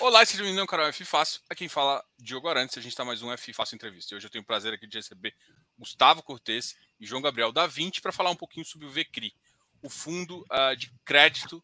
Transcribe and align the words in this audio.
Olá, 0.00 0.24
seja 0.24 0.42
bem-vindo 0.42 0.62
ao 0.62 0.66
canal 0.66 0.86
F 0.86 1.04
Fácil. 1.04 1.42
Aqui 1.50 1.58
quem 1.58 1.68
fala 1.68 2.02
Diogo 2.18 2.48
Arantes. 2.48 2.78
A 2.78 2.80
gente 2.80 2.92
está 2.92 3.04
mais 3.04 3.20
um 3.20 3.30
F 3.32 3.52
Fácil 3.52 3.74
Entrevista. 3.74 4.16
Hoje 4.16 4.26
eu 4.26 4.30
tenho 4.30 4.40
o 4.40 4.46
prazer 4.46 4.72
aqui 4.72 4.86
de 4.86 4.96
receber 4.96 5.34
Gustavo 5.78 6.22
Cortes 6.22 6.74
e 6.98 7.04
João 7.04 7.20
Gabriel 7.20 7.52
da 7.52 7.66
20 7.66 8.00
para 8.00 8.10
falar 8.10 8.30
um 8.30 8.34
pouquinho 8.34 8.64
sobre 8.64 8.86
o 8.86 8.90
VCRI, 8.90 9.34
o 9.82 9.90
fundo 9.90 10.40
uh, 10.50 10.74
de 10.74 10.90
crédito 11.04 11.62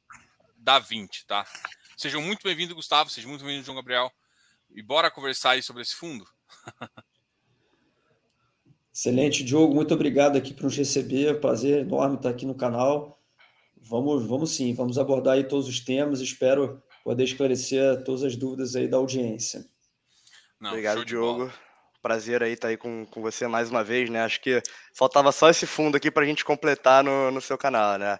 da 0.54 0.78
20, 0.78 1.24
tá? 1.26 1.46
Sejam 1.96 2.20
muito 2.20 2.42
bem-vindos, 2.44 2.76
Gustavo. 2.76 3.08
Sejam 3.08 3.30
muito 3.30 3.42
bem-vindos, 3.42 3.64
João 3.64 3.76
Gabriel. 3.76 4.12
E 4.70 4.82
bora 4.82 5.10
conversar 5.10 5.52
aí 5.52 5.62
sobre 5.62 5.80
esse 5.80 5.94
fundo? 5.94 6.28
Excelente, 8.92 9.42
Diogo. 9.44 9.74
Muito 9.74 9.94
obrigado 9.94 10.36
aqui 10.36 10.52
por 10.52 10.64
nos 10.64 10.76
receber. 10.76 11.40
Prazer 11.40 11.86
enorme 11.86 12.16
estar 12.16 12.28
aqui 12.28 12.44
no 12.44 12.54
canal. 12.54 13.18
Vamos, 13.80 14.26
vamos 14.26 14.50
sim, 14.50 14.74
vamos 14.74 14.98
abordar 14.98 15.36
aí 15.36 15.44
todos 15.44 15.66
os 15.66 15.80
temas. 15.80 16.20
Espero 16.20 16.82
poder 17.06 17.22
esclarecer 17.22 18.02
todas 18.02 18.24
as 18.24 18.34
dúvidas 18.34 18.74
aí 18.74 18.88
da 18.88 18.96
audiência. 18.96 19.64
Não, 20.60 20.70
Obrigado, 20.70 21.04
Diogo. 21.04 21.52
Prazer 22.02 22.42
aí 22.42 22.54
estar 22.54 22.66
tá 22.66 22.70
aí 22.70 22.76
com, 22.76 23.06
com 23.06 23.22
você 23.22 23.46
mais 23.46 23.70
uma 23.70 23.84
vez, 23.84 24.10
né? 24.10 24.24
Acho 24.24 24.40
que 24.40 24.60
faltava 24.92 25.30
só 25.30 25.48
esse 25.48 25.68
fundo 25.68 25.96
aqui 25.96 26.10
para 26.10 26.24
a 26.24 26.26
gente 26.26 26.44
completar 26.44 27.04
no, 27.04 27.30
no 27.30 27.40
seu 27.40 27.56
canal, 27.56 27.96
né? 27.96 28.18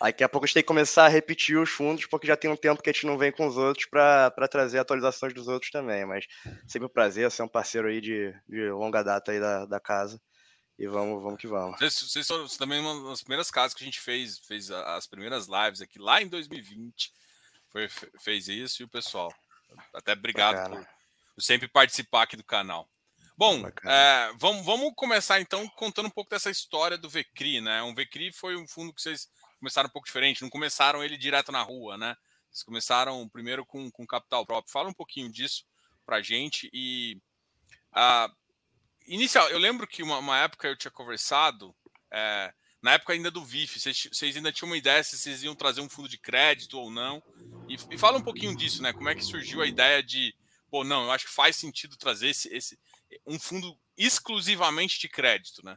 Daqui 0.00 0.22
a 0.22 0.28
pouco 0.28 0.44
a 0.44 0.46
gente 0.46 0.54
tem 0.54 0.62
que 0.62 0.68
começar 0.68 1.06
a 1.06 1.08
repetir 1.08 1.58
os 1.58 1.68
fundos, 1.68 2.06
porque 2.06 2.28
já 2.28 2.36
tem 2.36 2.48
um 2.48 2.56
tempo 2.56 2.80
que 2.80 2.88
a 2.88 2.92
gente 2.92 3.06
não 3.06 3.18
vem 3.18 3.32
com 3.32 3.44
os 3.44 3.56
outros 3.56 3.86
para 3.86 4.30
trazer 4.48 4.78
atualizações 4.78 5.34
dos 5.34 5.48
outros 5.48 5.72
também. 5.72 6.06
Mas 6.06 6.24
sempre 6.68 6.86
um 6.86 6.92
prazer 6.92 7.28
ser 7.32 7.42
um 7.42 7.48
parceiro 7.48 7.88
aí 7.88 8.00
de, 8.00 8.32
de 8.48 8.70
longa 8.70 9.02
data 9.02 9.32
aí 9.32 9.40
da, 9.40 9.66
da 9.66 9.80
casa. 9.80 10.20
E 10.78 10.86
vamos, 10.86 11.20
vamos 11.20 11.40
que 11.40 11.48
vamos. 11.48 11.76
Vocês, 11.76 11.92
vocês 11.92 12.26
foram 12.28 12.46
também 12.46 12.78
uma 12.78 13.10
das 13.10 13.20
primeiras 13.20 13.50
casas 13.50 13.74
que 13.74 13.82
a 13.82 13.86
gente 13.86 14.00
fez, 14.00 14.38
fez 14.38 14.70
as 14.70 15.08
primeiras 15.08 15.48
lives 15.48 15.80
aqui 15.80 15.98
lá 15.98 16.22
em 16.22 16.28
2020 16.28 17.18
foi, 17.70 17.88
fez 18.20 18.48
isso 18.48 18.82
e 18.82 18.84
o 18.84 18.88
pessoal. 18.88 19.32
Até 19.94 20.12
obrigado 20.12 20.56
Bacana. 20.56 20.88
por 21.34 21.42
sempre 21.42 21.68
participar 21.68 22.22
aqui 22.22 22.36
do 22.36 22.44
canal. 22.44 22.88
Bom, 23.36 23.62
é, 23.84 24.32
vamos, 24.36 24.66
vamos 24.66 24.92
começar 24.96 25.40
então 25.40 25.68
contando 25.68 26.06
um 26.06 26.10
pouco 26.10 26.30
dessa 26.30 26.50
história 26.50 26.98
do 26.98 27.08
Vecri, 27.08 27.60
né? 27.60 27.82
Um 27.82 27.94
Vecri 27.94 28.32
foi 28.32 28.56
um 28.56 28.66
fundo 28.66 28.92
que 28.92 29.00
vocês 29.00 29.28
começaram 29.58 29.88
um 29.88 29.92
pouco 29.92 30.06
diferente, 30.06 30.42
não 30.42 30.50
começaram 30.50 31.04
ele 31.04 31.16
direto 31.16 31.52
na 31.52 31.62
rua, 31.62 31.96
né? 31.96 32.16
Vocês 32.50 32.64
começaram 32.64 33.28
primeiro 33.28 33.64
com, 33.64 33.90
com 33.90 34.06
capital 34.06 34.44
próprio. 34.44 34.72
Fala 34.72 34.88
um 34.88 34.94
pouquinho 34.94 35.30
disso 35.30 35.64
pra 36.04 36.20
gente 36.20 36.68
e 36.72 37.20
uh, 37.92 38.34
inicial, 39.06 39.48
eu 39.50 39.58
lembro 39.58 39.86
que 39.86 40.02
uma, 40.02 40.18
uma 40.18 40.38
época 40.38 40.66
eu 40.66 40.76
tinha 40.76 40.90
conversado 40.90 41.74
é, 42.10 42.52
na 42.80 42.92
época 42.92 43.12
ainda 43.12 43.30
do 43.30 43.44
VIF, 43.44 43.80
vocês, 43.80 44.08
vocês, 44.12 44.36
ainda 44.36 44.52
tinham 44.52 44.70
uma 44.70 44.76
ideia 44.76 45.02
se 45.02 45.16
vocês 45.16 45.42
iam 45.42 45.54
trazer 45.54 45.80
um 45.80 45.88
fundo 45.88 46.08
de 46.08 46.16
crédito 46.16 46.78
ou 46.78 46.90
não. 46.90 47.22
E, 47.68 47.76
e, 47.90 47.98
fala 47.98 48.18
um 48.18 48.22
pouquinho 48.22 48.56
disso, 48.56 48.82
né? 48.82 48.92
Como 48.92 49.08
é 49.08 49.14
que 49.14 49.24
surgiu 49.24 49.60
a 49.60 49.66
ideia 49.66 50.02
de, 50.02 50.34
pô, 50.70 50.84
não, 50.84 51.04
eu 51.04 51.10
acho 51.10 51.26
que 51.26 51.34
faz 51.34 51.56
sentido 51.56 51.96
trazer 51.96 52.28
esse, 52.28 52.48
esse 52.54 52.78
um 53.26 53.38
fundo 53.38 53.76
exclusivamente 53.96 55.00
de 55.00 55.08
crédito, 55.08 55.64
né? 55.64 55.76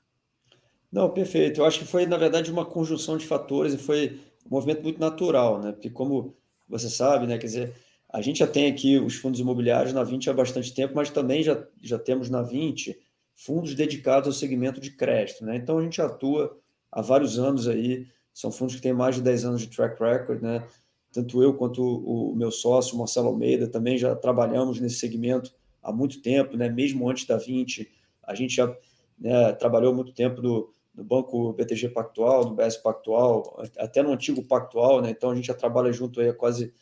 Não, 0.92 1.10
perfeito. 1.10 1.62
Eu 1.62 1.66
acho 1.66 1.80
que 1.80 1.86
foi, 1.86 2.06
na 2.06 2.18
verdade, 2.18 2.52
uma 2.52 2.66
conjunção 2.66 3.18
de 3.18 3.26
fatores 3.26 3.74
e 3.74 3.78
foi 3.78 4.20
um 4.46 4.50
movimento 4.50 4.84
muito 4.84 5.00
natural, 5.00 5.60
né? 5.60 5.72
Porque, 5.72 5.90
como 5.90 6.36
você 6.68 6.90
sabe, 6.90 7.26
né? 7.26 7.38
Quer 7.38 7.48
dizer, 7.48 7.76
a 8.10 8.22
gente 8.22 8.40
já 8.40 8.48
tem 8.48 8.70
aqui 8.70 8.98
os 8.98 9.16
fundos 9.16 9.40
imobiliários 9.40 9.94
na 9.94 10.04
20 10.04 10.30
há 10.30 10.34
bastante 10.34 10.74
tempo, 10.74 10.94
mas 10.94 11.10
também 11.10 11.42
já, 11.42 11.66
já 11.82 11.98
temos 11.98 12.30
na 12.30 12.42
20 12.42 13.00
fundos 13.34 13.74
dedicados 13.74 14.28
ao 14.28 14.34
segmento 14.34 14.80
de 14.80 14.92
crédito, 14.92 15.44
né? 15.46 15.56
Então, 15.56 15.80
a 15.80 15.84
gente 15.84 16.02
atua 16.02 16.60
há 16.92 17.02
vários 17.02 17.40
anos 17.40 17.68
aí, 17.68 18.08
são 18.34 18.52
fundos 18.52 18.76
que 18.76 18.82
têm 18.82 18.94
mais 18.94 19.16
de 19.16 19.22
10 19.22 19.46
anos 19.46 19.62
de 19.62 19.68
track 19.68 20.02
record, 20.02 20.42
né? 20.42 20.68
Tanto 21.12 21.44
eu 21.44 21.54
quanto 21.54 21.84
o, 21.84 22.36
meu 22.36 22.52
sócio, 22.52 22.98
Marcelo 22.98 23.28
Almeida, 23.28 23.68
também 23.68 23.98
já 23.98 24.16
trabalhamos 24.16 24.80
nesse 24.80 24.96
segmento 24.96 25.54
há 25.82 25.92
muito 25.92 26.22
tempo, 26.22 26.56
né? 26.56 26.70
Mesmo 26.70 27.10
antes 27.10 27.26
da 27.26 27.38
20, 27.38 27.90
a 28.24 28.34
gente 28.34 28.56
já 28.56 28.74
né, 29.20 29.52
trabalhou 29.54 29.94
muito 29.94 30.14
tempo 30.14 30.42
no, 30.42 30.74
Banco 30.94 31.54
BTG 31.54 31.90
Pactual, 31.90 32.46
no 32.46 32.56
BS 32.56 32.78
Pactual, 32.78 33.64
até 33.78 34.04
no 34.04 34.12
antigo 34.12 34.44
Pactual, 34.44 35.02
né? 35.02 35.10
Então 35.10 35.32
a 35.32 35.36
gente 35.36 35.48
já 35.48 35.54
trabalha 35.54 35.92
junto 35.92 36.20
aí 36.20 36.30
há 36.30 36.34
quase 36.34 36.74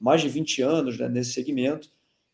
mais 0.00 0.22
de 0.22 0.28
20 0.28 0.62
anos 0.62 0.98
né, 0.98 1.08
nesse 1.08 1.32
segmento. 1.32 1.90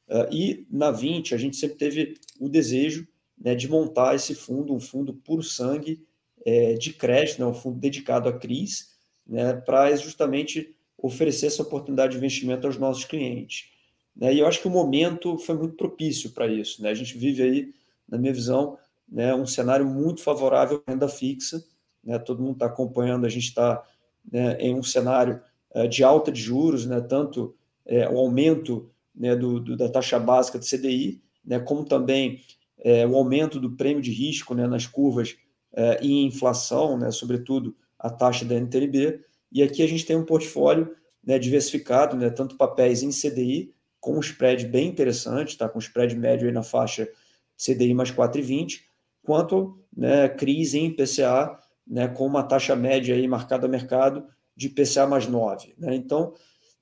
Uh, 0.09 0.33
e 0.33 0.67
na 0.71 0.91
20 0.91 1.35
a 1.35 1.39
gente 1.39 1.57
sempre 1.57 1.77
teve 1.77 2.15
o 2.39 2.49
desejo 2.49 3.09
né, 3.39 3.55
de 3.55 3.69
montar 3.69 4.15
esse 4.15 4.35
fundo, 4.35 4.75
um 4.75 4.81
fundo 4.81 5.15
puro 5.15 5.43
sangue 5.43 6.07
é, 6.45 6.75
de 6.75 6.93
crédito, 6.93 7.41
né, 7.41 7.47
um 7.47 7.55
fundo 7.55 7.79
dedicado 7.79 8.29
à 8.29 8.33
CRIs, 8.33 8.95
né, 9.27 9.55
para 9.55 9.95
justamente 9.97 10.75
oferecer 10.99 11.47
essa 11.47 11.63
oportunidade 11.63 12.13
de 12.13 12.19
investimento 12.19 12.67
aos 12.67 12.79
nossos 12.79 13.05
clientes. 13.05 13.71
Né, 14.17 14.35
e 14.35 14.41
eu 14.41 14.47
acho 14.47 14.61
que 14.61 14.69
o 14.69 14.71
momento 14.71 15.39
foi 15.39 15.57
muito 15.57 15.77
propício 15.77 16.31
para 16.31 16.47
isso. 16.47 16.83
Né? 16.83 16.91
A 16.91 16.95
gente 16.95 17.17
vive 17.17 17.43
aí, 17.43 17.75
na 18.09 18.19
minha 18.19 18.33
visão, 18.33 18.79
né, 19.09 19.35
um 19.35 19.47
cenário 19.47 19.87
muito 19.87 20.23
favorável 20.23 20.83
à 20.87 20.91
renda 20.91 21.09
fixa. 21.09 21.65
Né? 22.03 22.19
Todo 22.19 22.43
mundo 22.43 22.55
está 22.55 22.67
acompanhando, 22.67 23.27
a 23.27 23.29
gente 23.29 23.49
está 23.49 23.83
né, 24.31 24.57
em 24.59 24.75
um 24.75 24.83
cenário 24.83 25.41
é, 25.73 25.87
de 25.87 26.05
alta 26.05 26.31
de 26.31 26.41
juros, 26.41 26.87
né, 26.87 27.01
tanto 27.01 27.55
é, 27.87 28.09
o 28.09 28.19
aumento 28.19 28.91
né, 29.15 29.35
do, 29.35 29.61
do, 29.61 29.77
da 29.77 29.89
taxa 29.89 30.19
básica 30.19 30.59
do 30.59 30.65
CDI, 30.65 31.23
né, 31.45 31.59
como 31.59 31.85
também 31.85 32.41
é, 32.79 33.07
o 33.07 33.17
aumento 33.17 33.59
do 33.59 33.73
prêmio 33.73 34.03
de 34.03 34.11
risco 34.11 34.55
né, 34.55 34.67
nas 34.67 34.87
curvas 34.87 35.37
eh, 35.77 35.99
em 36.03 36.27
inflação, 36.27 36.97
né, 36.97 37.11
sobretudo 37.11 37.75
a 37.99 38.09
taxa 38.09 38.45
da 38.45 38.55
NTNB. 38.55 39.21
E 39.51 39.63
aqui 39.63 39.83
a 39.83 39.89
gente 39.89 40.07
tem 40.07 40.17
um 40.17 40.25
portfólio 40.25 40.95
né, 41.25 41.39
diversificado, 41.39 42.17
né, 42.17 42.31
tanto 42.31 42.57
papéis 42.57 43.03
em 43.03 43.11
CDI, 43.11 43.75
com 44.01 44.17
um 44.17 44.21
spread 44.21 44.67
bem 44.67 44.89
interessante, 44.89 45.57
tá, 45.57 45.69
com 45.69 45.79
um 45.79 45.81
spread 45.81 46.15
médio 46.15 46.53
na 46.53 46.63
faixa 46.63 47.09
CDI 47.57 47.95
mais 47.95 48.11
4,20, 48.11 48.83
quanto 49.23 49.79
né, 49.97 50.29
CRIs 50.29 50.75
em 50.75 50.91
PCA, 50.91 51.59
né, 51.87 52.07
com 52.07 52.27
uma 52.27 52.43
taxa 52.43 52.77
média 52.77 53.15
aí 53.15 53.27
marcada 53.27 53.67
a 53.67 53.69
mercado 53.69 54.27
de 54.57 54.69
PCA 54.69 55.07
mais 55.07 55.27
9. 55.27 55.75
Né? 55.79 55.95
Então, 55.95 56.35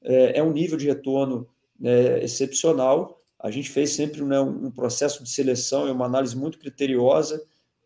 é, 0.02 0.38
é, 0.38 0.42
um 0.42 0.52
nível 0.52 0.76
de 0.76 0.86
retorno 0.86 1.48
né, 1.78 2.22
excepcional. 2.22 3.20
A 3.38 3.50
gente 3.50 3.70
fez 3.70 3.91
sempre 3.91 4.22
né, 4.22 4.41
um 4.41 4.70
processo 4.70 5.22
de 5.22 5.31
seleção 5.31 5.88
e 5.88 5.91
uma 5.91 6.06
análise 6.06 6.36
muito 6.36 6.58
criteriosa 6.58 7.42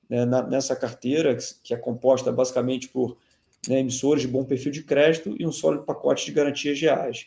né, 0.08 0.24
na, 0.24 0.42
nessa 0.42 0.76
carteira, 0.76 1.36
que 1.62 1.74
é 1.74 1.76
composta 1.76 2.30
basicamente 2.32 2.88
por 2.88 3.16
né, 3.68 3.80
emissores 3.80 4.22
de 4.22 4.28
bom 4.28 4.44
perfil 4.44 4.72
de 4.72 4.82
crédito 4.82 5.34
e 5.38 5.46
um 5.46 5.52
sólido 5.52 5.84
pacote 5.84 6.26
de 6.26 6.32
garantias 6.32 6.80
reais. 6.80 7.26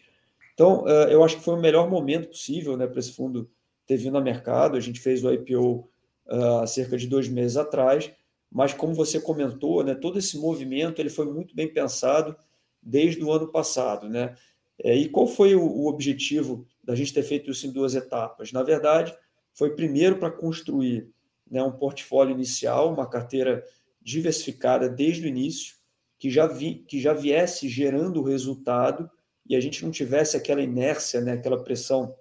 Então, 0.53 0.83
uh, 0.83 1.09
eu 1.09 1.23
acho 1.23 1.37
que 1.37 1.43
foi 1.43 1.55
o 1.55 1.61
melhor 1.61 1.89
momento 1.89 2.29
possível 2.29 2.75
né, 2.75 2.87
para 2.87 2.99
esse 2.99 3.13
fundo 3.13 3.49
ter 3.85 3.97
vindo 3.97 4.17
ao 4.17 4.23
mercado. 4.23 4.77
A 4.77 4.79
gente 4.79 4.99
fez 4.99 5.23
o 5.23 5.31
IPO 5.31 5.89
uh, 6.27 6.59
há 6.61 6.67
cerca 6.67 6.97
de 6.97 7.07
dois 7.07 7.27
meses 7.27 7.57
atrás, 7.57 8.11
mas 8.51 8.73
como 8.73 8.93
você 8.93 9.19
comentou, 9.19 9.83
né, 9.83 9.95
todo 9.95 10.19
esse 10.19 10.37
movimento 10.37 10.99
ele 10.99 11.09
foi 11.09 11.25
muito 11.25 11.55
bem 11.55 11.67
pensado 11.67 12.35
desde 12.81 13.23
o 13.23 13.31
ano 13.31 13.47
passado. 13.47 14.09
Né? 14.09 14.35
É, 14.83 14.95
e 14.95 15.09
qual 15.09 15.27
foi 15.27 15.55
o, 15.55 15.61
o 15.61 15.87
objetivo 15.87 16.65
da 16.83 16.95
gente 16.95 17.13
ter 17.13 17.23
feito 17.23 17.51
isso 17.51 17.67
em 17.67 17.71
duas 17.71 17.95
etapas? 17.95 18.51
Na 18.51 18.63
verdade, 18.63 19.13
foi 19.53 19.75
primeiro 19.75 20.17
para 20.17 20.31
construir 20.31 21.09
né, 21.49 21.61
um 21.63 21.71
portfólio 21.71 22.33
inicial, 22.33 22.93
uma 22.93 23.09
carteira 23.09 23.63
diversificada 24.01 24.87
desde 24.87 25.25
o 25.25 25.27
início, 25.27 25.75
que 26.17 26.29
já, 26.29 26.45
vi, 26.45 26.75
que 26.87 26.99
já 26.99 27.13
viesse 27.13 27.69
gerando 27.69 28.21
resultado 28.21 29.09
e 29.47 29.55
a 29.55 29.59
gente 29.59 29.83
não 29.83 29.91
tivesse 29.91 30.37
aquela 30.37 30.61
inércia, 30.61 31.21
né, 31.21 31.33
aquela 31.33 31.63
pressão 31.63 32.15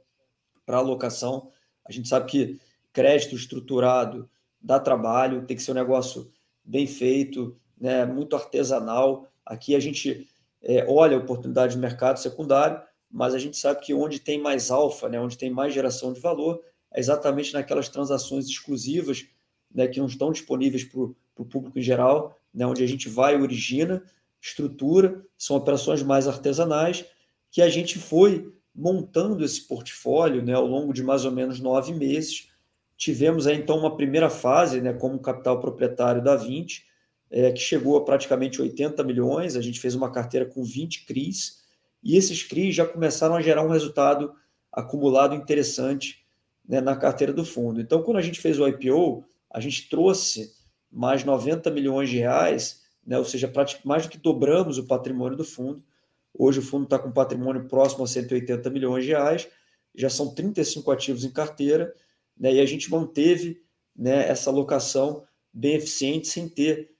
para 0.65 0.78
alocação. 0.78 1.50
A 1.84 1.93
gente 1.93 2.09
sabe 2.09 2.27
que 2.27 2.61
crédito 2.93 3.34
estruturado 3.34 4.28
dá 4.61 4.78
trabalho, 4.81 5.45
tem 5.45 5.56
que 5.56 5.62
ser 5.62 5.72
um 5.72 5.75
negócio 5.75 6.31
bem 6.65 6.87
feito, 6.87 7.56
né, 7.78 8.05
muito 8.06 8.34
artesanal. 8.34 9.28
Aqui 9.45 9.75
a 9.75 9.81
gente 9.81 10.28
é, 10.62 10.84
olha 10.89 11.16
a 11.16 11.21
oportunidade 11.21 11.75
de 11.75 11.78
mercado 11.78 12.19
secundário, 12.19 12.81
mas 13.10 13.34
a 13.34 13.39
gente 13.39 13.56
sabe 13.56 13.81
que 13.81 13.95
onde 13.95 14.21
tem 14.21 14.41
mais 14.41 14.71
alfa, 14.71 15.09
né, 15.09 15.21
onde 15.21 15.39
tem 15.39 15.51
mais 15.51 15.72
geração 15.72 16.13
de 16.13 16.21
valor, 16.21 16.63
exatamente 16.94 17.52
naquelas 17.52 17.88
transações 17.88 18.46
exclusivas 18.46 19.26
né, 19.72 19.86
que 19.86 19.98
não 19.98 20.06
estão 20.06 20.32
disponíveis 20.32 20.84
para 20.84 21.00
o 21.00 21.44
público 21.44 21.78
em 21.78 21.82
geral, 21.82 22.38
né, 22.52 22.66
onde 22.66 22.82
a 22.82 22.86
gente 22.86 23.08
vai 23.08 23.40
origina, 23.40 24.02
estrutura, 24.40 25.24
são 25.36 25.56
operações 25.56 26.02
mais 26.02 26.26
artesanais, 26.26 27.04
que 27.50 27.60
a 27.62 27.68
gente 27.68 27.98
foi 27.98 28.52
montando 28.74 29.44
esse 29.44 29.66
portfólio 29.66 30.42
né, 30.42 30.54
ao 30.54 30.66
longo 30.66 30.92
de 30.92 31.02
mais 31.02 31.24
ou 31.24 31.32
menos 31.32 31.60
nove 31.60 31.92
meses. 31.92 32.48
Tivemos 32.96 33.46
aí, 33.46 33.56
então 33.56 33.78
uma 33.78 33.96
primeira 33.96 34.30
fase 34.30 34.80
né, 34.80 34.92
como 34.92 35.18
capital 35.18 35.60
proprietário 35.60 36.22
da 36.22 36.36
20, 36.36 36.86
é, 37.30 37.52
que 37.52 37.60
chegou 37.60 37.96
a 37.96 38.04
praticamente 38.04 38.62
80 38.62 39.02
milhões, 39.04 39.56
a 39.56 39.60
gente 39.60 39.80
fez 39.80 39.94
uma 39.94 40.10
carteira 40.10 40.46
com 40.46 40.64
20 40.64 41.04
CRIs, 41.04 41.58
e 42.02 42.16
esses 42.16 42.42
CRIs 42.42 42.74
já 42.74 42.86
começaram 42.86 43.34
a 43.34 43.42
gerar 43.42 43.62
um 43.62 43.70
resultado 43.70 44.32
acumulado 44.72 45.34
interessante 45.34 46.17
né, 46.68 46.82
na 46.82 46.94
carteira 46.94 47.32
do 47.32 47.44
fundo. 47.44 47.80
Então, 47.80 48.03
quando 48.03 48.18
a 48.18 48.22
gente 48.22 48.38
fez 48.38 48.60
o 48.60 48.68
IPO, 48.68 49.24
a 49.50 49.59
gente 49.59 49.88
trouxe 49.88 50.53
mais 50.92 51.24
90 51.24 51.70
milhões 51.70 52.10
de 52.10 52.18
reais, 52.18 52.82
né, 53.06 53.18
ou 53.18 53.24
seja, 53.24 53.50
mais 53.84 54.04
do 54.04 54.10
que 54.10 54.18
dobramos 54.18 54.76
o 54.76 54.86
patrimônio 54.86 55.36
do 55.36 55.44
fundo. 55.44 55.82
Hoje 56.34 56.59
o 56.59 56.62
fundo 56.62 56.84
está 56.84 56.98
com 56.98 57.10
patrimônio 57.10 57.66
próximo 57.66 58.04
a 58.04 58.06
180 58.06 58.68
milhões 58.68 59.04
de 59.04 59.10
reais, 59.10 59.48
já 59.94 60.10
são 60.10 60.34
35 60.34 60.91
ativos 60.91 61.24
em 61.24 61.30
carteira, 61.30 61.94
né, 62.38 62.53
e 62.53 62.60
a 62.60 62.66
gente 62.66 62.91
manteve 62.91 63.62
né, 63.97 64.28
essa 64.28 64.50
alocação 64.50 65.24
bem 65.53 65.74
eficiente 65.74 66.28
sem 66.28 66.48
ter, 66.48 66.91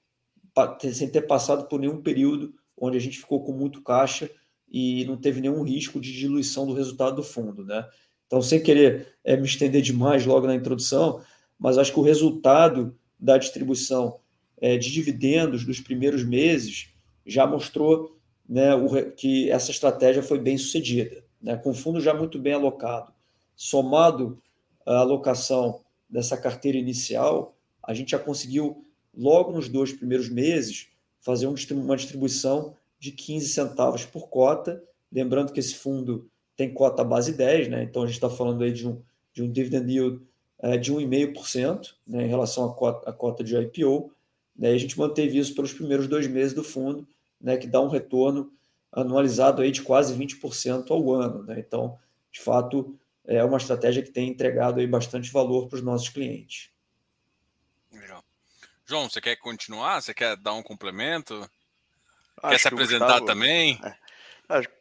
sem 0.91 1.07
ter 1.09 1.21
passado 1.21 1.67
por 1.67 1.79
nenhum 1.79 2.01
período 2.01 2.53
onde 2.75 2.97
a 2.97 2.99
gente 2.99 3.19
ficou 3.19 3.43
com 3.43 3.51
muito 3.51 3.81
caixa 3.81 4.29
e 4.67 5.05
não 5.05 5.15
teve 5.15 5.41
nenhum 5.41 5.63
risco 5.63 5.99
de 5.99 6.11
diluição 6.11 6.65
do 6.65 6.73
resultado 6.73 7.17
do 7.17 7.23
fundo. 7.23 7.63
Né? 7.63 7.85
Então, 8.29 8.43
sem 8.43 8.61
querer 8.61 9.07
é, 9.23 9.35
me 9.35 9.47
estender 9.47 9.81
demais 9.81 10.23
logo 10.23 10.45
na 10.45 10.53
introdução, 10.53 11.19
mas 11.57 11.79
acho 11.79 11.91
que 11.91 11.99
o 11.99 12.03
resultado 12.03 12.95
da 13.19 13.39
distribuição 13.39 14.19
é, 14.61 14.77
de 14.77 14.91
dividendos 14.91 15.65
dos 15.65 15.79
primeiros 15.79 16.23
meses 16.23 16.93
já 17.25 17.47
mostrou 17.47 18.15
né, 18.47 18.75
o, 18.75 19.11
que 19.13 19.49
essa 19.49 19.71
estratégia 19.71 20.21
foi 20.21 20.37
bem 20.37 20.59
sucedida, 20.59 21.23
né, 21.41 21.57
com 21.57 21.71
o 21.71 21.73
fundo 21.73 21.99
já 21.99 22.13
muito 22.13 22.37
bem 22.37 22.53
alocado. 22.53 23.11
Somado 23.55 24.39
à 24.85 24.97
alocação 24.97 25.81
dessa 26.07 26.37
carteira 26.37 26.77
inicial, 26.77 27.57
a 27.81 27.95
gente 27.95 28.11
já 28.11 28.19
conseguiu, 28.19 28.85
logo 29.11 29.51
nos 29.51 29.67
dois 29.67 29.91
primeiros 29.91 30.29
meses, 30.29 30.89
fazer 31.19 31.47
uma 31.47 31.95
distribuição 31.97 32.75
de 32.99 33.11
15 33.11 33.47
centavos 33.47 34.05
por 34.05 34.29
cota. 34.29 34.83
Lembrando 35.11 35.51
que 35.51 35.59
esse 35.59 35.73
fundo 35.73 36.29
tem 36.59 36.73
cota 36.73 37.05
base 37.05 37.31
10, 37.31 37.69
né? 37.69 37.83
então 37.83 38.03
a 38.03 38.05
gente 38.05 38.15
está 38.15 38.29
falando 38.29 38.65
aí 38.65 38.73
de 38.73 38.85
um, 38.85 39.01
de 39.31 39.41
um 39.41 39.49
dividend 39.49 39.89
yield 39.89 40.21
é, 40.61 40.75
de 40.75 40.93
1,5% 40.93 41.93
né, 42.05 42.25
em 42.25 42.27
relação 42.27 42.65
à 42.65 42.73
cota, 42.73 43.09
à 43.09 43.13
cota 43.13 43.41
de 43.45 43.55
IPO. 43.55 44.13
Né? 44.57 44.73
E 44.73 44.75
a 44.75 44.77
gente 44.77 44.99
manteve 44.99 45.37
isso 45.37 45.55
pelos 45.55 45.71
primeiros 45.71 46.05
dois 46.05 46.27
meses 46.27 46.53
do 46.53 46.61
fundo, 46.61 47.07
né, 47.39 47.55
que 47.55 47.65
dá 47.65 47.79
um 47.79 47.87
retorno 47.87 48.51
anualizado 48.91 49.61
aí 49.61 49.71
de 49.71 49.81
quase 49.81 50.13
20% 50.13 50.91
ao 50.91 51.13
ano. 51.13 51.43
Né? 51.43 51.61
Então, 51.65 51.97
de 52.29 52.41
fato, 52.41 52.93
é 53.25 53.41
uma 53.41 53.57
estratégia 53.57 54.03
que 54.03 54.11
tem 54.11 54.27
entregado 54.27 54.81
aí 54.81 54.87
bastante 54.87 55.31
valor 55.31 55.69
para 55.69 55.77
os 55.77 55.81
nossos 55.81 56.09
clientes. 56.09 56.71
Legal. 57.89 58.21
João, 58.85 59.09
você 59.09 59.21
quer 59.21 59.37
continuar? 59.37 60.01
Você 60.01 60.13
quer 60.13 60.35
dar 60.35 60.55
um 60.55 60.61
complemento? 60.61 61.35
Acho 62.43 62.51
quer 62.51 62.59
se 62.59 62.67
apresentar 62.67 63.05
Gustavo... 63.05 63.25
também? 63.27 63.79
É. 63.81 64.08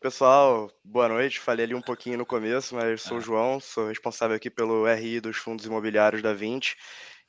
Pessoal, 0.00 0.70
boa 0.82 1.10
noite. 1.10 1.38
Falei 1.38 1.66
ali 1.66 1.74
um 1.74 1.82
pouquinho 1.82 2.16
no 2.16 2.24
começo, 2.24 2.74
mas 2.74 3.02
sou 3.02 3.18
o 3.18 3.20
é. 3.20 3.22
João, 3.22 3.60
sou 3.60 3.88
responsável 3.88 4.34
aqui 4.34 4.48
pelo 4.48 4.86
RI 4.86 5.20
dos 5.20 5.36
fundos 5.36 5.66
imobiliários 5.66 6.22
da 6.22 6.32
20. 6.32 6.74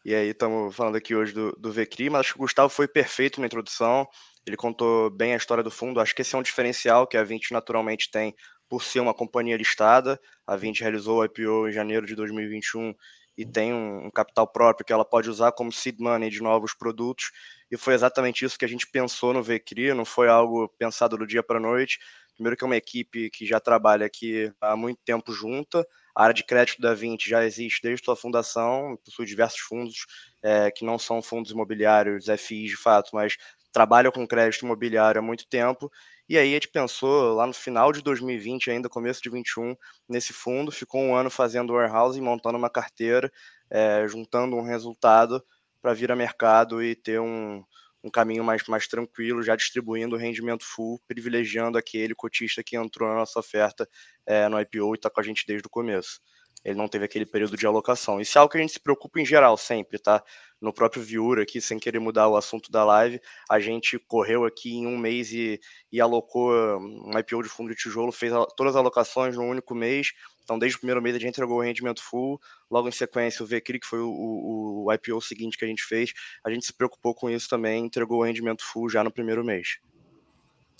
E 0.05 0.15
aí 0.15 0.29
estamos 0.29 0.73
falando 0.73 0.95
aqui 0.95 1.13
hoje 1.13 1.33
do, 1.33 1.51
do 1.59 1.69
VCRI, 1.69 2.09
mas 2.09 2.21
acho 2.21 2.33
que 2.35 2.39
o 2.39 2.43
Gustavo 2.43 2.69
foi 2.69 2.87
perfeito 2.87 3.41
na 3.41 3.47
introdução. 3.47 4.07
Ele 4.47 4.55
contou 4.55 5.09
bem 5.09 5.33
a 5.33 5.35
história 5.35 5.61
do 5.61 5.69
fundo. 5.69 5.99
Acho 5.99 6.15
que 6.15 6.21
esse 6.21 6.33
é 6.33 6.37
um 6.37 6.41
diferencial 6.41 7.05
que 7.05 7.17
a 7.17 7.23
20 7.25 7.51
naturalmente 7.51 8.09
tem 8.09 8.33
por 8.69 8.81
ser 8.83 9.01
uma 9.01 9.13
companhia 9.13 9.57
listada. 9.57 10.17
A 10.47 10.55
20 10.55 10.79
realizou 10.79 11.19
o 11.19 11.25
IPO 11.25 11.67
em 11.67 11.73
janeiro 11.73 12.05
de 12.05 12.15
2021 12.15 12.95
e 13.39 13.45
tem 13.45 13.73
um, 13.73 14.07
um, 14.07 14.11
capital 14.11 14.45
próprio 14.45 14.85
que 14.85 14.91
ela 14.91 15.05
pode 15.05 15.29
usar 15.29 15.53
como 15.53 15.71
seed 15.71 15.97
money 15.97 16.29
de 16.29 16.43
novos 16.43 16.73
produtos. 16.73 17.31
E 17.71 17.77
foi 17.77 17.93
exatamente 17.93 18.43
isso 18.43 18.59
que 18.59 18.65
a 18.65 18.67
gente 18.67 18.85
pensou 18.85 19.33
no 19.33 19.41
VCRI, 19.41 19.93
não 19.93 20.03
foi 20.03 20.27
algo 20.27 20.67
pensado 20.77 21.17
do 21.17 21.25
dia 21.25 21.41
para 21.41 21.57
a 21.57 21.61
noite. 21.61 21.99
Primeiro 22.39 22.55
que 22.55 22.63
é 22.63 22.67
uma 22.67 22.77
equipe 22.77 23.29
que 23.31 23.45
já 23.45 23.59
trabalha 23.59 24.05
aqui 24.05 24.49
há 24.61 24.73
muito 24.73 25.01
tempo 25.03 25.33
junta, 25.33 25.85
a 26.15 26.23
área 26.23 26.33
de 26.33 26.45
crédito 26.45 26.81
da 26.81 26.93
20 26.93 27.29
já 27.29 27.43
existe 27.43 27.81
desde 27.83 28.05
sua 28.05 28.15
fundação, 28.15 28.97
possui 29.03 29.25
diversos 29.25 29.59
fundos 29.59 30.05
é, 30.41 30.71
que 30.71 30.85
não 30.85 30.97
são 30.97 31.21
fundos 31.21 31.51
imobiliários, 31.51 32.29
FIs 32.29 32.69
de 32.69 32.77
fato, 32.77 33.09
mas 33.11 33.35
trabalham 33.73 34.09
com 34.09 34.25
crédito 34.25 34.63
imobiliário 34.63 35.19
há 35.19 35.21
muito 35.21 35.49
tempo. 35.49 35.91
E 36.29 36.37
aí 36.37 36.51
a 36.51 36.53
gente 36.53 36.69
pensou 36.69 37.33
lá 37.35 37.45
no 37.45 37.53
final 37.53 37.91
de 37.91 38.01
2020, 38.01 38.71
ainda 38.71 38.87
começo 38.87 39.21
de 39.21 39.29
21, 39.29 39.75
nesse 40.07 40.31
fundo, 40.31 40.71
ficou 40.71 41.01
um 41.01 41.13
ano 41.13 41.29
fazendo 41.29 41.73
warehousing, 41.73 42.21
montando 42.21 42.57
uma 42.57 42.69
carteira, 42.69 43.29
é, 43.69 44.07
juntando 44.07 44.55
um 44.55 44.63
resultado 44.63 45.43
para 45.81 45.93
vir 45.93 46.09
a 46.09 46.15
mercado 46.15 46.81
e 46.81 46.95
ter 46.95 47.19
um, 47.19 47.61
um 48.03 48.09
caminho 48.09 48.43
mais, 48.43 48.63
mais 48.67 48.87
tranquilo, 48.87 49.43
já 49.43 49.55
distribuindo 49.55 50.15
o 50.15 50.19
rendimento 50.19 50.63
full, 50.63 50.99
privilegiando 51.07 51.77
aquele 51.77 52.15
cotista 52.15 52.63
que 52.63 52.77
entrou 52.77 53.09
na 53.09 53.15
nossa 53.15 53.39
oferta 53.39 53.87
é, 54.25 54.47
no 54.47 54.59
IPO 54.59 54.95
e 54.95 54.97
está 54.97 55.09
com 55.09 55.19
a 55.19 55.23
gente 55.23 55.45
desde 55.45 55.67
o 55.67 55.69
começo. 55.69 56.21
Ele 56.63 56.77
não 56.77 56.87
teve 56.87 57.05
aquele 57.05 57.25
período 57.25 57.55
de 57.55 57.65
alocação. 57.65 58.19
Isso 58.19 58.37
é 58.37 58.41
algo 58.41 58.51
que 58.51 58.57
a 58.57 58.61
gente 58.61 58.73
se 58.73 58.79
preocupa 58.79 59.19
em 59.19 59.25
geral 59.25 59.55
sempre, 59.57 59.97
tá? 59.97 60.21
No 60.59 60.73
próprio 60.73 61.01
Viura 61.01 61.43
aqui, 61.43 61.61
sem 61.61 61.79
querer 61.79 61.99
mudar 61.99 62.27
o 62.27 62.35
assunto 62.35 62.69
da 62.69 62.83
live, 62.83 63.21
a 63.49 63.59
gente 63.61 63.97
correu 63.97 64.43
aqui 64.43 64.73
em 64.73 64.85
um 64.85 64.97
mês 64.97 65.31
e, 65.31 65.59
e 65.89 66.01
alocou 66.01 66.51
um 66.51 67.17
IPO 67.17 67.43
de 67.43 67.49
fundo 67.49 67.69
de 67.69 67.77
tijolo, 67.77 68.11
fez 68.11 68.33
todas 68.57 68.75
as 68.75 68.79
alocações 68.79 69.37
num 69.37 69.47
único 69.49 69.73
mês, 69.73 70.11
então, 70.49 70.57
desde 70.57 70.77
o 70.77 70.79
primeiro 70.79 70.99
mês 70.99 71.15
a 71.15 71.19
gente 71.19 71.29
entregou 71.29 71.59
o 71.59 71.61
rendimento 71.61 72.01
full, 72.01 72.41
logo 72.71 72.89
em 72.89 72.91
sequência 72.91 73.43
o 73.43 73.47
VCRI, 73.47 73.79
que 73.79 73.85
foi 73.85 73.99
o, 73.99 74.09
o, 74.09 74.85
o, 74.85 74.93
IPO 74.93 75.21
seguinte 75.21 75.55
que 75.55 75.63
a 75.63 75.67
gente 75.67 75.83
fez, 75.83 76.11
a 76.43 76.49
gente 76.49 76.65
se 76.65 76.73
preocupou 76.73 77.13
com 77.13 77.29
isso 77.29 77.47
também, 77.47 77.85
entregou 77.85 78.21
o 78.21 78.23
rendimento 78.23 78.63
full 78.63 78.89
já 78.89 79.03
no 79.03 79.11
primeiro 79.11 79.45
mês. 79.45 79.77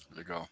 Legal. 0.10 0.50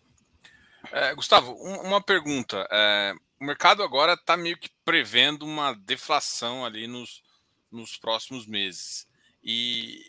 É, 0.92 1.16
Gustavo, 1.16 1.52
um, 1.54 1.88
uma 1.88 2.00
pergunta. 2.00 2.68
É, 2.72 3.16
o 3.40 3.46
mercado 3.46 3.82
agora 3.82 4.14
está 4.14 4.38
meio 4.38 4.56
que 4.56 4.70
prevendo 4.86 5.48
uma 5.48 5.74
deflação 5.74 6.64
ali 6.64 6.86
nos, 6.86 7.24
nos 7.72 7.98
próximos 7.98 8.46
meses. 8.46 9.08
E, 9.44 10.00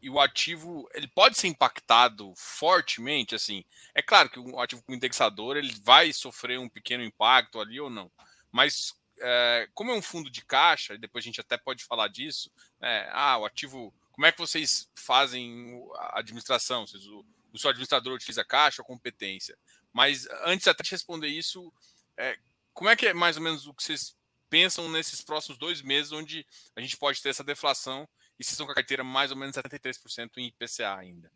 e 0.00 0.08
o 0.08 0.18
ativo 0.18 0.88
ele 0.94 1.08
pode 1.08 1.36
ser 1.36 1.48
impactado 1.48 2.32
fortemente, 2.34 3.34
assim. 3.34 3.66
É 3.94 4.00
claro 4.00 4.30
que 4.30 4.38
o 4.40 4.58
ativo 4.58 4.82
com 4.82 4.94
indexador 4.94 5.58
ele 5.58 5.74
vai 5.84 6.10
sofrer 6.10 6.58
um 6.58 6.70
pequeno 6.70 7.04
impacto 7.04 7.60
ali 7.60 7.78
ou 7.78 7.90
não. 7.90 8.10
Mas 8.56 8.94
é, 9.20 9.68
como 9.74 9.90
é 9.90 9.94
um 9.94 10.00
fundo 10.00 10.30
de 10.30 10.42
caixa, 10.42 10.94
e 10.94 10.98
depois 10.98 11.22
a 11.22 11.26
gente 11.26 11.40
até 11.40 11.58
pode 11.58 11.84
falar 11.84 12.08
disso, 12.08 12.50
né? 12.80 13.06
ah, 13.12 13.36
o 13.36 13.44
ativo, 13.44 13.92
como 14.12 14.26
é 14.26 14.32
que 14.32 14.38
vocês 14.38 14.88
fazem 14.94 15.78
a 15.94 16.20
administração? 16.20 16.84
o, 16.84 17.24
o 17.52 17.58
seu 17.58 17.68
administrador 17.68 18.14
utiliza 18.14 18.42
caixa 18.42 18.80
ou 18.80 18.86
competência? 18.86 19.58
Mas 19.92 20.26
antes 20.46 20.66
até 20.66 20.82
de 20.82 20.90
responder 20.90 21.28
isso, 21.28 21.70
é, 22.16 22.38
como 22.72 22.88
é 22.88 22.96
que 22.96 23.06
é 23.06 23.12
mais 23.12 23.36
ou 23.36 23.42
menos 23.42 23.66
o 23.66 23.74
que 23.74 23.82
vocês 23.82 24.16
pensam 24.48 24.88
nesses 24.88 25.20
próximos 25.20 25.58
dois 25.58 25.82
meses, 25.82 26.12
onde 26.12 26.46
a 26.74 26.80
gente 26.80 26.96
pode 26.96 27.20
ter 27.20 27.28
essa 27.28 27.44
deflação 27.44 28.08
e 28.38 28.44
vocês 28.44 28.52
estão 28.52 28.64
com 28.64 28.72
a 28.72 28.76
carteira 28.76 29.04
mais 29.04 29.30
ou 29.30 29.36
menos 29.36 29.54
73% 29.54 30.30
em 30.38 30.46
IPCA 30.46 30.96
ainda? 30.96 31.30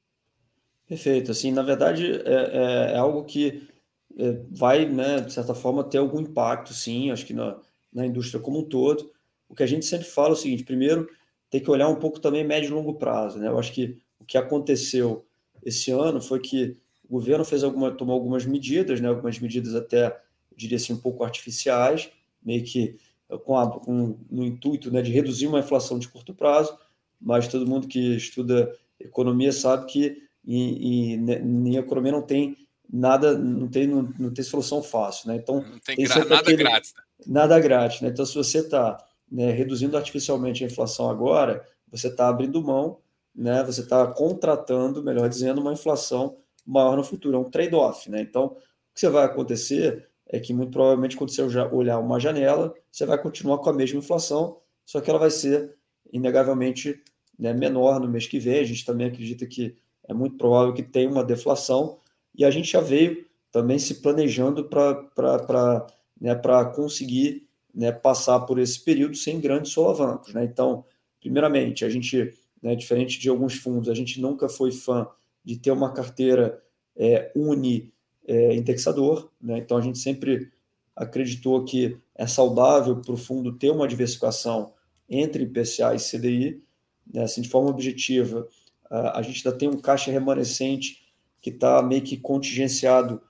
Perfeito. 0.88 1.30
Assim, 1.30 1.52
na 1.52 1.62
verdade, 1.62 2.12
é, 2.22 2.92
é, 2.92 2.92
é 2.94 2.96
algo 2.96 3.24
que 3.24 3.46
é, 3.48 3.79
vai, 4.50 4.86
né, 4.86 5.20
de 5.20 5.32
certa 5.32 5.54
forma, 5.54 5.84
ter 5.84 5.98
algum 5.98 6.20
impacto, 6.20 6.74
sim, 6.74 7.10
acho 7.10 7.26
que 7.26 7.32
na, 7.32 7.58
na 7.92 8.06
indústria 8.06 8.40
como 8.40 8.60
um 8.60 8.64
todo. 8.64 9.10
O 9.48 9.54
que 9.54 9.62
a 9.62 9.66
gente 9.66 9.84
sempre 9.84 10.06
fala 10.06 10.30
é 10.30 10.32
o 10.32 10.36
seguinte: 10.36 10.64
primeiro, 10.64 11.08
tem 11.48 11.60
que 11.60 11.70
olhar 11.70 11.88
um 11.88 11.96
pouco 11.96 12.20
também 12.20 12.44
médio 12.44 12.68
e 12.68 12.72
longo 12.72 12.94
prazo. 12.94 13.38
Né? 13.38 13.48
Eu 13.48 13.58
acho 13.58 13.72
que 13.72 13.98
o 14.18 14.24
que 14.24 14.38
aconteceu 14.38 15.24
esse 15.64 15.90
ano 15.90 16.20
foi 16.20 16.40
que 16.40 16.76
o 17.08 17.14
governo 17.14 17.44
fez 17.44 17.64
alguma, 17.64 17.90
tomou 17.90 18.14
algumas 18.14 18.46
medidas, 18.46 19.00
né, 19.00 19.08
algumas 19.08 19.38
medidas 19.38 19.74
até, 19.74 20.06
eu 20.06 20.56
diria 20.56 20.76
assim, 20.76 20.92
um 20.92 21.00
pouco 21.00 21.24
artificiais, 21.24 22.10
meio 22.42 22.62
que 22.62 22.96
com, 23.44 23.58
a, 23.58 23.80
com 23.80 24.16
no 24.30 24.44
intuito 24.44 24.90
né, 24.90 25.02
de 25.02 25.10
reduzir 25.10 25.46
uma 25.46 25.58
inflação 25.58 25.98
de 25.98 26.08
curto 26.08 26.32
prazo, 26.32 26.76
mas 27.20 27.48
todo 27.48 27.66
mundo 27.66 27.88
que 27.88 28.16
estuda 28.16 28.72
economia 28.98 29.52
sabe 29.52 29.86
que 29.86 30.22
em, 30.46 31.14
em, 31.14 31.30
em 31.30 31.76
economia 31.76 32.12
não 32.12 32.22
tem 32.22 32.56
nada, 32.92 33.36
não 33.36 33.68
tem, 33.68 33.86
não, 33.86 34.08
não 34.18 34.32
tem 34.32 34.44
solução 34.44 34.82
fácil, 34.82 35.28
né? 35.28 35.36
Então, 35.36 35.56
não 35.56 35.78
tem, 35.78 35.96
tem 35.96 36.08
nada 36.08 36.38
aquele, 36.38 36.56
grátis. 36.56 36.94
Né? 36.94 37.02
Nada 37.26 37.60
grátis, 37.60 38.00
né? 38.00 38.08
Então, 38.08 38.26
se 38.26 38.34
você 38.34 38.58
está 38.58 38.96
né, 39.30 39.52
reduzindo 39.52 39.96
artificialmente 39.96 40.64
a 40.64 40.66
inflação 40.66 41.08
agora, 41.08 41.64
você 41.90 42.08
está 42.08 42.28
abrindo 42.28 42.62
mão, 42.62 42.98
né? 43.34 43.62
Você 43.64 43.82
está 43.82 44.06
contratando, 44.06 45.02
melhor 45.02 45.28
dizendo, 45.28 45.60
uma 45.60 45.72
inflação 45.72 46.36
maior 46.66 46.96
no 46.96 47.04
futuro. 47.04 47.36
É 47.36 47.40
um 47.40 47.50
trade-off, 47.50 48.10
né? 48.10 48.20
Então, 48.20 48.46
o 48.46 48.56
que 48.94 49.08
vai 49.08 49.24
acontecer 49.24 50.08
é 50.26 50.38
que 50.38 50.54
muito 50.54 50.70
provavelmente 50.70 51.16
quando 51.16 51.30
você 51.30 51.42
olhar 51.42 51.98
uma 51.98 52.20
janela, 52.20 52.72
você 52.90 53.04
vai 53.04 53.20
continuar 53.20 53.58
com 53.58 53.70
a 53.70 53.72
mesma 53.72 53.98
inflação, 53.98 54.58
só 54.86 55.00
que 55.00 55.10
ela 55.10 55.18
vai 55.18 55.30
ser 55.30 55.74
inegavelmente 56.12 57.00
né, 57.38 57.52
menor 57.52 57.98
no 58.00 58.08
mês 58.08 58.26
que 58.26 58.38
vem. 58.38 58.60
A 58.60 58.64
gente 58.64 58.84
também 58.84 59.08
acredita 59.08 59.46
que 59.46 59.76
é 60.08 60.14
muito 60.14 60.36
provável 60.36 60.72
que 60.72 60.82
tenha 60.82 61.10
uma 61.10 61.24
deflação, 61.24 61.98
e 62.34 62.44
a 62.44 62.50
gente 62.50 62.70
já 62.70 62.80
veio 62.80 63.24
também 63.52 63.78
se 63.78 63.96
planejando 63.96 64.64
para 64.64 65.86
né, 66.20 66.34
conseguir 66.74 67.48
né, 67.74 67.92
passar 67.92 68.40
por 68.40 68.58
esse 68.58 68.80
período 68.80 69.16
sem 69.16 69.40
grandes 69.40 69.72
solavancos. 69.72 70.32
Né? 70.32 70.44
Então, 70.44 70.84
primeiramente, 71.20 71.84
a 71.84 71.88
gente, 71.88 72.32
né, 72.62 72.74
diferente 72.74 73.18
de 73.18 73.28
alguns 73.28 73.54
fundos, 73.54 73.88
a 73.88 73.94
gente 73.94 74.20
nunca 74.20 74.48
foi 74.48 74.72
fã 74.72 75.06
de 75.44 75.56
ter 75.56 75.70
uma 75.70 75.92
carteira 75.92 76.62
é, 76.96 77.32
uni 77.34 77.92
é, 78.26 78.54
indexador, 78.54 79.30
né? 79.40 79.58
então 79.58 79.76
a 79.76 79.80
gente 79.80 79.98
sempre 79.98 80.52
acreditou 80.94 81.64
que 81.64 81.96
é 82.14 82.26
saudável 82.26 83.00
para 83.00 83.14
o 83.14 83.16
fundo 83.16 83.56
ter 83.56 83.70
uma 83.70 83.88
diversificação 83.88 84.74
entre 85.08 85.44
IPCA 85.44 85.94
e 85.94 85.98
CDI, 85.98 86.62
né? 87.12 87.24
assim, 87.24 87.40
de 87.40 87.48
forma 87.48 87.70
objetiva, 87.70 88.46
a 88.90 89.22
gente 89.22 89.46
ainda 89.46 89.56
tem 89.56 89.68
um 89.68 89.80
caixa 89.80 90.10
remanescente 90.10 90.99
que 91.40 91.50
está 91.50 91.82
meio 91.82 92.02
que 92.02 92.16
contingenciado 92.16 93.20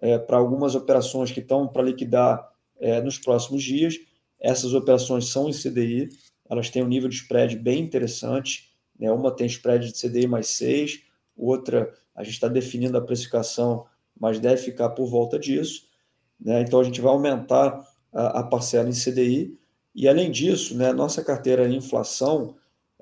é, 0.00 0.18
para 0.18 0.36
algumas 0.36 0.74
operações 0.74 1.30
que 1.30 1.40
estão 1.40 1.66
para 1.66 1.82
liquidar 1.82 2.48
é, 2.78 3.00
nos 3.00 3.18
próximos 3.18 3.62
dias. 3.62 3.94
Essas 4.40 4.74
operações 4.74 5.28
são 5.28 5.48
em 5.48 5.52
CDI, 5.52 6.10
elas 6.48 6.68
têm 6.68 6.82
um 6.82 6.88
nível 6.88 7.08
de 7.08 7.16
spread 7.16 7.56
bem 7.56 7.82
interessante. 7.82 8.70
Né? 8.98 9.10
Uma 9.10 9.30
tem 9.30 9.46
spread 9.46 9.90
de 9.90 9.98
CDI 9.98 10.26
mais 10.26 10.48
6, 10.48 11.02
outra 11.36 11.92
a 12.14 12.22
gente 12.22 12.34
está 12.34 12.46
definindo 12.46 12.96
a 12.96 13.00
precificação, 13.00 13.86
mas 14.18 14.38
deve 14.38 14.58
ficar 14.58 14.90
por 14.90 15.06
volta 15.06 15.38
disso. 15.38 15.88
Né? 16.38 16.60
Então 16.60 16.78
a 16.78 16.84
gente 16.84 17.00
vai 17.00 17.12
aumentar 17.12 17.84
a, 18.12 18.40
a 18.40 18.42
parcela 18.42 18.88
em 18.88 18.92
CDI. 18.92 19.58
E 19.94 20.08
além 20.08 20.30
disso, 20.30 20.76
né, 20.76 20.92
nossa 20.92 21.24
carteira 21.24 21.68
em 21.68 21.76
inflação 21.76 22.54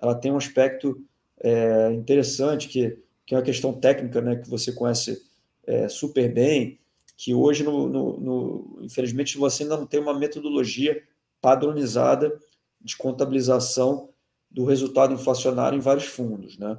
ela 0.02 0.16
tem 0.16 0.32
um 0.32 0.36
aspecto 0.36 1.00
é, 1.40 1.92
interessante 1.92 2.68
que, 2.68 2.98
que 3.26 3.34
é 3.34 3.38
uma 3.38 3.44
questão 3.44 3.72
técnica 3.72 4.20
né, 4.20 4.36
que 4.36 4.48
você 4.48 4.72
conhece 4.72 5.22
é, 5.64 5.88
super 5.88 6.32
bem, 6.32 6.78
que 7.16 7.34
hoje, 7.34 7.62
no, 7.62 7.88
no, 7.88 8.20
no, 8.20 8.78
infelizmente, 8.82 9.38
você 9.38 9.62
ainda 9.62 9.76
não 9.76 9.86
tem 9.86 10.00
uma 10.00 10.18
metodologia 10.18 11.02
padronizada 11.40 12.36
de 12.80 12.96
contabilização 12.96 14.10
do 14.50 14.64
resultado 14.64 15.14
inflacionário 15.14 15.76
em 15.76 15.80
vários 15.80 16.06
fundos. 16.06 16.58
Né? 16.58 16.76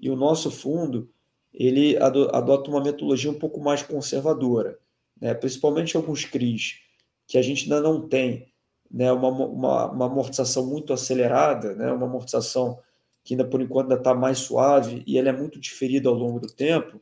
E 0.00 0.10
o 0.10 0.16
nosso 0.16 0.50
fundo 0.50 1.10
ele 1.52 1.96
adota 1.98 2.70
uma 2.70 2.82
metodologia 2.82 3.30
um 3.30 3.38
pouco 3.38 3.60
mais 3.60 3.82
conservadora, 3.82 4.78
né? 5.20 5.34
principalmente 5.34 5.96
alguns 5.96 6.24
CRIs, 6.24 6.80
que 7.26 7.36
a 7.36 7.42
gente 7.42 7.64
ainda 7.64 7.80
não 7.80 8.08
tem 8.08 8.50
né? 8.90 9.12
uma, 9.12 9.28
uma, 9.28 9.90
uma 9.90 10.06
amortização 10.06 10.66
muito 10.66 10.92
acelerada, 10.92 11.74
né? 11.74 11.92
uma 11.92 12.06
amortização 12.06 12.78
que 13.24 13.34
ainda 13.34 13.44
por 13.44 13.60
enquanto 13.60 13.90
ainda 13.90 14.00
está 14.00 14.14
mais 14.14 14.38
suave 14.38 15.02
e 15.06 15.16
ele 15.16 15.28
é 15.28 15.32
muito 15.32 15.60
diferido 15.60 16.08
ao 16.08 16.14
longo 16.14 16.40
do 16.40 16.48
tempo, 16.48 17.00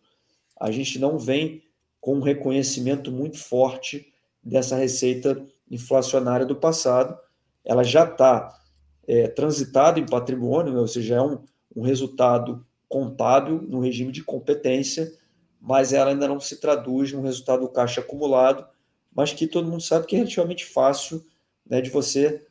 a 0.59 0.71
gente 0.71 0.99
não 0.99 1.19
vem 1.19 1.62
com 2.00 2.17
um 2.17 2.21
reconhecimento 2.21 3.11
muito 3.11 3.39
forte 3.39 4.12
dessa 4.43 4.77
receita 4.77 5.43
inflacionária 5.71 6.47
do 6.47 6.57
passado. 6.57 7.19
Ela 7.65 7.83
já 7.83 8.05
está 8.05 8.59
é, 9.07 9.29
transitada 9.29 9.99
em 9.99 10.07
patrimônio, 10.07 10.77
ou 10.77 10.89
seja, 10.89 11.17
é 11.17 11.23
um, 11.23 11.39
um 11.75 11.83
resultado 11.83 12.65
contábil 12.89 13.62
no 13.62 13.81
regime 13.81 14.12
de 14.12 14.23
competência, 14.23 15.12
mas 15.61 15.93
ela 15.93 16.11
ainda 16.11 16.27
não 16.27 16.41
se 16.41 16.61
traduz 16.61 17.12
num 17.12 17.23
resultado 17.23 17.69
caixa 17.69 18.00
acumulado, 18.00 18.67
mas 19.15 19.33
que 19.33 19.47
todo 19.47 19.69
mundo 19.69 19.83
sabe 19.83 20.07
que 20.07 20.15
é 20.15 20.19
relativamente 20.19 20.65
fácil 20.65 21.25
né, 21.67 21.81
de 21.81 21.91
você 21.91 22.45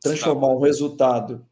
transformar 0.00 0.48
um 0.48 0.60
resultado 0.60 1.46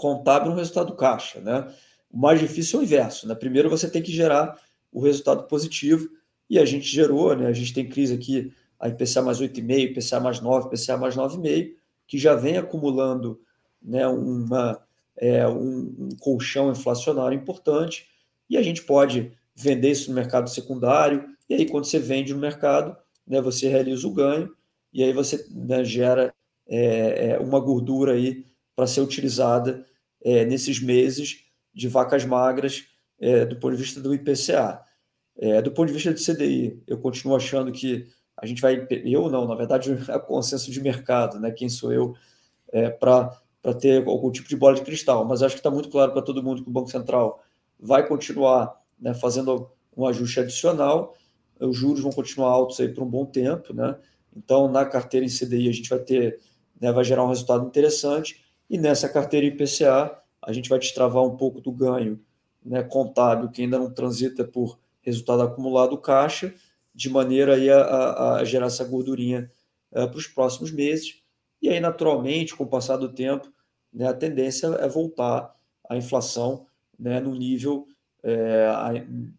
contábil 0.00 0.50
num 0.50 0.56
resultado 0.56 0.94
caixa. 0.94 1.40
Né? 1.40 1.70
O 2.10 2.18
mais 2.18 2.40
difícil 2.40 2.78
é 2.78 2.82
o 2.82 2.84
inverso. 2.84 3.28
Né? 3.28 3.34
Primeiro 3.34 3.68
você 3.68 3.88
tem 3.88 4.02
que 4.02 4.10
gerar 4.10 4.58
o 4.90 5.00
resultado 5.00 5.44
positivo, 5.44 6.08
e 6.48 6.58
a 6.58 6.64
gente 6.64 6.86
gerou, 6.86 7.36
né? 7.36 7.46
a 7.46 7.52
gente 7.52 7.72
tem 7.72 7.88
crise 7.88 8.14
aqui, 8.14 8.52
a 8.80 8.88
IPCA 8.88 9.22
mais 9.22 9.40
8,5, 9.40 9.90
IPCA 9.90 10.18
mais 10.18 10.40
9, 10.40 10.66
IPCA 10.66 10.96
mais 10.96 11.14
9,5, 11.14 11.74
que 12.08 12.18
já 12.18 12.34
vem 12.34 12.56
acumulando 12.56 13.40
né, 13.80 14.06
uma, 14.08 14.82
é, 15.16 15.46
um, 15.46 15.94
um 15.96 16.08
colchão 16.18 16.72
inflacionário 16.72 17.36
importante, 17.38 18.08
e 18.48 18.56
a 18.56 18.62
gente 18.62 18.82
pode 18.82 19.30
vender 19.54 19.90
isso 19.90 20.08
no 20.08 20.16
mercado 20.16 20.50
secundário, 20.50 21.28
e 21.48 21.54
aí 21.54 21.66
quando 21.66 21.84
você 21.84 22.00
vende 22.00 22.34
no 22.34 22.40
mercado, 22.40 22.96
né, 23.24 23.40
você 23.40 23.68
realiza 23.68 24.08
o 24.08 24.12
ganho, 24.12 24.52
e 24.92 25.04
aí 25.04 25.12
você 25.12 25.46
né, 25.50 25.84
gera 25.84 26.34
é, 26.66 27.32
é 27.32 27.38
uma 27.38 27.60
gordura 27.60 28.14
aí 28.14 28.44
para 28.74 28.88
ser 28.88 29.02
utilizada 29.02 29.86
é, 30.22 30.44
nesses 30.44 30.80
meses 30.80 31.44
de 31.72 31.88
vacas 31.88 32.24
magras 32.24 32.84
é, 33.18 33.44
do 33.44 33.56
ponto 33.56 33.76
de 33.76 33.82
vista 33.82 34.00
do 34.00 34.14
IPCA. 34.14 34.82
É, 35.38 35.62
do 35.62 35.70
ponto 35.70 35.88
de 35.88 35.94
vista 35.94 36.12
do 36.12 36.20
CDI, 36.20 36.82
eu 36.86 36.98
continuo 36.98 37.36
achando 37.36 37.72
que 37.72 38.06
a 38.36 38.46
gente 38.46 38.60
vai. 38.60 38.86
Eu 39.04 39.30
não, 39.30 39.46
na 39.46 39.54
verdade, 39.54 39.92
é 40.08 40.18
consenso 40.18 40.70
de 40.70 40.80
mercado, 40.80 41.38
né? 41.38 41.50
Quem 41.50 41.68
sou 41.68 41.92
eu 41.92 42.14
é, 42.72 42.88
para 42.90 43.30
ter 43.78 44.06
algum 44.06 44.30
tipo 44.30 44.48
de 44.48 44.56
bola 44.56 44.74
de 44.74 44.82
cristal, 44.82 45.24
mas 45.24 45.42
acho 45.42 45.54
que 45.54 45.60
está 45.60 45.70
muito 45.70 45.88
claro 45.88 46.12
para 46.12 46.22
todo 46.22 46.42
mundo 46.42 46.62
que 46.62 46.68
o 46.68 46.72
Banco 46.72 46.90
Central 46.90 47.42
vai 47.78 48.06
continuar 48.06 48.80
né, 48.98 49.14
fazendo 49.14 49.70
um 49.96 50.06
ajuste 50.06 50.40
adicional, 50.40 51.14
os 51.58 51.76
juros 51.76 52.00
vão 52.00 52.12
continuar 52.12 52.48
altos 52.48 52.80
aí 52.80 52.88
por 52.88 53.02
um 53.02 53.08
bom 53.08 53.26
tempo, 53.26 53.74
né? 53.74 53.96
Então, 54.34 54.70
na 54.70 54.84
carteira 54.84 55.26
em 55.26 55.28
CDI, 55.28 55.68
a 55.68 55.72
gente 55.72 55.88
vai 55.88 55.98
ter, 55.98 56.38
né, 56.80 56.92
vai 56.92 57.04
gerar 57.04 57.24
um 57.24 57.28
resultado 57.28 57.66
interessante, 57.66 58.42
e 58.70 58.78
nessa 58.78 59.08
carteira 59.08 59.46
IPCA, 59.46 60.16
a 60.40 60.52
gente 60.52 60.68
vai 60.68 60.78
destravar 60.78 61.24
um 61.24 61.36
pouco 61.36 61.60
do 61.60 61.72
ganho 61.72 62.18
né, 62.64 62.82
contábil 62.82 63.50
que 63.50 63.62
ainda 63.62 63.78
não 63.78 63.92
transita 63.92 64.44
por 64.44 64.78
resultado 65.02 65.42
acumulado 65.42 65.98
caixa, 65.98 66.54
de 66.94 67.10
maneira 67.10 67.54
aí 67.54 67.68
a, 67.68 68.34
a, 68.36 68.44
gerar 68.44 68.66
essa 68.66 68.84
gordurinha 68.84 69.50
é, 69.92 70.06
para 70.06 70.16
os 70.18 70.26
próximos 70.26 70.70
meses 70.70 71.20
e 71.62 71.68
aí, 71.68 71.78
naturalmente, 71.78 72.56
com 72.56 72.64
o 72.64 72.68
passar 72.68 72.96
do 72.96 73.12
tempo, 73.12 73.52
né, 73.92 74.08
a 74.08 74.14
tendência 74.14 74.66
é 74.66 74.88
voltar 74.88 75.54
a 75.88 75.96
inflação 75.96 76.66
né, 76.98 77.20
no 77.20 77.34
nível 77.34 77.86
é, 78.22 78.66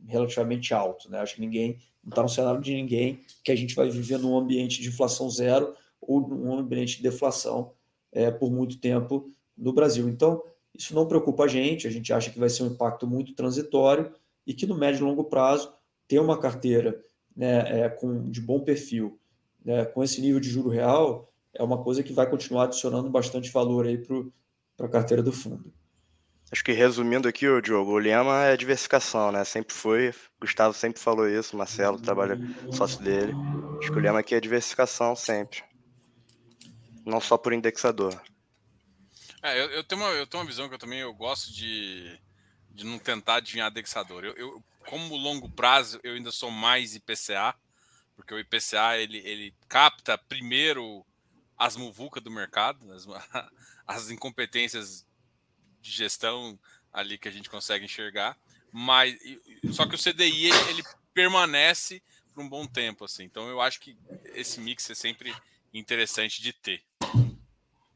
relativamente 0.07 0.73
alto. 0.73 1.09
Né? 1.09 1.19
Acho 1.19 1.35
que 1.35 1.41
ninguém, 1.41 1.79
não 2.03 2.09
está 2.09 2.21
no 2.21 2.29
cenário 2.29 2.61
de 2.61 2.73
ninguém 2.73 3.21
que 3.43 3.51
a 3.51 3.55
gente 3.55 3.73
vai 3.73 3.89
viver 3.89 4.19
num 4.19 4.37
ambiente 4.37 4.81
de 4.81 4.89
inflação 4.89 5.29
zero 5.29 5.73
ou 5.99 6.27
num 6.27 6.57
ambiente 6.57 6.97
de 6.97 7.03
deflação 7.03 7.73
é, 8.11 8.29
por 8.29 8.51
muito 8.51 8.79
tempo 8.79 9.29
no 9.57 9.73
Brasil. 9.73 10.09
Então, 10.09 10.43
isso 10.73 10.95
não 10.95 11.07
preocupa 11.07 11.43
a 11.43 11.47
gente, 11.47 11.87
a 11.87 11.91
gente 11.91 12.11
acha 12.13 12.29
que 12.29 12.39
vai 12.39 12.49
ser 12.49 12.63
um 12.63 12.67
impacto 12.67 13.05
muito 13.05 13.33
transitório 13.33 14.11
e 14.45 14.53
que 14.53 14.65
no 14.65 14.77
médio 14.77 14.99
e 14.99 15.03
longo 15.03 15.25
prazo 15.25 15.73
ter 16.07 16.19
uma 16.19 16.37
carteira 16.37 16.99
né, 17.35 17.81
é, 17.81 17.89
com, 17.89 18.29
de 18.29 18.41
bom 18.41 18.59
perfil, 18.59 19.19
né, 19.63 19.85
com 19.85 20.03
esse 20.03 20.19
nível 20.19 20.39
de 20.39 20.49
juro 20.49 20.69
real, 20.69 21.31
é 21.53 21.63
uma 21.63 21.83
coisa 21.83 22.03
que 22.03 22.13
vai 22.13 22.29
continuar 22.29 22.65
adicionando 22.65 23.09
bastante 23.09 23.51
valor 23.51 23.85
aí 23.85 23.97
para 23.97 24.85
a 24.85 24.89
carteira 24.89 25.21
do 25.21 25.31
fundo. 25.31 25.71
Acho 26.51 26.65
que 26.65 26.73
resumindo 26.73 27.29
aqui, 27.29 27.47
o 27.47 27.61
Diogo, 27.61 27.91
o 27.91 27.97
lema 27.97 28.43
é 28.43 28.57
diversificação, 28.57 29.31
né? 29.31 29.45
Sempre 29.45 29.73
foi, 29.73 30.13
Gustavo 30.39 30.73
sempre 30.73 30.99
falou 30.99 31.29
isso, 31.29 31.55
Marcelo 31.55 31.97
trabalha 31.97 32.37
sócio 32.71 33.01
dele. 33.01 33.33
Acho 33.79 33.89
que 33.89 33.97
o 33.97 34.01
lema 34.01 34.19
aqui 34.19 34.35
é 34.35 34.39
diversificação 34.41 35.15
sempre. 35.15 35.63
Não 37.05 37.19
só 37.19 37.37
por 37.37 37.53
indexador. 37.53 38.21
É, 39.41 39.59
eu, 39.59 39.71
eu, 39.71 39.83
tenho 39.83 40.01
uma, 40.01 40.09
eu 40.11 40.27
tenho 40.27 40.43
uma 40.43 40.47
visão 40.47 40.67
que 40.69 40.75
eu 40.75 40.79
também 40.79 40.99
eu 40.99 41.13
gosto 41.13 41.51
de, 41.51 42.19
de 42.69 42.85
não 42.85 42.99
tentar 42.99 43.35
adivinhar 43.35 43.71
indexador. 43.71 44.23
Eu, 44.23 44.33
eu, 44.35 44.63
como 44.87 45.15
longo 45.15 45.49
prazo, 45.49 45.99
eu 46.03 46.13
ainda 46.13 46.31
sou 46.31 46.51
mais 46.51 46.95
IPCA, 46.95 47.55
porque 48.15 48.33
o 48.33 48.39
IPCA 48.39 48.97
ele, 48.97 49.17
ele 49.19 49.55
capta 49.67 50.17
primeiro 50.17 51.05
as 51.57 51.75
muvucas 51.75 52.23
do 52.23 52.29
mercado, 52.29 52.91
as, 52.91 53.05
as 53.87 54.09
incompetências 54.09 55.05
de 55.81 55.91
gestão 55.91 56.59
ali 56.93 57.17
que 57.17 57.27
a 57.27 57.31
gente 57.31 57.49
consegue 57.49 57.85
enxergar, 57.85 58.37
mas 58.71 59.17
só 59.71 59.87
que 59.87 59.95
o 59.95 59.97
CDI 59.97 60.45
ele, 60.45 60.69
ele 60.69 60.83
permanece 61.13 62.01
por 62.33 62.43
um 62.43 62.49
bom 62.49 62.65
tempo 62.67 63.05
assim. 63.05 63.23
Então 63.23 63.47
eu 63.49 63.59
acho 63.59 63.79
que 63.79 63.97
esse 64.33 64.59
mix 64.59 64.89
é 64.89 64.95
sempre 64.95 65.33
interessante 65.73 66.41
de 66.41 66.53
ter 66.53 66.83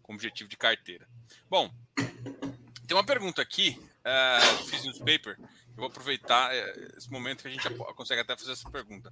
como 0.01 0.17
objetivo 0.17 0.50
de 0.50 0.58
carteira. 0.58 1.08
Bom, 1.50 1.74
tem 2.88 2.96
uma 2.96 3.05
pergunta 3.05 3.41
aqui 3.41 3.79
uh, 3.79 4.58
do 4.58 4.70
Fiz 4.70 4.84
Newspaper. 4.84 5.38
Eu 5.39 5.75
vou 5.75 5.88
aproveitar 5.88 6.53
uh, 6.53 6.98
esse 6.98 7.12
momento 7.12 7.41
que 7.41 7.48
a 7.48 7.51
gente 7.51 7.70
consegue 7.96 8.22
até 8.22 8.38
fazer 8.38 8.51
essa 8.51 8.70
pergunta. 8.70 9.12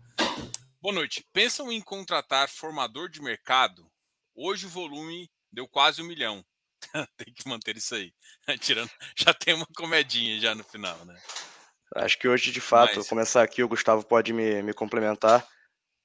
Boa 0.79 0.93
noite. 0.93 1.25
Pensam 1.33 1.71
em 1.71 1.81
contratar 1.81 2.47
formador 2.47 3.09
de 3.09 3.21
mercado 3.21 3.91
Hoje 4.35 4.65
o 4.65 4.69
volume 4.69 5.29
deu 5.51 5.67
quase 5.67 6.01
um 6.01 6.05
milhão. 6.05 6.43
tem 7.17 7.33
que 7.33 7.47
manter 7.47 7.77
isso 7.77 7.93
aí. 7.93 8.11
Tirando, 8.59 8.89
já 9.15 9.33
tem 9.33 9.53
uma 9.53 9.67
comedinha 9.75 10.39
já 10.39 10.55
no 10.55 10.63
final, 10.63 11.05
né? 11.05 11.19
Acho 11.95 12.17
que 12.17 12.27
hoje, 12.27 12.51
de 12.51 12.59
fato, 12.59 12.97
mas... 12.97 13.07
começar 13.07 13.43
aqui, 13.43 13.63
o 13.63 13.67
Gustavo 13.67 14.03
pode 14.03 14.33
me, 14.33 14.63
me 14.63 14.73
complementar. 14.73 15.47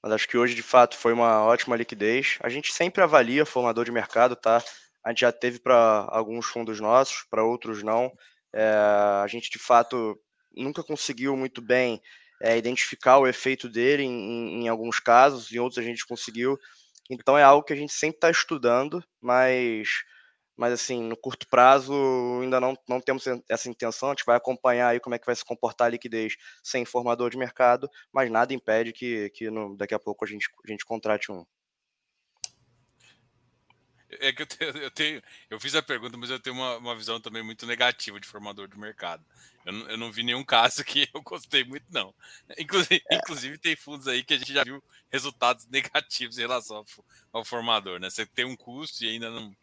Mas 0.03 0.13
acho 0.13 0.29
que 0.29 0.39
hoje, 0.39 0.55
de 0.55 0.63
fato, 0.63 0.97
foi 0.97 1.13
uma 1.13 1.43
ótima 1.45 1.77
liquidez. 1.77 2.39
A 2.41 2.49
gente 2.49 2.73
sempre 2.73 3.03
avalia 3.03 3.45
formador 3.45 3.85
de 3.85 3.93
mercado, 3.93 4.37
tá? 4.37 4.63
A 5.05 5.11
gente 5.11 5.21
já 5.21 5.33
teve 5.33 5.59
para 5.59 6.07
alguns 6.11 6.47
fundos 6.47 6.81
nossos, 6.81 7.25
para 7.31 7.43
outros 7.43 7.83
não. 7.83 8.13
É, 8.55 8.63
a 9.23 9.27
gente, 9.29 9.51
de 9.51 9.59
fato, 9.59 10.19
nunca 10.57 10.83
conseguiu 10.83 11.37
muito 11.37 11.61
bem 11.61 12.01
é, 12.41 12.57
identificar 12.57 13.19
o 13.19 13.27
efeito 13.27 13.69
dele 13.69 14.05
em, 14.05 14.63
em, 14.63 14.69
alguns 14.69 15.01
casos, 15.01 15.51
em 15.53 15.59
outros 15.59 15.79
a 15.79 15.83
gente 15.83 16.07
conseguiu. 16.07 16.59
Então 17.11 17.37
é 17.37 17.43
algo 17.43 17.65
que 17.65 17.73
a 17.73 17.77
gente 17.77 17.93
sempre 17.93 18.17
está 18.17 18.31
estudando, 18.31 19.03
mas, 19.21 19.89
mas 20.59 20.73
assim, 20.73 21.01
no 21.05 21.17
curto 21.17 21.47
prazo 21.47 21.95
ainda 22.43 22.61
não, 22.61 22.77
não 22.89 23.01
temos 23.01 23.25
essa 23.49 23.71
intenção, 23.71 24.09
a 24.09 24.13
gente 24.13 24.27
vai 24.27 24.37
acompanhar 24.37 24.89
aí 24.89 24.99
como 24.99 25.15
é 25.15 25.19
que 25.19 25.25
vai 25.25 25.37
se 25.37 25.45
comportar 25.45 25.87
a 25.87 25.91
liquidez 25.91 26.37
sem 26.65 26.85
formador 26.85 27.31
de 27.31 27.39
mercado, 27.39 27.89
mas 28.13 28.29
nada 28.29 28.53
impede 28.53 28.93
que, 28.93 29.31
que 29.31 29.49
no, 29.51 29.77
daqui 29.77 29.95
a 29.95 30.01
pouco 30.01 30.25
a 30.25 30.29
gente, 30.29 30.49
a 30.67 30.69
gente 30.69 30.85
contrate 30.85 31.31
um. 31.31 31.47
É 34.21 34.33
que 34.33 34.43
eu 34.43 34.47
tenho, 34.47 34.71
eu 34.79 34.91
tenho, 34.91 35.23
eu 35.51 35.61
fiz 35.61 35.75
a 35.77 35.83
pergunta, 35.83 36.17
mas 36.17 36.31
eu 36.31 36.41
tenho 36.41 36.57
uma, 36.57 36.79
uma 36.79 36.97
visão 36.97 37.21
também 37.21 37.43
muito 37.43 37.65
negativa 37.65 38.19
de 38.19 38.27
formador 38.27 38.67
de 38.67 38.77
mercado. 38.77 39.25
Eu 39.65 39.73
não, 39.73 39.91
eu 39.91 39.99
não 39.99 40.11
vi 40.11 40.25
nenhum 40.25 40.43
caso 40.43 40.83
que 40.83 41.09
eu 41.15 41.23
gostei 41.23 41.63
muito, 41.63 41.85
não. 41.91 42.13
Inclusive, 42.59 43.01
é. 43.13 43.17
inclusive, 43.17 43.59
tem 43.59 43.77
fundos 43.77 44.09
aí 44.09 44.25
que 44.25 44.35
a 44.35 44.39
gente 44.39 44.53
já 44.53 44.65
viu 44.65 44.83
resultados 45.09 45.67
negativos 45.71 46.37
em 46.37 46.41
relação 46.41 46.79
ao, 46.79 46.87
ao 47.33 47.45
formador, 47.45 48.01
né? 48.01 48.11
Você 48.11 48.27
tem 48.27 48.45
um 48.45 48.57
custo 48.57 49.05
e 49.05 49.09
ainda 49.09 49.31
não, 49.31 49.55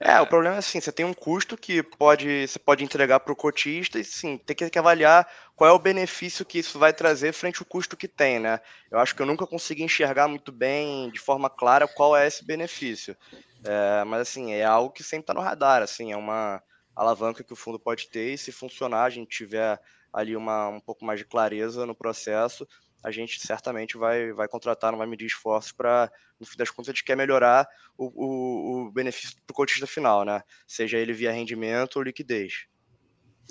é, 0.00 0.20
o 0.20 0.26
problema 0.26 0.56
é 0.56 0.58
assim, 0.58 0.80
você 0.80 0.90
tem 0.90 1.04
um 1.04 1.12
custo 1.12 1.56
que 1.56 1.82
pode, 1.82 2.48
você 2.48 2.58
pode 2.58 2.82
entregar 2.82 3.20
para 3.20 3.32
o 3.32 3.36
cotista 3.36 3.98
e 3.98 4.04
sim, 4.04 4.38
tem 4.38 4.56
que 4.56 4.78
avaliar 4.78 5.28
qual 5.54 5.68
é 5.68 5.72
o 5.72 5.78
benefício 5.78 6.44
que 6.44 6.58
isso 6.58 6.78
vai 6.78 6.92
trazer 6.92 7.32
frente 7.32 7.60
ao 7.60 7.66
custo 7.66 7.96
que 7.96 8.08
tem, 8.08 8.38
né? 8.38 8.60
Eu 8.90 8.98
acho 8.98 9.14
que 9.14 9.20
eu 9.20 9.26
nunca 9.26 9.46
consegui 9.46 9.82
enxergar 9.82 10.26
muito 10.26 10.50
bem, 10.50 11.10
de 11.10 11.18
forma 11.18 11.50
clara, 11.50 11.86
qual 11.86 12.16
é 12.16 12.26
esse 12.26 12.42
benefício. 12.42 13.14
É, 13.62 14.02
mas 14.04 14.22
assim, 14.22 14.52
é 14.52 14.64
algo 14.64 14.90
que 14.90 15.02
sempre 15.04 15.24
está 15.24 15.34
no 15.34 15.40
radar, 15.40 15.82
assim, 15.82 16.12
é 16.12 16.16
uma 16.16 16.62
alavanca 16.96 17.44
que 17.44 17.52
o 17.52 17.56
fundo 17.56 17.78
pode 17.78 18.08
ter 18.08 18.32
e 18.32 18.38
se 18.38 18.50
funcionar, 18.50 19.04
a 19.04 19.10
gente 19.10 19.28
tiver 19.28 19.78
ali 20.12 20.34
uma, 20.34 20.68
um 20.68 20.80
pouco 20.80 21.04
mais 21.04 21.18
de 21.18 21.26
clareza 21.26 21.84
no 21.84 21.94
processo, 21.94 22.66
a 23.02 23.10
gente 23.10 23.40
certamente 23.40 23.96
vai, 23.96 24.32
vai 24.32 24.48
contratar, 24.48 24.92
não 24.92 24.98
vai 24.98 25.06
medir 25.06 25.26
esforços 25.26 25.72
para, 25.72 26.10
no 26.38 26.46
fim 26.46 26.56
das 26.56 26.70
contas, 26.70 26.88
a 26.88 26.92
gente 26.92 27.04
quer 27.04 27.16
melhorar 27.16 27.66
o, 27.96 28.06
o, 28.06 28.86
o 28.86 28.92
benefício 28.92 29.36
para 29.46 29.52
o 29.52 29.56
cotista 29.56 29.86
final, 29.86 30.24
né? 30.24 30.42
Seja 30.66 30.98
ele 30.98 31.12
via 31.12 31.32
rendimento 31.32 31.96
ou 31.96 32.02
liquidez. 32.02 32.66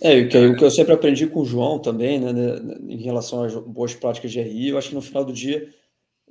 É, 0.02 0.22
o 0.22 0.30
que, 0.30 0.38
o 0.38 0.56
que 0.56 0.64
eu 0.64 0.72
sempre 0.72 0.94
aprendi 0.94 1.28
com 1.28 1.42
o 1.42 1.46
João 1.46 1.80
também, 1.80 2.20
né, 2.20 2.32
né 2.32 2.76
em 2.88 3.02
relação 3.02 3.44
às 3.44 3.54
boas 3.54 3.94
práticas 3.94 4.32
de 4.32 4.40
RI, 4.40 4.70
eu 4.70 4.78
acho 4.78 4.90
que 4.90 4.96
no 4.96 5.02
final 5.02 5.26
do 5.26 5.34
dia 5.34 5.70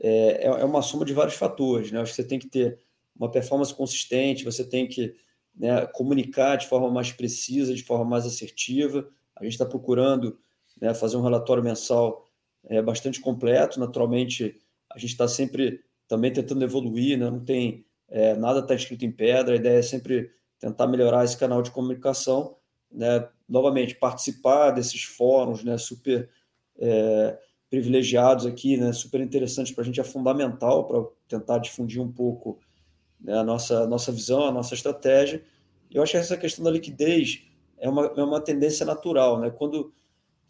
é, 0.00 0.46
é, 0.46 0.46
é 0.46 0.64
uma 0.64 0.80
soma 0.80 1.04
de 1.04 1.12
vários 1.12 1.34
fatores, 1.34 1.90
né? 1.90 1.98
Eu 1.98 2.02
acho 2.02 2.12
que 2.12 2.22
você 2.22 2.28
tem 2.28 2.38
que 2.38 2.48
ter 2.48 2.78
uma 3.16 3.30
performance 3.30 3.74
consistente, 3.74 4.44
você 4.44 4.64
tem 4.64 4.86
que 4.86 5.14
né, 5.54 5.86
comunicar 5.86 6.56
de 6.56 6.68
forma 6.68 6.90
mais 6.90 7.12
precisa, 7.12 7.74
de 7.74 7.82
forma 7.82 8.04
mais 8.04 8.24
assertiva. 8.24 9.08
A 9.36 9.42
gente 9.42 9.52
está 9.54 9.66
procurando 9.66 10.38
né, 10.80 10.94
fazer 10.94 11.16
um 11.16 11.22
relatório 11.22 11.62
mensal 11.62 12.24
é 12.68 12.80
bastante 12.82 13.20
completo. 13.20 13.80
Naturalmente, 13.80 14.60
a 14.92 14.98
gente 14.98 15.10
está 15.10 15.26
sempre 15.26 15.80
também 16.06 16.32
tentando 16.32 16.62
evoluir, 16.62 17.18
né? 17.18 17.30
não 17.30 17.44
tem 17.44 17.84
é, 18.08 18.34
nada 18.34 18.60
está 18.60 18.74
escrito 18.74 19.04
em 19.04 19.12
pedra. 19.12 19.54
A 19.54 19.56
ideia 19.56 19.78
é 19.78 19.82
sempre 19.82 20.30
tentar 20.58 20.86
melhorar 20.86 21.24
esse 21.24 21.36
canal 21.36 21.62
de 21.62 21.70
comunicação, 21.70 22.56
né? 22.90 23.28
Novamente, 23.48 23.94
participar 23.94 24.70
desses 24.70 25.04
fóruns, 25.04 25.62
né? 25.62 25.76
Super 25.78 26.28
é, 26.78 27.38
privilegiados 27.70 28.46
aqui, 28.46 28.76
né? 28.76 28.92
Super 28.92 29.20
interessantes 29.20 29.72
para 29.72 29.82
a 29.82 29.84
gente 29.84 30.00
é 30.00 30.04
fundamental 30.04 30.86
para 30.86 31.04
tentar 31.28 31.58
difundir 31.58 32.00
um 32.00 32.10
pouco 32.10 32.58
né? 33.20 33.38
a 33.38 33.44
nossa 33.44 33.86
nossa 33.86 34.10
visão, 34.10 34.44
a 34.44 34.52
nossa 34.52 34.74
estratégia. 34.74 35.42
Eu 35.90 36.02
acho 36.02 36.12
que 36.12 36.18
essa 36.18 36.36
questão 36.36 36.64
da 36.64 36.70
liquidez 36.70 37.42
é 37.78 37.88
uma, 37.88 38.06
é 38.06 38.22
uma 38.22 38.40
tendência 38.40 38.84
natural, 38.84 39.38
né? 39.40 39.50
Quando 39.50 39.92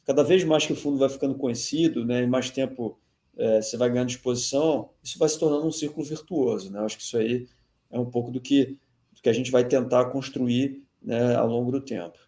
cada 0.09 0.25
vez 0.25 0.43
mais 0.43 0.65
que 0.65 0.73
o 0.73 0.77
fundo 0.77 0.97
vai 0.97 1.11
ficando 1.11 1.35
conhecido, 1.35 2.03
né, 2.03 2.23
e 2.23 2.27
mais 2.27 2.49
tempo 2.49 2.99
é, 3.37 3.61
você 3.61 3.77
vai 3.77 3.91
ganhando 3.91 4.09
exposição, 4.09 4.89
isso 5.05 5.19
vai 5.19 5.29
se 5.29 5.39
tornando 5.39 5.67
um 5.67 5.71
círculo 5.71 6.03
virtuoso. 6.03 6.73
Né? 6.73 6.79
Eu 6.79 6.87
acho 6.87 6.97
que 6.97 7.03
isso 7.03 7.19
aí 7.19 7.47
é 7.91 7.99
um 7.99 8.11
pouco 8.11 8.31
do 8.31 8.41
que, 8.41 8.79
do 9.13 9.21
que 9.21 9.29
a 9.29 9.35
gente 9.35 9.51
vai 9.51 9.69
tentar 9.69 10.07
construir 10.07 10.83
né, 11.03 11.37
ao 11.37 11.47
longo 11.47 11.71
do 11.71 11.83
tempo. 11.83 12.19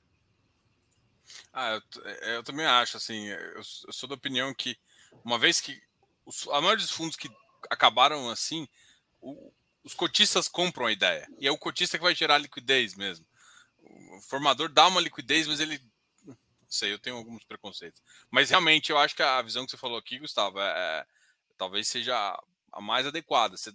Ah, 1.55 1.71
eu, 1.71 2.03
é, 2.05 2.37
eu 2.37 2.43
também 2.43 2.67
acho, 2.67 2.99
assim, 2.99 3.29
eu, 3.29 3.39
eu, 3.57 3.63
sou 3.65 4.07
da 4.07 4.15
opinião 4.15 4.53
que 4.53 4.77
uma 5.25 5.39
vez 5.39 5.59
que 5.59 5.81
os, 6.27 6.47
a 6.49 6.61
maioria 6.61 6.85
dos 6.85 6.91
fundos 6.91 7.17
que 7.17 7.31
acabaram 7.71 8.29
assim, 8.29 8.69
o, 9.23 9.51
os 9.83 9.95
cotistas 9.95 10.49
compram 10.49 10.85
a 10.85 10.93
ideia. 10.93 11.27
E 11.39 11.47
é 11.47 11.51
o 11.51 11.57
cotista 11.57 11.97
que 11.97 12.05
vai 12.05 12.15
gerar 12.15 12.37
liquidez 12.37 12.95
mesmo. 12.95 13.25
O 13.83 14.21
formador 14.21 14.69
dá 14.69 14.87
uma 14.87 15.01
liquidez, 15.01 15.47
mas 15.47 15.61
ele 15.61 15.81
sei, 16.71 16.93
eu 16.93 16.99
tenho 16.99 17.17
alguns 17.17 17.45
preconceitos. 17.45 18.03
Mas 18.31 18.51
realmente 18.51 18.91
eu 18.91 18.99
acho 18.99 19.15
que 19.15 19.23
a 19.23 19.43
visão 19.43 19.65
que 19.65 19.71
você 19.73 19.77
falou 19.77 19.99
aqui, 19.99 20.19
Gustavo, 20.19 20.61
é, 20.61 20.69
é 20.69 21.07
talvez 21.59 21.89
seja 21.89 22.17
a 22.73 22.81
mais 22.81 23.07
adequada. 23.07 23.57
Você, 23.57 23.73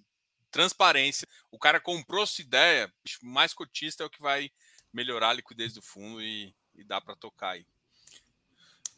transparência, 0.49 1.27
o 1.51 1.59
cara 1.59 1.79
comprou 1.79 2.25
sua 2.25 2.43
ideia, 2.43 2.91
mais 3.21 3.53
cotista 3.53 4.03
é 4.03 4.05
o 4.05 4.09
que 4.09 4.21
vai 4.21 4.49
melhorar 4.93 5.29
a 5.29 5.33
liquidez 5.33 5.73
do 5.73 5.81
fundo 5.81 6.21
e, 6.21 6.55
e 6.75 6.83
dá 6.83 7.01
para 7.01 7.15
tocar 7.15 7.49
aí. 7.49 7.65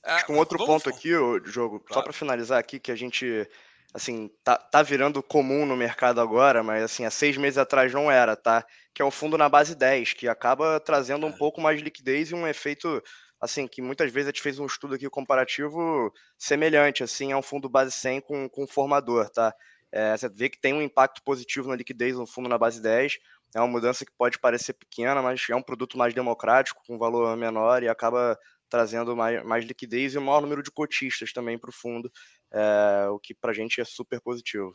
É, 0.04 0.32
um 0.32 0.38
outro 0.38 0.58
ponto 0.58 0.88
aqui, 0.88 1.14
o 1.16 1.44
jogo, 1.44 1.80
claro. 1.80 1.94
só 1.96 2.02
para 2.02 2.14
finalizar 2.14 2.60
aqui, 2.60 2.80
que 2.80 2.92
a 2.92 2.96
gente 2.96 3.50
assim, 3.94 4.30
tá, 4.44 4.58
tá 4.58 4.84
virando 4.84 5.24
comum 5.24 5.66
no 5.66 5.76
mercado 5.76 6.22
agora, 6.22 6.62
mas 6.62 6.84
assim, 6.84 7.06
há 7.06 7.10
seis 7.10 7.36
meses 7.36 7.58
atrás 7.58 7.92
não 7.94 8.12
era, 8.12 8.36
tá? 8.36 8.66
Que 8.94 9.02
é 9.02 9.06
um 9.06 9.12
fundo 9.12 9.38
na 9.38 9.50
base 9.50 9.74
10, 9.74 10.14
que 10.14 10.28
acaba 10.28 10.80
trazendo 10.80 11.26
um 11.26 11.32
é. 11.32 11.38
pouco 11.38 11.60
mais 11.60 11.78
de 11.78 11.84
liquidez 11.84 12.30
e 12.30 12.36
um 12.36 12.48
efeito 12.48 13.04
assim, 13.40 13.68
que 13.68 13.82
muitas 13.82 14.12
vezes 14.12 14.28
a 14.28 14.32
gente 14.32 14.42
fez 14.42 14.60
um 14.60 14.66
estudo 14.66 14.96
aqui 14.96 15.10
comparativo 15.10 16.12
semelhante, 16.38 17.04
assim, 17.04 17.32
a 17.32 17.38
um 17.38 17.42
fundo 17.42 17.70
base 17.70 17.92
100 17.92 18.22
com, 18.22 18.50
com 18.50 18.68
formador, 18.68 19.30
tá? 19.30 19.54
É, 19.92 20.18
você 20.18 20.28
vê 20.30 20.50
que 20.50 20.60
tem 20.60 20.74
um 20.74 20.82
impacto 20.82 21.22
positivo 21.24 21.70
na 21.70 21.76
liquidez 21.76 22.16
no 22.16 22.28
fundo 22.28 22.50
na 22.50 22.58
base 22.58 22.82
10, 22.82 23.18
é 23.56 23.60
uma 23.60 23.68
mudança 23.68 24.06
que 24.06 24.12
pode 24.18 24.38
parecer 24.40 24.74
pequena, 24.74 25.22
mas 25.22 25.42
é 25.50 25.56
um 25.56 25.62
produto 25.62 25.98
mais 25.98 26.14
democrático, 26.14 26.84
com 26.86 26.98
valor 26.98 27.36
menor 27.38 27.84
e 27.84 27.88
acaba 27.88 28.38
trazendo 28.70 29.16
mais, 29.16 29.44
mais 29.46 29.66
liquidez 29.66 30.14
e 30.14 30.18
um 30.18 30.26
maior 30.26 30.42
número 30.42 30.62
de 30.62 30.72
cotistas 30.72 31.32
também 31.32 31.58
para 31.58 31.70
o 31.70 31.74
fundo, 31.74 32.12
é, 32.52 33.08
o 33.10 33.20
que 33.20 33.34
para 33.34 33.52
a 33.52 33.54
gente 33.54 33.80
é 33.80 33.86
super 33.86 34.20
positivo. 34.20 34.74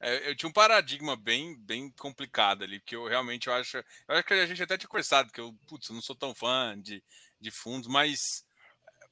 É, 0.00 0.28
eu 0.28 0.36
tinha 0.36 0.48
um 0.48 0.52
paradigma 0.52 1.16
bem, 1.16 1.56
bem 1.58 1.90
complicado 1.98 2.62
ali, 2.62 2.78
que 2.80 2.94
eu 2.94 3.06
realmente 3.06 3.46
eu 3.46 3.54
acho. 3.54 3.78
Eu 3.78 3.84
acho 4.08 4.24
que 4.24 4.34
a 4.34 4.46
gente 4.46 4.62
até 4.62 4.76
tinha 4.76 4.88
conversado, 4.88 5.32
que 5.32 5.40
eu, 5.40 5.54
putz, 5.66 5.88
eu 5.88 5.94
não 5.94 6.02
sou 6.02 6.14
tão 6.14 6.34
fã 6.34 6.78
de, 6.78 7.02
de 7.44 7.50
fundos, 7.50 7.88
mas 7.88 8.44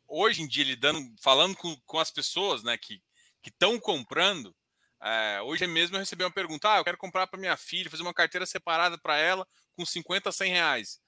hoje 0.09 0.43
em 0.43 0.49
dia, 0.49 0.65
lidando, 0.65 1.15
falando 1.23 1.57
com, 1.57 1.75
com 1.87 1.99
as 1.99 2.11
pessoas 2.11 2.63
né, 2.63 2.77
que 2.77 3.01
estão 3.45 3.79
comprando, 3.79 4.55
é, 5.01 5.43
hoje 5.43 5.67
mesmo 5.67 5.97
eu 5.97 6.01
recebi 6.01 6.23
uma 6.23 6.31
pergunta: 6.31 6.73
ah, 6.73 6.79
eu 6.79 6.85
quero 6.85 6.99
comprar 6.99 7.27
para 7.27 7.41
minha 7.41 7.57
filha, 7.57 7.91
fazer 7.91 8.03
uma 8.03 8.15
carteira 8.15 8.47
separada 8.47 8.97
para 8.97 9.17
ela 9.17 9.47
com 9.77 9.85
50, 9.85 10.31
100 10.31 10.53
reais. 10.53 11.01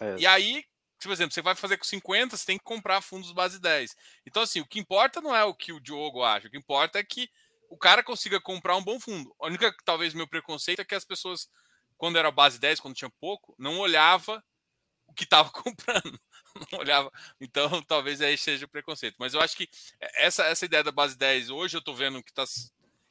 É. 0.00 0.16
E 0.18 0.26
aí, 0.26 0.64
por 1.02 1.12
exemplo, 1.12 1.34
você 1.34 1.42
vai 1.42 1.54
fazer 1.54 1.76
com 1.76 1.84
50, 1.84 2.36
você 2.36 2.46
tem 2.46 2.58
que 2.58 2.64
comprar 2.64 3.02
fundos 3.02 3.32
base 3.32 3.60
10. 3.60 3.94
Então, 4.26 4.42
assim, 4.42 4.60
o 4.60 4.66
que 4.66 4.78
importa 4.78 5.20
não 5.20 5.36
é 5.36 5.44
o 5.44 5.54
que 5.54 5.72
o 5.72 5.80
Diogo 5.80 6.22
acha, 6.22 6.48
o 6.48 6.50
que 6.50 6.56
importa 6.56 6.98
é 6.98 7.04
que 7.04 7.28
o 7.68 7.76
cara 7.76 8.02
consiga 8.02 8.40
comprar 8.40 8.76
um 8.76 8.82
bom 8.82 8.98
fundo. 8.98 9.34
A 9.38 9.46
única, 9.46 9.74
talvez, 9.84 10.14
meu 10.14 10.26
preconceito 10.26 10.80
é 10.80 10.84
que 10.84 10.94
as 10.94 11.04
pessoas, 11.04 11.48
quando 11.98 12.18
era 12.18 12.30
base 12.30 12.58
10, 12.58 12.80
quando 12.80 12.96
tinha 12.96 13.10
pouco, 13.20 13.54
não 13.58 13.78
olhava 13.78 14.42
o 15.10 15.14
que 15.14 15.24
estava 15.24 15.50
comprando. 15.52 16.18
Não 16.72 16.78
olhava. 16.78 17.12
Então, 17.40 17.82
talvez 17.82 18.20
aí 18.20 18.36
seja 18.38 18.64
o 18.64 18.68
preconceito. 18.68 19.16
Mas 19.18 19.34
eu 19.34 19.40
acho 19.40 19.56
que 19.56 19.68
essa, 20.14 20.44
essa 20.44 20.64
ideia 20.64 20.82
da 20.82 20.92
base 20.92 21.16
10, 21.16 21.50
hoje 21.50 21.76
eu 21.76 21.80
estou 21.80 21.94
vendo 21.94 22.22
que 22.22 22.30
está 22.30 22.44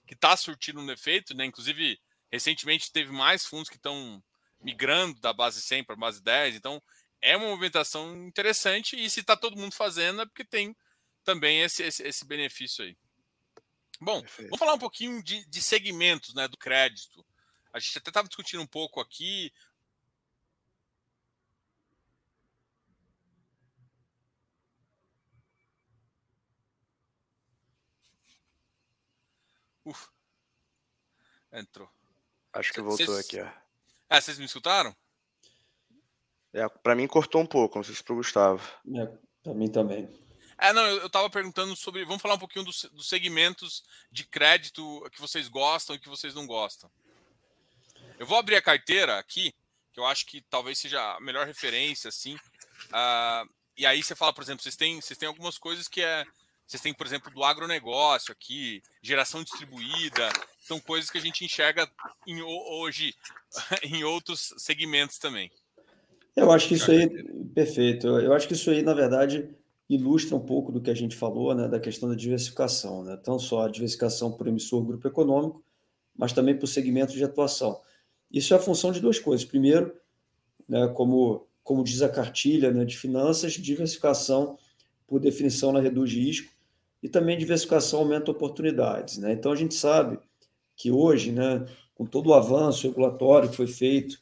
que 0.07 0.15
tá 0.15 0.35
surtindo 0.35 0.81
um 0.81 0.91
efeito, 0.91 1.35
né? 1.35 1.45
Inclusive, 1.45 1.99
recentemente 2.31 2.91
teve 2.91 3.11
mais 3.11 3.45
fundos 3.45 3.69
que 3.69 3.75
estão 3.75 4.23
migrando 4.59 5.19
da 5.19 5.31
base 5.31 5.61
100 5.61 5.83
para 5.83 5.93
a 5.93 5.99
base 5.99 6.21
10. 6.21 6.55
Então, 6.55 6.81
é 7.21 7.37
uma 7.37 7.47
movimentação 7.47 8.15
interessante. 8.25 8.95
E 8.95 9.07
se 9.07 9.19
está 9.19 9.37
todo 9.37 9.57
mundo 9.57 9.75
fazendo, 9.75 10.21
é 10.21 10.25
porque 10.25 10.43
tem 10.43 10.75
também 11.23 11.61
esse, 11.61 11.83
esse, 11.83 12.01
esse 12.01 12.25
benefício 12.25 12.83
aí. 12.83 12.97
Bom, 14.01 14.21
Perfeito. 14.21 14.49
vamos 14.49 14.59
falar 14.59 14.73
um 14.73 14.79
pouquinho 14.79 15.21
de, 15.21 15.45
de 15.45 15.61
segmentos 15.61 16.33
né, 16.33 16.47
do 16.47 16.57
crédito. 16.57 17.23
A 17.71 17.79
gente 17.79 17.97
até 17.97 18.09
estava 18.09 18.27
discutindo 18.27 18.63
um 18.63 18.67
pouco 18.67 18.99
aqui. 18.99 19.53
Uf. 29.89 30.07
Entrou. 31.51 31.89
Acho 32.53 32.71
que 32.71 32.81
voltou 32.81 33.15
cês... 33.15 33.25
aqui, 33.25 33.41
ó. 33.41 33.47
Ah, 34.09 34.21
vocês 34.21 34.37
me 34.37 34.45
escutaram? 34.45 34.95
É, 36.53 36.67
para 36.67 36.95
mim 36.95 37.07
cortou 37.07 37.41
um 37.41 37.45
pouco, 37.45 37.77
não 37.77 37.83
sei 37.83 37.95
se 37.95 38.03
para 38.03 38.13
o 38.13 38.17
Gustavo. 38.17 38.61
É, 38.95 39.05
para 39.43 39.53
mim 39.53 39.69
também. 39.69 40.09
É, 40.57 40.73
não, 40.73 40.85
eu 40.85 41.07
estava 41.07 41.29
perguntando 41.29 41.75
sobre. 41.75 42.03
Vamos 42.05 42.21
falar 42.21 42.35
um 42.35 42.39
pouquinho 42.39 42.65
dos, 42.65 42.83
dos, 42.91 43.07
segmentos 43.07 43.83
de 44.11 44.25
crédito 44.25 45.07
que 45.11 45.21
vocês 45.21 45.47
gostam 45.47 45.95
e 45.95 45.99
que 45.99 46.09
vocês 46.09 46.33
não 46.33 46.45
gostam. 46.45 46.91
Eu 48.17 48.25
vou 48.25 48.37
abrir 48.37 48.57
a 48.57 48.61
carteira 48.61 49.17
aqui, 49.17 49.53
que 49.93 49.99
eu 49.99 50.05
acho 50.05 50.25
que 50.25 50.41
talvez 50.41 50.77
seja 50.77 51.15
a 51.15 51.19
melhor 51.21 51.47
referência, 51.47 52.09
assim. 52.09 52.35
Uh, 52.87 53.49
e 53.77 53.85
aí 53.85 54.03
você 54.03 54.15
fala, 54.15 54.33
por 54.33 54.43
exemplo, 54.43 54.61
vocês 54.61 54.75
têm, 54.75 54.99
vocês 54.99 55.17
têm 55.17 55.27
algumas 55.27 55.57
coisas 55.57 55.87
que 55.87 56.01
é. 56.01 56.25
Vocês 56.69 56.83
têm, 56.83 56.93
por 56.93 57.07
exemplo, 57.07 57.33
do 57.33 57.43
agronegócio 57.43 58.31
aqui, 58.31 58.83
geração 59.01 59.43
distribuída, 59.43 60.29
são 60.61 60.79
coisas 60.79 61.09
que 61.09 61.17
a 61.17 61.21
gente 61.21 61.43
enxerga 61.43 61.89
em, 62.27 62.43
hoje 62.43 63.15
em 63.81 64.03
outros 64.03 64.53
segmentos 64.55 65.17
também. 65.17 65.51
Eu 66.35 66.51
acho 66.51 66.67
que 66.67 66.75
isso 66.75 66.91
aí, 66.91 67.09
perfeito. 67.55 68.05
Eu 68.05 68.33
acho 68.33 68.47
que 68.47 68.53
isso 68.53 68.69
aí, 68.69 68.83
na 68.83 68.93
verdade, 68.93 69.49
ilustra 69.89 70.35
um 70.35 70.45
pouco 70.45 70.71
do 70.71 70.79
que 70.79 70.91
a 70.91 70.93
gente 70.93 71.15
falou, 71.15 71.55
né, 71.55 71.67
da 71.67 71.79
questão 71.79 72.07
da 72.07 72.13
diversificação, 72.13 73.03
né? 73.03 73.19
Não 73.25 73.39
só 73.39 73.65
a 73.65 73.69
diversificação 73.69 74.31
por 74.31 74.47
emissor 74.47 74.85
grupo 74.85 75.07
econômico, 75.07 75.63
mas 76.15 76.33
também 76.33 76.55
por 76.55 76.67
segmento 76.67 77.13
de 77.13 77.23
atuação. 77.23 77.81
Isso 78.31 78.53
é 78.53 78.57
a 78.57 78.61
função 78.61 78.91
de 78.91 78.99
duas 78.99 79.17
coisas. 79.17 79.43
Primeiro, 79.43 79.91
né, 80.67 80.87
como, 80.89 81.47
como 81.63 81.83
diz 81.83 82.03
a 82.03 82.09
cartilha 82.09 82.71
né, 82.71 82.85
de 82.85 82.95
finanças, 82.95 83.53
diversificação, 83.53 84.55
por 85.07 85.19
definição, 85.19 85.71
ela 85.71 85.81
reduz 85.81 86.13
risco, 86.13 86.58
e 87.01 87.09
também 87.09 87.37
diversificação 87.37 87.99
aumenta 87.99 88.31
oportunidades. 88.31 89.17
Né? 89.17 89.33
Então, 89.33 89.51
a 89.51 89.55
gente 89.55 89.73
sabe 89.73 90.19
que 90.75 90.91
hoje, 90.91 91.31
né, 91.31 91.65
com 91.93 92.05
todo 92.05 92.27
o 92.27 92.33
avanço 92.33 92.87
regulatório 92.87 93.49
que 93.49 93.55
foi 93.55 93.67
feito 93.67 94.19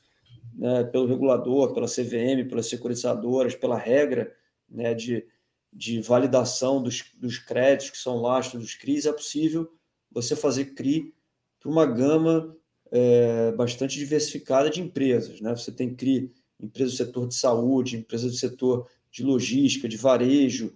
né, 0.53 0.83
pelo 0.83 1.07
regulador, 1.07 1.73
pela 1.73 1.87
CVM, 1.87 2.47
pelas 2.49 2.67
securitizadoras, 2.67 3.55
pela 3.55 3.77
regra 3.77 4.33
né, 4.69 4.93
de, 4.93 5.25
de 5.71 6.01
validação 6.01 6.81
dos, 6.81 7.03
dos 7.15 7.37
créditos 7.37 7.91
que 7.91 7.97
são 7.97 8.21
lastros 8.21 8.61
dos 8.61 8.75
CRIs, 8.75 9.05
é 9.05 9.13
possível 9.13 9.71
você 10.11 10.35
fazer 10.35 10.73
CRI 10.73 11.13
para 11.59 11.69
uma 11.69 11.85
gama 11.85 12.55
é, 12.91 13.51
bastante 13.51 13.97
diversificada 13.97 14.69
de 14.69 14.81
empresas. 14.81 15.41
Né? 15.41 15.55
Você 15.55 15.71
tem 15.71 15.93
CRI, 15.93 16.31
empresas 16.59 16.93
do 16.93 16.97
setor 16.97 17.27
de 17.27 17.35
saúde, 17.35 17.97
empresas 17.97 18.31
do 18.31 18.37
setor 18.37 18.87
de 19.11 19.23
logística, 19.23 19.87
de 19.87 19.97
varejo, 19.97 20.75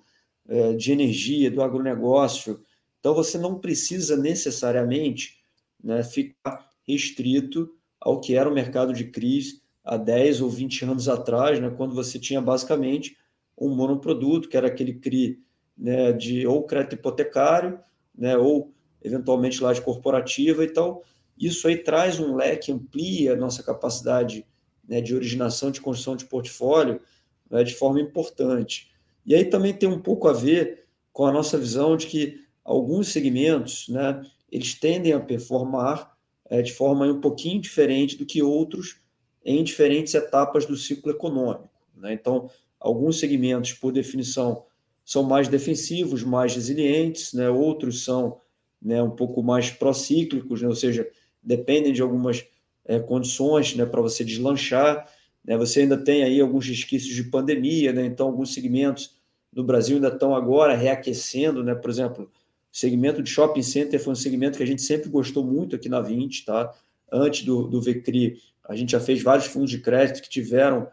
de 0.78 0.92
energia, 0.92 1.52
do 1.52 1.62
agronegócio. 1.62 2.62
Então, 3.00 3.14
você 3.14 3.38
não 3.38 3.60
precisa 3.60 4.18
necessariamente 4.18 5.42
né, 5.84 6.04
ficar 6.04 6.70
restrito 6.88 7.72
ao 8.00 8.20
que 8.20 8.36
era 8.36 8.50
o 8.50 8.54
mercado 8.54 8.94
de 8.94 9.06
CRIs 9.06 9.62
há 9.84 9.98
10 9.98 10.42
ou 10.42 10.50
20 10.50 10.86
anos 10.86 11.10
atrás, 11.10 11.60
né, 11.60 11.70
quando 11.70 11.96
você 11.96 12.20
tinha 12.20 12.42
basicamente 12.42 13.18
um 13.58 13.76
monoproduto, 13.76 14.50
que 14.50 14.58
era 14.58 14.68
aquele 14.68 14.94
CRI 14.94 15.40
né, 15.78 16.12
de 16.12 16.46
ou 16.46 16.64
crédito 16.64 16.96
hipotecário, 16.96 17.80
né, 18.16 18.38
ou 18.38 18.74
eventualmente 19.02 19.64
laje 19.64 19.82
corporativa. 19.82 20.64
Então, 20.64 21.02
isso 21.38 21.68
aí 21.68 21.78
traz 21.78 22.20
um 22.20 22.36
leque, 22.36 22.72
amplia 22.72 23.34
a 23.34 23.36
nossa 23.36 23.64
capacidade 23.64 24.46
né, 24.88 25.02
de 25.02 25.16
originação, 25.16 25.72
de 25.72 25.82
construção 25.82 26.16
de 26.16 26.26
portfólio 26.26 27.02
né, 27.50 27.64
de 27.64 27.74
forma 27.74 28.00
importante. 28.00 28.91
E 29.26 29.36
aí 29.36 29.46
também 29.46 29.74
tem 29.74 29.88
um 29.88 30.00
pouco 30.00 30.28
a 30.28 30.34
ver 30.34 30.86
com 31.14 31.26
a 31.26 31.32
nossa 31.32 31.58
visão 31.58 31.96
de 31.96 32.08
que 32.08 32.40
alguns 32.64 33.10
segmentos, 33.10 33.88
né, 33.90 34.22
eles 34.52 34.74
tendem 34.74 35.14
a 35.14 35.20
performar 35.20 36.16
é, 36.50 36.62
de 36.62 36.74
forma 36.74 37.06
um 37.06 37.22
pouquinho 37.22 37.62
diferente 37.62 38.18
do 38.18 38.26
que 38.26 38.44
outros 38.44 39.00
em 39.44 39.64
diferentes 39.64 40.14
etapas 40.14 40.66
do 40.66 40.76
ciclo 40.76 41.12
econômico. 41.12 41.70
Né? 41.96 42.14
Então, 42.14 42.50
alguns 42.80 43.20
segmentos, 43.20 43.74
por 43.74 43.92
definição, 43.92 44.66
são 45.06 45.24
mais 45.24 45.48
defensivos, 45.48 46.24
mais 46.24 46.54
resilientes, 46.54 47.34
né? 47.34 47.50
outros 47.50 48.04
são 48.04 48.40
né, 48.82 49.02
um 49.02 49.12
pouco 49.12 49.42
mais 49.44 49.70
procíclicos, 49.70 50.62
né, 50.62 50.68
ou 50.68 50.76
seja, 50.76 51.08
dependem 51.42 51.94
de 51.94 52.02
algumas 52.02 52.46
é, 52.86 53.00
condições 53.00 53.76
né, 53.76 53.86
para 53.86 54.02
você 54.02 54.24
deslanchar. 54.24 55.08
Né, 55.44 55.58
você 55.58 55.82
ainda 55.82 55.98
tem 55.98 56.24
aí 56.24 56.40
alguns 56.40 56.68
resquícios 56.68 57.16
de 57.16 57.24
pandemia, 57.24 57.92
né, 57.92 58.06
então 58.06 58.28
alguns 58.28 58.54
segmentos 58.54 59.16
no 59.52 59.64
Brasil 59.64 59.96
ainda 59.96 60.10
estão 60.10 60.36
agora 60.36 60.76
reaquecendo, 60.76 61.64
né, 61.64 61.76
por 61.76 61.90
exemplo, 61.90 62.32
o 62.72 62.78
segmento 62.78 63.22
de 63.22 63.30
shopping 63.30 63.62
center 63.62 64.00
foi 64.00 64.14
um 64.14 64.16
segmento 64.16 64.58
que 64.58 64.64
a 64.64 64.68
gente 64.68 64.82
sempre 64.82 65.10
gostou 65.10 65.44
muito 65.44 65.76
aqui 65.76 65.90
na 65.90 66.00
20, 66.00 66.46
tá? 66.46 66.74
Antes 67.12 67.44
do, 67.44 67.68
do 67.68 67.82
VCRI, 67.82 68.42
a 68.64 68.76
gente 68.76 68.94
já 68.94 69.00
fez 69.00 69.22
vários 69.22 69.48
fundos 69.48 69.70
de 69.70 69.80
crédito 69.80 70.22
que 70.22 70.30
tiveram 70.30 70.88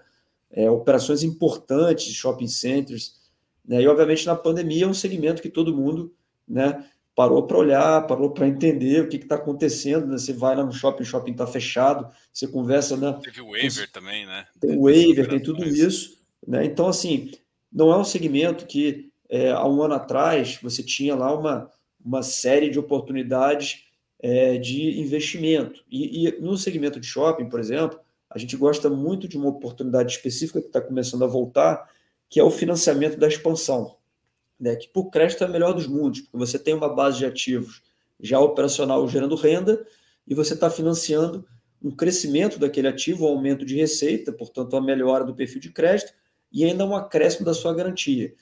é, 0.51 0.69
operações 0.69 1.23
importantes 1.23 2.07
de 2.07 2.15
shopping 2.15 2.49
centers, 2.49 3.15
né? 3.65 3.81
E 3.81 3.87
obviamente 3.87 4.27
na 4.27 4.35
pandemia 4.35 4.87
é 4.87 4.89
um 4.89 4.95
segmento 4.95 5.41
que 5.41 5.49
todo 5.49 5.77
mundo, 5.77 6.13
né, 6.49 6.85
parou 7.19 7.43
para 7.43 7.59
olhar, 7.59 8.07
parou 8.07 8.31
para 8.31 8.47
entender 8.47 9.01
o 9.01 9.09
que 9.09 9.17
está 9.17 9.35
acontecendo. 9.35 10.07
Né? 10.07 10.17
Você 10.17 10.33
vai 10.33 10.55
lá 10.55 10.65
no 10.65 10.71
shopping, 10.71 11.03
o 11.03 11.05
shopping 11.05 11.33
está 11.33 11.49
fechado, 11.49 12.09
você 12.33 12.47
conversa. 12.47 12.97
Né? 12.97 13.19
Teve 13.25 13.41
o 13.41 13.51
waiver 13.51 13.91
também, 13.91 14.25
né? 14.25 14.47
Tem 14.61 14.79
o 14.79 14.83
waiver, 14.83 15.29
tem 15.29 15.43
tudo 15.43 15.65
isso. 15.65 16.17
Né? 16.47 16.65
Então, 16.65 16.87
assim, 16.87 17.33
não 17.73 17.93
é 17.93 17.99
um 17.99 18.05
segmento 18.05 18.67
que 18.67 19.11
é, 19.29 19.51
há 19.51 19.67
um 19.67 19.83
ano 19.83 19.95
atrás 19.95 20.61
você 20.63 20.81
tinha 20.81 21.17
lá 21.17 21.37
uma, 21.37 21.69
uma 22.05 22.23
série 22.23 22.71
de 22.71 22.79
oportunidades 22.79 23.87
é, 24.21 24.57
de 24.57 25.01
investimento. 25.01 25.83
E, 25.91 26.29
e 26.29 26.41
no 26.41 26.57
segmento 26.57 27.01
de 27.01 27.07
shopping, 27.09 27.49
por 27.49 27.59
exemplo, 27.59 27.99
a 28.31 28.39
gente 28.39 28.57
gosta 28.57 28.89
muito 28.89 29.27
de 29.27 29.37
uma 29.37 29.49
oportunidade 29.49 30.13
específica 30.13 30.61
que 30.61 30.69
está 30.69 30.81
começando 30.81 31.25
a 31.25 31.27
voltar, 31.27 31.91
que 32.31 32.39
é 32.39 32.45
o 32.45 32.51
financiamento 32.51 33.19
da 33.19 33.27
expansão 33.27 33.98
né, 34.59 34.77
que 34.77 34.89
por 34.89 35.11
crédito 35.11 35.45
é 35.45 35.47
a 35.47 35.51
melhor 35.51 35.73
dos 35.73 35.87
mundos, 35.87 36.21
porque 36.21 36.37
você 36.37 36.59
tem 36.59 36.75
uma 36.75 36.89
base 36.89 37.19
de 37.19 37.27
ativos 37.27 37.83
já 38.21 38.41
operacional 38.41 39.07
gerando 39.09 39.35
renda 39.37 39.87
e 40.27 40.35
você 40.35 40.55
está 40.55 40.69
financiando 40.69 41.47
um 41.83 41.91
crescimento 41.91 42.59
daquele 42.59 42.89
ativo, 42.89 43.25
um 43.25 43.29
aumento 43.29 43.65
de 43.65 43.77
receita, 43.77 44.33
portanto, 44.33 44.77
a 44.77 44.81
melhora 44.81 45.25
do 45.25 45.35
perfil 45.35 45.61
de 45.61 45.71
crédito 45.71 46.13
e 46.53 46.65
ainda 46.65 46.85
um 46.85 46.97
acréscimo 46.97 47.45
da 47.45 47.55
sua 47.55 47.73
garantia. 47.73 48.35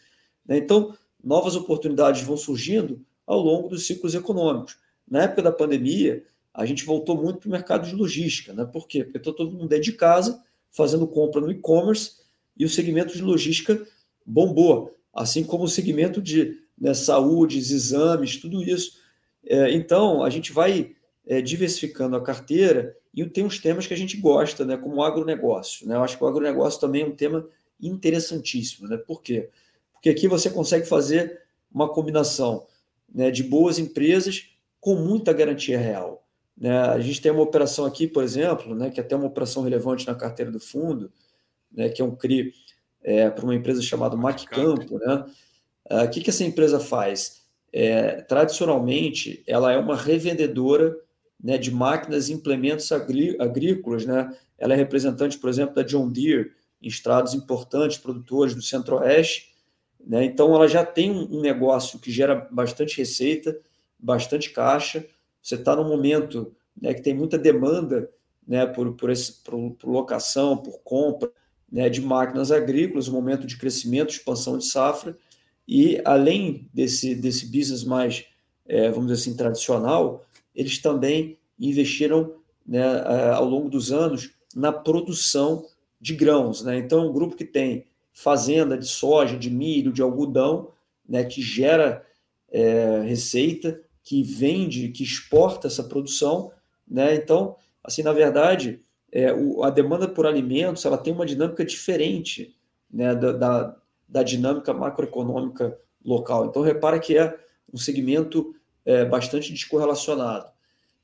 Né? 0.46 0.56
Então, 0.56 0.96
novas 1.22 1.54
oportunidades 1.54 2.22
vão 2.22 2.36
surgindo 2.36 3.04
ao 3.26 3.40
longo 3.40 3.68
dos 3.68 3.86
ciclos 3.86 4.14
econômicos. 4.14 4.78
Na 5.06 5.24
época 5.24 5.42
da 5.42 5.52
pandemia, 5.52 6.24
a 6.54 6.64
gente 6.64 6.84
voltou 6.84 7.20
muito 7.20 7.40
para 7.40 7.48
o 7.48 7.52
mercado 7.52 7.86
de 7.86 7.94
logística. 7.94 8.54
Né? 8.54 8.64
Por 8.64 8.88
quê? 8.88 9.04
Porque 9.04 9.18
está 9.18 9.32
todo 9.32 9.52
mundo 9.52 9.68
dentro 9.68 9.84
de 9.84 9.92
casa, 9.92 10.42
fazendo 10.70 11.06
compra 11.06 11.40
no 11.40 11.50
e-commerce, 11.50 12.24
e 12.56 12.64
o 12.64 12.68
segmento 12.68 13.14
de 13.14 13.22
logística 13.22 13.86
bombou 14.24 14.96
assim 15.16 15.42
como 15.42 15.64
o 15.64 15.68
segmento 15.68 16.20
de 16.20 16.58
né, 16.78 16.92
saúde, 16.92 17.58
exames, 17.58 18.36
tudo 18.36 18.62
isso. 18.62 18.98
É, 19.44 19.72
então, 19.72 20.22
a 20.22 20.28
gente 20.28 20.52
vai 20.52 20.94
é, 21.26 21.40
diversificando 21.40 22.16
a 22.16 22.22
carteira 22.22 22.94
e 23.14 23.24
tem 23.24 23.44
uns 23.44 23.58
temas 23.58 23.86
que 23.86 23.94
a 23.94 23.96
gente 23.96 24.18
gosta, 24.18 24.64
né, 24.64 24.76
como 24.76 24.96
o 24.96 25.02
agronegócio. 25.02 25.88
Né? 25.88 25.96
Eu 25.96 26.02
acho 26.02 26.18
que 26.18 26.24
o 26.24 26.26
agronegócio 26.26 26.80
também 26.80 27.02
é 27.02 27.06
um 27.06 27.16
tema 27.16 27.48
interessantíssimo. 27.80 28.86
Né? 28.86 28.98
Por 28.98 29.22
quê? 29.22 29.48
Porque 29.94 30.10
aqui 30.10 30.28
você 30.28 30.50
consegue 30.50 30.86
fazer 30.86 31.40
uma 31.72 31.88
combinação 31.88 32.66
né, 33.12 33.30
de 33.30 33.42
boas 33.42 33.78
empresas 33.78 34.50
com 34.78 34.96
muita 34.96 35.32
garantia 35.32 35.78
real. 35.78 36.26
Né? 36.56 36.78
A 36.78 37.00
gente 37.00 37.22
tem 37.22 37.32
uma 37.32 37.42
operação 37.42 37.86
aqui, 37.86 38.06
por 38.06 38.22
exemplo, 38.22 38.74
né, 38.74 38.90
que 38.90 39.00
é 39.00 39.02
até 39.02 39.16
uma 39.16 39.26
operação 39.26 39.62
relevante 39.62 40.06
na 40.06 40.14
carteira 40.14 40.50
do 40.50 40.60
fundo, 40.60 41.10
né, 41.72 41.88
que 41.88 42.02
é 42.02 42.04
um 42.04 42.14
CRI 42.14 42.52
é, 43.06 43.30
para 43.30 43.44
uma 43.44 43.54
empresa 43.54 43.80
chamada 43.80 44.16
MacCampo. 44.16 44.98
Né? 44.98 45.24
Ah, 45.88 46.02
o 46.02 46.10
que, 46.10 46.20
que 46.20 46.30
essa 46.30 46.42
empresa 46.42 46.80
faz? 46.80 47.44
É, 47.72 48.20
tradicionalmente, 48.22 49.44
ela 49.46 49.72
é 49.72 49.78
uma 49.78 49.96
revendedora 49.96 50.96
né, 51.42 51.56
de 51.56 51.70
máquinas 51.70 52.28
e 52.28 52.32
implementos 52.32 52.90
agrícolas. 52.90 54.04
Né? 54.04 54.36
Ela 54.58 54.74
é 54.74 54.76
representante, 54.76 55.38
por 55.38 55.48
exemplo, 55.48 55.76
da 55.76 55.82
John 55.82 56.10
Deere 56.10 56.50
em 56.82 56.88
estrados 56.88 57.32
importantes, 57.32 57.96
produtores 57.96 58.56
do 58.56 58.62
Centro-Oeste. 58.62 59.54
Né? 60.04 60.24
Então, 60.24 60.52
ela 60.52 60.66
já 60.66 60.84
tem 60.84 61.12
um, 61.12 61.40
negócio 61.40 62.00
que 62.00 62.10
gera 62.10 62.48
bastante 62.50 62.98
receita, 62.98 63.56
bastante 63.96 64.50
caixa. 64.50 65.06
Você 65.40 65.54
está 65.54 65.76
num 65.76 65.88
momento 65.88 66.52
né, 66.80 66.92
que 66.92 67.02
tem 67.02 67.14
muita 67.14 67.38
demanda 67.38 68.10
né, 68.46 68.66
por, 68.66 68.94
por, 68.94 69.10
esse, 69.10 69.44
por, 69.44 69.70
por 69.74 69.90
locação, 69.90 70.56
por 70.56 70.80
compra 70.82 71.30
né, 71.70 71.88
de 71.88 72.00
máquinas 72.00 72.50
agrícolas, 72.50 73.08
um 73.08 73.12
momento 73.12 73.46
de 73.46 73.56
crescimento, 73.56 74.10
expansão 74.10 74.56
de 74.58 74.64
safra, 74.66 75.16
e 75.66 76.00
além 76.04 76.68
desse, 76.72 77.14
desse 77.14 77.46
business 77.46 77.82
mais, 77.82 78.24
é, 78.66 78.90
vamos 78.90 79.10
dizer 79.10 79.20
assim, 79.20 79.36
tradicional, 79.36 80.24
eles 80.54 80.78
também 80.78 81.38
investiram 81.58 82.34
né, 82.66 82.82
ao 83.34 83.44
longo 83.44 83.68
dos 83.68 83.92
anos 83.92 84.30
na 84.54 84.72
produção 84.72 85.66
de 86.00 86.14
grãos. 86.14 86.62
Né? 86.62 86.78
Então, 86.78 87.02
é 87.02 87.08
um 87.08 87.12
grupo 87.12 87.36
que 87.36 87.44
tem 87.44 87.84
fazenda 88.12 88.78
de 88.78 88.86
soja, 88.86 89.36
de 89.36 89.50
milho, 89.50 89.92
de 89.92 90.02
algodão, 90.02 90.70
né, 91.06 91.24
que 91.24 91.42
gera 91.42 92.04
é, 92.50 93.02
receita, 93.02 93.80
que 94.02 94.22
vende, 94.22 94.88
que 94.88 95.02
exporta 95.02 95.66
essa 95.66 95.84
produção. 95.84 96.52
Né? 96.88 97.14
Então, 97.16 97.56
assim, 97.82 98.02
na 98.02 98.12
verdade, 98.12 98.80
é, 99.16 99.32
o, 99.32 99.64
a 99.64 99.70
demanda 99.70 100.06
por 100.06 100.26
alimentos 100.26 100.84
ela 100.84 100.98
tem 100.98 101.10
uma 101.10 101.24
dinâmica 101.24 101.64
diferente 101.64 102.54
né, 102.92 103.14
da, 103.14 103.32
da, 103.32 103.76
da, 104.06 104.22
dinâmica 104.22 104.74
macroeconômica 104.74 105.74
local. 106.04 106.44
Então, 106.44 106.60
repara 106.60 107.00
que 107.00 107.16
é 107.16 107.34
um 107.72 107.78
segmento 107.78 108.54
é, 108.84 109.06
bastante 109.06 109.54
descorrelacionado. 109.54 110.50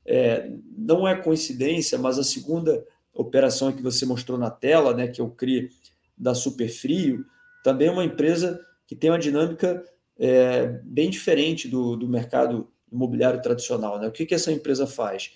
É, 0.05 0.47
não 0.77 1.07
é 1.07 1.15
coincidência, 1.15 1.97
mas 1.97 2.19
a 2.19 2.23
segunda 2.23 2.85
operação 3.15 3.71
que 3.71 3.81
você 3.81 4.05
mostrou 4.05 4.37
na 4.37 4.51
tela, 4.51 4.93
né, 4.93 5.07
que 5.07 5.19
é 5.19 5.23
o 5.23 5.31
CRI 5.31 5.71
da 6.15 6.35
Superfrio, 6.35 7.25
também 7.63 7.87
é 7.87 7.91
uma 7.91 8.05
empresa 8.05 8.63
que 8.85 8.95
tem 8.95 9.09
uma 9.09 9.17
dinâmica 9.17 9.83
é, 10.19 10.67
bem 10.83 11.09
diferente 11.09 11.67
do, 11.67 11.95
do 11.95 12.07
mercado 12.07 12.67
imobiliário 12.91 13.41
tradicional. 13.41 13.97
Né? 13.97 14.07
O 14.07 14.11
que, 14.11 14.23
que 14.23 14.35
essa 14.35 14.51
empresa 14.51 14.85
faz? 14.85 15.31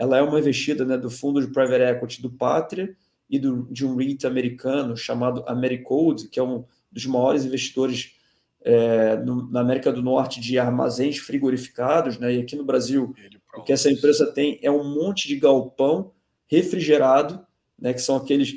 Ela 0.00 0.16
é 0.16 0.22
uma 0.22 0.38
investida 0.38 0.82
né, 0.82 0.96
do 0.96 1.10
fundo 1.10 1.42
de 1.42 1.52
private 1.52 1.82
equity 1.82 2.22
do 2.22 2.30
Pátria 2.30 2.96
e 3.28 3.38
do, 3.38 3.68
de 3.70 3.84
um 3.84 3.96
REIT 3.96 4.26
americano 4.26 4.96
chamado 4.96 5.44
Americode, 5.46 6.28
que 6.28 6.40
é 6.40 6.42
um 6.42 6.64
dos 6.90 7.04
maiores 7.04 7.44
investidores 7.44 8.16
é, 8.62 9.16
no, 9.16 9.50
na 9.50 9.60
América 9.60 9.92
do 9.92 10.00
Norte 10.00 10.40
de 10.40 10.58
armazéns 10.58 11.18
frigorificados, 11.18 12.18
né? 12.18 12.34
E 12.34 12.40
aqui 12.40 12.56
no 12.56 12.64
Brasil, 12.64 13.14
o 13.54 13.62
que 13.62 13.74
essa 13.74 13.90
empresa 13.90 14.32
tem 14.32 14.58
é 14.62 14.70
um 14.70 14.82
monte 14.82 15.28
de 15.28 15.36
galpão 15.36 16.12
refrigerado, 16.46 17.44
né, 17.78 17.92
que 17.92 18.00
são 18.00 18.16
aqueles 18.16 18.54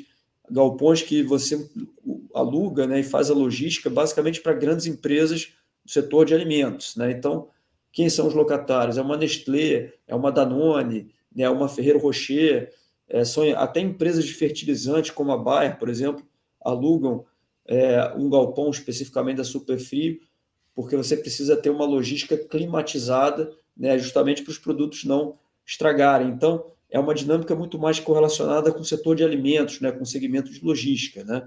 galpões 0.50 1.02
que 1.02 1.22
você 1.22 1.70
aluga 2.34 2.86
né, 2.86 3.00
e 3.00 3.04
faz 3.04 3.30
a 3.30 3.34
logística 3.34 3.90
basicamente 3.90 4.40
para 4.40 4.54
grandes 4.54 4.86
empresas 4.86 5.52
do 5.84 5.90
setor 5.90 6.24
de 6.24 6.34
alimentos. 6.34 6.96
Né? 6.96 7.10
Então, 7.10 7.48
quem 7.92 8.08
são 8.08 8.26
os 8.26 8.34
locatários? 8.34 8.96
É 8.96 9.02
uma 9.02 9.16
Nestlé, 9.16 9.92
é 10.08 10.14
uma 10.14 10.32
Danone, 10.32 11.12
né, 11.34 11.48
uma 11.48 11.68
Ferreiro 11.68 11.98
Rocher, 11.98 12.72
é, 13.08 13.24
são 13.24 13.44
até 13.56 13.80
empresas 13.80 14.24
de 14.24 14.32
fertilizante, 14.32 15.12
como 15.12 15.32
a 15.32 15.36
Bayer, 15.36 15.78
por 15.78 15.88
exemplo, 15.88 16.24
alugam 16.60 17.24
é, 17.66 18.12
um 18.16 18.30
galpão 18.30 18.70
especificamente 18.70 19.38
da 19.38 19.44
Superfrio, 19.44 20.20
porque 20.74 20.96
você 20.96 21.16
precisa 21.16 21.56
ter 21.56 21.70
uma 21.70 21.84
logística 21.84 22.36
climatizada, 22.36 23.52
né, 23.76 23.98
justamente 23.98 24.42
para 24.42 24.50
os 24.50 24.58
produtos 24.58 25.04
não 25.04 25.38
estragarem. 25.66 26.28
Então, 26.28 26.66
é 26.90 26.98
uma 26.98 27.14
dinâmica 27.14 27.54
muito 27.54 27.78
mais 27.78 27.98
correlacionada 27.98 28.72
com 28.72 28.80
o 28.80 28.84
setor 28.84 29.16
de 29.16 29.24
alimentos, 29.24 29.80
né, 29.80 29.90
com 29.90 30.02
o 30.02 30.06
segmento 30.06 30.50
de 30.50 30.64
logística. 30.64 31.24
Né? 31.24 31.46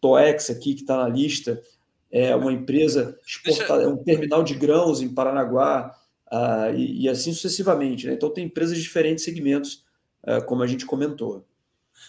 Toex, 0.00 0.50
aqui, 0.50 0.74
que 0.74 0.82
está 0.82 0.96
na 0.96 1.08
lista, 1.08 1.62
é 2.10 2.34
uma 2.36 2.52
empresa 2.52 3.18
exportada, 3.26 3.82
é 3.82 3.88
um 3.88 3.96
terminal 3.96 4.42
de 4.42 4.54
grãos 4.54 5.00
em 5.00 5.12
Paranaguá, 5.12 5.94
uh, 6.34 6.74
e, 6.74 7.02
e, 7.02 7.08
assim 7.08 7.32
sucessivamente. 7.32 8.06
Né? 8.06 8.14
Então, 8.14 8.30
tem 8.30 8.44
empresas 8.44 8.76
de 8.76 8.82
diferentes 8.82 9.24
segmentos, 9.24 9.84
uh, 10.24 10.44
como 10.44 10.62
a 10.62 10.66
gente 10.66 10.84
comentou. 10.84 11.46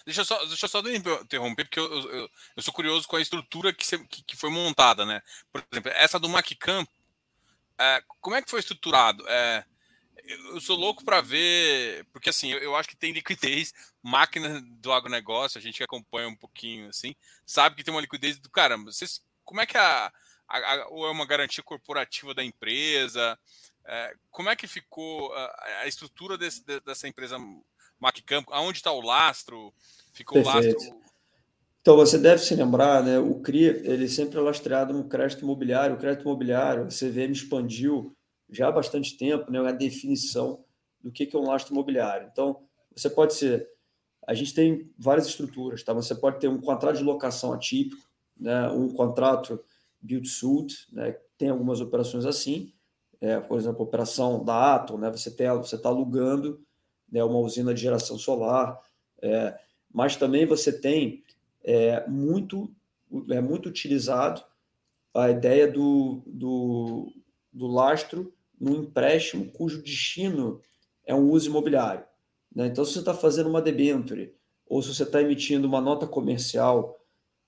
Deixa 0.04 0.22
eu 0.22 0.24
só, 0.24 0.44
deixa 0.46 0.68
só 0.68 0.80
interromper, 0.80 1.64
porque 1.64 1.80
eu, 1.80 1.84
eu, 1.84 2.30
eu, 2.56 2.62
sou 2.62 2.74
curioso 2.74 3.08
com 3.08 3.16
a 3.16 3.20
estrutura 3.20 3.72
que, 3.72 3.84
que, 4.06 4.22
que, 4.22 4.36
foi 4.36 4.50
montada, 4.50 5.06
né? 5.06 5.22
Por 5.52 5.62
exemplo, 5.72 5.90
essa 5.94 6.18
do 6.18 6.28
MacCamp, 6.28 6.88
é, 7.78 8.02
como 8.20 8.36
é 8.36 8.42
que 8.42 8.50
foi 8.50 8.60
estruturado? 8.60 9.24
É, 9.28 9.64
eu 10.24 10.60
sou 10.60 10.76
louco 10.76 11.04
para 11.04 11.20
ver, 11.20 12.04
porque 12.12 12.30
assim, 12.30 12.52
eu, 12.52 12.58
eu, 12.58 12.76
acho 12.76 12.88
que 12.88 12.96
tem 12.96 13.12
liquidez, 13.12 13.72
máquina 14.02 14.60
do 14.60 14.92
agronegócio, 14.92 15.58
a 15.58 15.62
gente 15.62 15.78
que 15.78 15.84
acompanha 15.84 16.28
um 16.28 16.36
pouquinho 16.36 16.88
assim, 16.88 17.14
sabe 17.44 17.76
que 17.76 17.84
tem 17.84 17.94
uma 17.94 18.00
liquidez 18.00 18.38
do 18.38 18.50
caramba. 18.50 18.92
Vocês, 18.92 19.22
como 19.44 19.60
é 19.60 19.66
que 19.66 19.78
a, 19.78 20.12
a, 20.48 20.58
a 20.58 20.88
ou 20.88 21.06
é 21.06 21.10
uma 21.10 21.26
garantia 21.26 21.64
corporativa 21.64 22.34
da 22.34 22.44
empresa? 22.44 23.38
É, 23.86 24.14
como 24.30 24.48
é 24.50 24.56
que 24.56 24.66
ficou 24.66 25.32
a, 25.32 25.80
a 25.82 25.86
estrutura 25.86 26.36
desse, 26.36 26.62
dessa 26.84 27.06
empresa 27.08 27.38
MacCamp? 28.00 28.46
Aonde 28.50 28.78
está 28.78 28.92
o 28.92 29.00
lastro? 29.00 29.72
Ficou 30.12 30.42
Perfeito. 30.42 30.76
o 30.76 30.80
lastro 30.82 31.06
então, 31.86 31.94
você 31.94 32.18
deve 32.18 32.42
se 32.42 32.52
lembrar, 32.52 33.00
né, 33.04 33.16
o 33.16 33.40
CRI 33.40 33.66
ele 33.84 34.08
sempre 34.08 34.36
é 34.36 34.40
lastreado 34.40 34.92
no 34.92 35.04
crédito 35.04 35.44
imobiliário. 35.44 35.94
O 35.94 35.98
crédito 36.00 36.22
imobiliário, 36.22 36.82
a 36.82 36.88
CVM 36.88 37.30
expandiu 37.30 38.12
já 38.50 38.66
há 38.66 38.72
bastante 38.72 39.16
tempo 39.16 39.52
né, 39.52 39.60
a 39.60 39.70
definição 39.70 40.64
do 41.00 41.12
que 41.12 41.30
é 41.32 41.38
um 41.38 41.46
lastro 41.46 41.72
imobiliário. 41.72 42.28
Então, 42.32 42.60
você 42.92 43.08
pode 43.08 43.34
ser. 43.34 43.68
A 44.26 44.34
gente 44.34 44.52
tem 44.52 44.92
várias 44.98 45.28
estruturas, 45.28 45.84
tá? 45.84 45.92
Você 45.92 46.12
pode 46.12 46.40
ter 46.40 46.48
um 46.48 46.60
contrato 46.60 46.96
de 46.96 47.04
locação 47.04 47.52
atípico, 47.52 48.02
né, 48.36 48.68
um 48.70 48.88
contrato 48.88 49.62
build-suit, 50.00 50.88
né, 50.92 51.16
tem 51.38 51.50
algumas 51.50 51.80
operações 51.80 52.26
assim, 52.26 52.72
é, 53.20 53.40
por 53.40 53.58
exemplo, 53.58 53.82
operação 53.82 54.44
da 54.44 54.74
Atom, 54.74 54.98
né, 54.98 55.10
você 55.10 55.28
está 55.28 55.54
você 55.54 55.78
tá 55.78 55.88
alugando 55.88 56.60
né, 57.10 57.22
uma 57.24 57.38
usina 57.38 57.72
de 57.72 57.80
geração 57.80 58.18
solar, 58.18 58.80
é, 59.22 59.58
mas 59.92 60.16
também 60.16 60.44
você 60.44 60.72
tem 60.72 61.24
é, 61.64 62.06
muito, 62.08 62.70
é 63.30 63.40
muito 63.40 63.68
utilizado 63.68 64.42
a 65.14 65.30
ideia 65.30 65.70
do, 65.70 66.22
do, 66.26 67.12
do 67.52 67.66
lastro 67.66 68.32
no 68.60 68.74
empréstimo 68.76 69.50
cujo 69.50 69.82
destino 69.82 70.60
é 71.04 71.14
um 71.14 71.30
uso 71.30 71.48
imobiliário. 71.48 72.04
Né? 72.54 72.66
Então, 72.66 72.84
se 72.84 72.92
você 72.92 72.98
está 72.98 73.14
fazendo 73.14 73.48
uma 73.48 73.62
debenture 73.62 74.34
ou 74.66 74.82
se 74.82 74.94
você 74.94 75.04
está 75.04 75.22
emitindo 75.22 75.66
uma 75.66 75.80
nota 75.80 76.06
comercial 76.06 77.00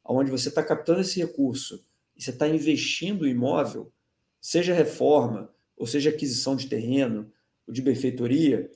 onde 0.05 0.31
você 0.31 0.49
está 0.49 0.63
captando 0.63 1.01
esse 1.01 1.21
recurso 1.21 1.85
e 2.17 2.23
você 2.23 2.31
está 2.31 2.49
investindo 2.49 3.27
em 3.27 3.33
imóvel, 3.33 3.93
seja 4.41 4.73
reforma 4.73 5.51
ou 5.79 5.87
seja 5.87 6.11
aquisição 6.11 6.57
de 6.57 6.67
terreno 6.67 7.31
ou 7.67 7.73
de 7.73 7.81
benfeitoria, 7.81 8.71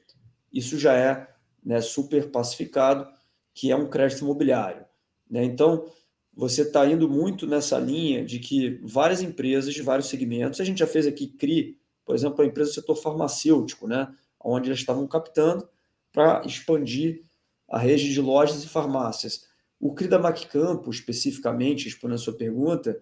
isso 0.53 0.79
já 0.79 0.95
é 0.95 1.29
né, 1.65 1.81
super 1.81 2.31
pacificado, 2.31 3.07
que 3.55 3.71
é 3.71 3.77
um 3.77 3.89
crédito 3.89 4.23
imobiliário. 4.23 4.85
Né? 5.29 5.45
Então, 5.45 5.87
você 6.35 6.63
está 6.63 6.87
indo 6.87 7.09
muito 7.09 7.47
nessa 7.47 7.79
linha 7.79 8.25
de 8.25 8.39
que 8.39 8.81
várias 8.83 9.21
empresas 9.21 9.75
de 9.75 9.83
vários 9.83 10.09
segmentos, 10.09 10.61
a 10.61 10.65
gente 10.65 10.79
já 10.79 10.87
fez 10.87 11.07
aqui 11.07 11.27
CRI, 11.27 11.79
por 12.05 12.15
exemplo, 12.15 12.43
a 12.43 12.47
empresa 12.47 12.71
do 12.71 12.75
setor 12.75 12.97
farmacêutico, 12.97 13.87
né? 13.87 14.13
onde 14.41 14.69
eles 14.69 14.81
estavam 14.81 15.07
captando 15.07 15.69
para 16.13 16.45
expandir 16.45 17.23
a 17.69 17.79
rede 17.79 18.13
de 18.13 18.21
lojas 18.21 18.63
e 18.65 18.69
farmácias. 18.69 19.47
O 19.81 19.95
CRI 19.95 20.09
da 20.09 20.19
MacCampo, 20.19 20.91
especificamente, 20.91 21.87
respondendo 21.87 22.17
a 22.17 22.23
sua 22.23 22.37
pergunta, 22.37 23.01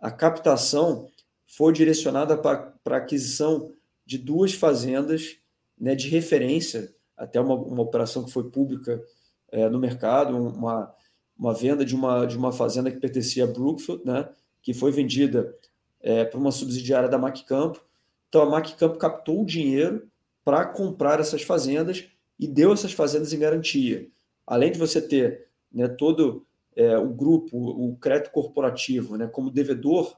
a 0.00 0.10
captação 0.10 1.08
foi 1.46 1.72
direcionada 1.72 2.36
para 2.36 2.74
a 2.84 2.96
aquisição 2.96 3.72
de 4.04 4.18
duas 4.18 4.52
fazendas 4.52 5.38
né, 5.78 5.94
de 5.94 6.08
referência, 6.08 6.94
até 7.16 7.40
uma, 7.40 7.54
uma 7.54 7.82
operação 7.82 8.24
que 8.24 8.32
foi 8.32 8.50
pública 8.50 9.02
é, 9.50 9.68
no 9.68 9.78
mercado, 9.78 10.36
uma, 10.36 10.94
uma 11.38 11.54
venda 11.54 11.84
de 11.84 11.94
uma, 11.94 12.26
de 12.26 12.36
uma 12.36 12.52
fazenda 12.52 12.90
que 12.90 12.98
pertencia 12.98 13.44
a 13.44 13.46
Brookfield, 13.46 14.04
né, 14.04 14.28
que 14.62 14.74
foi 14.74 14.90
vendida 14.90 15.54
é, 16.00 16.24
para 16.24 16.38
uma 16.38 16.52
subsidiária 16.52 17.08
da 17.08 17.18
MacCampo. 17.18 17.82
Então 18.28 18.42
a 18.42 18.46
MacCampo 18.46 18.98
captou 18.98 19.42
o 19.42 19.46
dinheiro 19.46 20.08
para 20.44 20.64
comprar 20.64 21.20
essas 21.20 21.42
fazendas 21.42 22.08
e 22.38 22.46
deu 22.46 22.72
essas 22.72 22.92
fazendas 22.92 23.32
em 23.32 23.38
garantia. 23.38 24.08
Além 24.46 24.70
de 24.70 24.78
você 24.78 25.00
ter 25.00 25.46
né, 25.72 25.88
todo 25.88 26.46
é, 26.74 26.96
o 26.98 27.08
grupo, 27.08 27.56
o 27.56 27.96
crédito 27.96 28.30
corporativo, 28.30 29.16
né, 29.16 29.26
como 29.26 29.50
devedor 29.50 30.16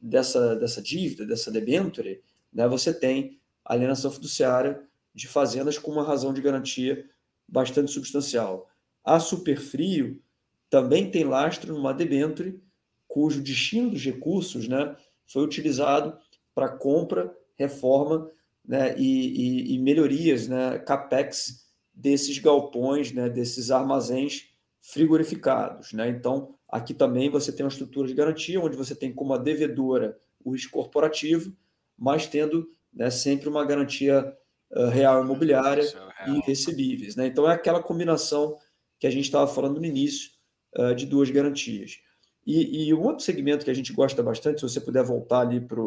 dessa, 0.00 0.56
dessa 0.56 0.80
dívida, 0.80 1.26
dessa 1.26 1.50
debenture, 1.50 2.22
né, 2.52 2.66
você 2.68 2.92
tem 2.92 3.38
alienação 3.64 4.10
fiduciária 4.10 4.82
de 5.14 5.26
fazendas 5.26 5.78
com 5.78 5.90
uma 5.90 6.04
razão 6.04 6.32
de 6.32 6.40
garantia 6.40 7.04
bastante 7.46 7.90
substancial. 7.90 8.70
A 9.04 9.18
Superfrio 9.18 10.22
também 10.70 11.10
tem 11.10 11.24
lastro 11.24 11.74
numa 11.74 11.94
debenture 11.94 12.62
cujo 13.06 13.42
destino 13.42 13.90
dos 13.90 14.04
recursos 14.04 14.68
né, 14.68 14.94
foi 15.26 15.42
utilizado 15.42 16.16
para 16.54 16.68
compra, 16.68 17.34
reforma 17.56 18.30
né, 18.64 18.94
e, 18.98 19.72
e, 19.72 19.74
e, 19.74 19.78
melhorias, 19.78 20.46
né, 20.46 20.78
capex 20.78 21.66
desses 21.92 22.38
galpões, 22.38 23.12
né, 23.12 23.28
desses 23.28 23.70
armazéns 23.70 24.50
frigorificados. 24.80 25.92
Né? 25.92 26.08
Então, 26.10 26.54
aqui 26.68 26.92
também 26.92 27.30
você 27.30 27.50
tem 27.52 27.64
uma 27.64 27.70
estrutura 27.70 28.06
de 28.06 28.14
garantia, 28.14 28.60
onde 28.60 28.76
você 28.76 28.94
tem 28.94 29.12
como 29.12 29.32
a 29.32 29.38
devedora 29.38 30.18
o 30.44 30.52
risco 30.52 30.72
corporativo, 30.72 31.52
mas 31.96 32.26
tendo 32.26 32.70
né, 32.92 33.10
sempre 33.10 33.48
uma 33.48 33.64
garantia 33.64 34.36
uh, 34.70 34.86
real 34.86 35.22
imobiliária 35.24 35.84
e 36.26 36.40
recebíveis. 36.46 37.16
Né? 37.16 37.26
Então, 37.26 37.50
é 37.50 37.54
aquela 37.54 37.82
combinação 37.82 38.56
que 38.98 39.06
a 39.06 39.10
gente 39.10 39.24
estava 39.24 39.46
falando 39.46 39.80
no 39.80 39.86
início, 39.86 40.30
uh, 40.76 40.94
de 40.94 41.06
duas 41.06 41.30
garantias. 41.30 42.00
E, 42.46 42.88
e 42.88 42.94
um 42.94 43.02
outro 43.02 43.24
segmento 43.24 43.64
que 43.64 43.70
a 43.70 43.74
gente 43.74 43.92
gosta 43.92 44.22
bastante, 44.22 44.60
se 44.60 44.68
você 44.68 44.80
puder 44.80 45.04
voltar 45.04 45.40
ali 45.40 45.60
para 45.60 45.82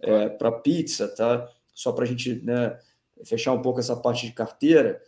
é, 0.00 0.36
a 0.40 0.52
pizza, 0.52 1.06
tá? 1.08 1.46
só 1.74 1.92
para 1.92 2.04
a 2.04 2.06
gente 2.06 2.42
né, 2.42 2.78
fechar 3.24 3.52
um 3.52 3.60
pouco 3.60 3.78
essa 3.78 3.94
parte 3.94 4.26
de 4.26 4.32
carteira, 4.32 5.02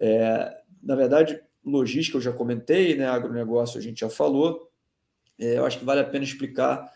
é, 0.00 0.60
na 0.82 0.96
verdade, 0.96 1.40
logística 1.64 2.16
eu 2.16 2.22
já 2.22 2.32
comentei, 2.32 2.94
né, 2.96 3.06
agronegócio 3.06 3.78
a 3.78 3.82
gente 3.82 4.00
já 4.00 4.10
falou, 4.10 4.70
é, 5.38 5.58
eu 5.58 5.66
acho 5.66 5.78
que 5.78 5.84
vale 5.84 6.00
a 6.00 6.04
pena 6.04 6.24
explicar. 6.24 6.92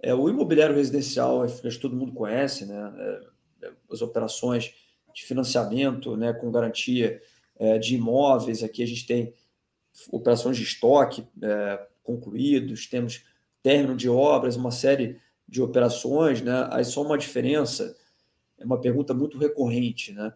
É, 0.00 0.14
o 0.14 0.28
imobiliário 0.28 0.74
residencial, 0.74 1.42
acho 1.42 1.62
que 1.62 1.78
todo 1.78 1.96
mundo 1.96 2.12
conhece, 2.12 2.66
né, 2.66 2.92
é, 2.96 3.66
é, 3.66 3.72
as 3.90 4.02
operações 4.02 4.74
de 5.14 5.24
financiamento 5.24 6.16
né, 6.16 6.32
com 6.32 6.50
garantia 6.50 7.20
é, 7.56 7.78
de 7.78 7.94
imóveis, 7.94 8.62
aqui 8.62 8.82
a 8.82 8.86
gente 8.86 9.06
tem 9.06 9.34
operações 10.10 10.56
de 10.56 10.62
estoque 10.62 11.26
é, 11.42 11.86
concluídos, 12.02 12.86
temos 12.86 13.24
término 13.62 13.96
de 13.96 14.08
obras, 14.08 14.56
uma 14.56 14.70
série 14.70 15.20
de 15.48 15.62
operações, 15.62 16.40
né? 16.40 16.68
Aí 16.70 16.84
só 16.84 17.02
uma 17.02 17.18
diferença, 17.18 17.94
é 18.58 18.64
uma 18.64 18.80
pergunta 18.80 19.14
muito 19.14 19.38
recorrente, 19.38 20.12
né? 20.12 20.32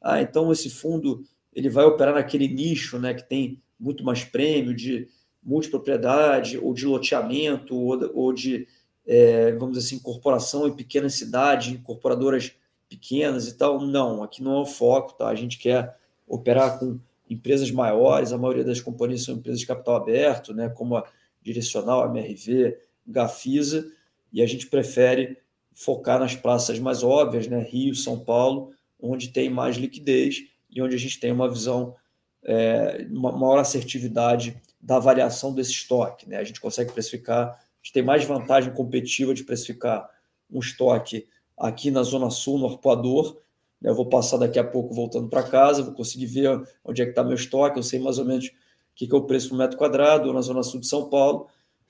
Ah, 0.00 0.22
então 0.22 0.50
esse 0.50 0.70
fundo 0.70 1.24
ele 1.54 1.68
vai 1.68 1.84
operar 1.84 2.14
naquele 2.14 2.48
nicho, 2.48 2.98
né, 2.98 3.14
que 3.14 3.28
tem 3.28 3.60
muito 3.78 4.04
mais 4.04 4.24
prêmio 4.24 4.74
de 4.74 5.08
multipropriedade 5.42 6.58
ou 6.58 6.74
de 6.74 6.86
loteamento 6.86 7.74
ou, 7.74 8.10
ou 8.14 8.32
de, 8.32 8.66
é, 9.06 9.52
vamos 9.52 9.76
dizer 9.76 9.86
assim, 9.86 9.96
incorporação 9.96 10.68
em 10.68 10.72
pequenas 10.72 11.14
cidades, 11.14 11.72
incorporadoras 11.72 12.52
pequenas 12.88 13.48
e 13.48 13.56
tal. 13.56 13.80
Não, 13.80 14.22
aqui 14.22 14.42
não 14.42 14.58
é 14.58 14.60
o 14.60 14.66
foco, 14.66 15.14
tá? 15.14 15.28
A 15.28 15.34
gente 15.34 15.58
quer 15.58 15.96
operar 16.26 16.78
com 16.78 16.98
empresas 17.28 17.70
maiores, 17.70 18.32
a 18.32 18.38
maioria 18.38 18.64
das 18.64 18.80
companhias 18.80 19.24
são 19.24 19.36
empresas 19.36 19.60
de 19.60 19.66
capital 19.66 19.96
aberto, 19.96 20.52
né, 20.52 20.68
como 20.68 20.96
a 20.96 21.04
Direcional, 21.42 22.02
a 22.02 22.06
MRV, 22.06 22.76
Gafisa, 23.06 23.90
e 24.32 24.42
a 24.42 24.46
gente 24.46 24.66
prefere 24.66 25.38
focar 25.72 26.18
nas 26.18 26.34
praças 26.34 26.78
mais 26.78 27.02
óbvias, 27.02 27.46
né, 27.46 27.62
Rio, 27.62 27.94
São 27.94 28.18
Paulo, 28.18 28.72
onde 29.00 29.28
tem 29.28 29.48
mais 29.48 29.76
liquidez 29.76 30.49
e 30.70 30.80
onde 30.80 30.94
a 30.94 30.98
gente 30.98 31.18
tem 31.18 31.32
uma 31.32 31.48
visão 31.48 31.96
é, 32.42 33.06
uma 33.10 33.32
maior 33.32 33.58
assertividade 33.58 34.60
da 34.80 34.96
avaliação 34.96 35.52
desse 35.52 35.72
estoque. 35.72 36.28
Né? 36.28 36.36
A 36.36 36.44
gente 36.44 36.60
consegue 36.60 36.92
precificar, 36.92 37.48
a 37.48 37.58
gente 37.82 37.92
tem 37.92 38.02
mais 38.02 38.24
vantagem 38.24 38.72
competitiva 38.72 39.34
de 39.34 39.44
precificar 39.44 40.08
um 40.50 40.60
estoque 40.60 41.26
aqui 41.56 41.90
na 41.90 42.02
Zona 42.02 42.30
Sul, 42.30 42.58
no 42.58 42.66
arpoador. 42.66 43.38
Né? 43.80 43.90
Eu 43.90 43.94
vou 43.94 44.08
passar 44.08 44.38
daqui 44.38 44.58
a 44.58 44.64
pouco 44.64 44.94
voltando 44.94 45.28
para 45.28 45.42
casa, 45.42 45.82
vou 45.82 45.94
conseguir 45.94 46.26
ver 46.26 46.62
onde 46.84 47.02
é 47.02 47.04
que 47.04 47.10
está 47.10 47.22
meu 47.22 47.34
estoque, 47.34 47.78
eu 47.78 47.82
sei 47.82 48.00
mais 48.00 48.18
ou 48.18 48.24
menos 48.24 48.46
o 48.46 48.50
que, 48.94 49.06
que 49.06 49.14
é 49.14 49.18
o 49.18 49.24
preço 49.24 49.50
por 49.50 49.58
metro 49.58 49.76
quadrado 49.76 50.32
na 50.32 50.40
Zona 50.40 50.62
Sul 50.62 50.80
de 50.80 50.86
São 50.86 51.08
Paulo, 51.08 51.48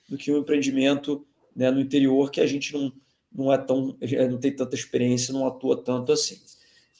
do 0.09 0.17
que 0.17 0.31
um 0.31 0.37
empreendimento 0.37 1.25
né, 1.55 1.71
no 1.71 1.79
interior 1.79 2.29
que 2.29 2.41
a 2.41 2.47
gente 2.47 2.73
não, 2.73 2.91
não 3.33 3.51
é 3.51 3.57
tão, 3.57 3.97
não 4.29 4.37
tem 4.37 4.55
tanta 4.55 4.75
experiência, 4.75 5.33
não 5.33 5.47
atua 5.47 5.81
tanto 5.81 6.11
assim. 6.11 6.39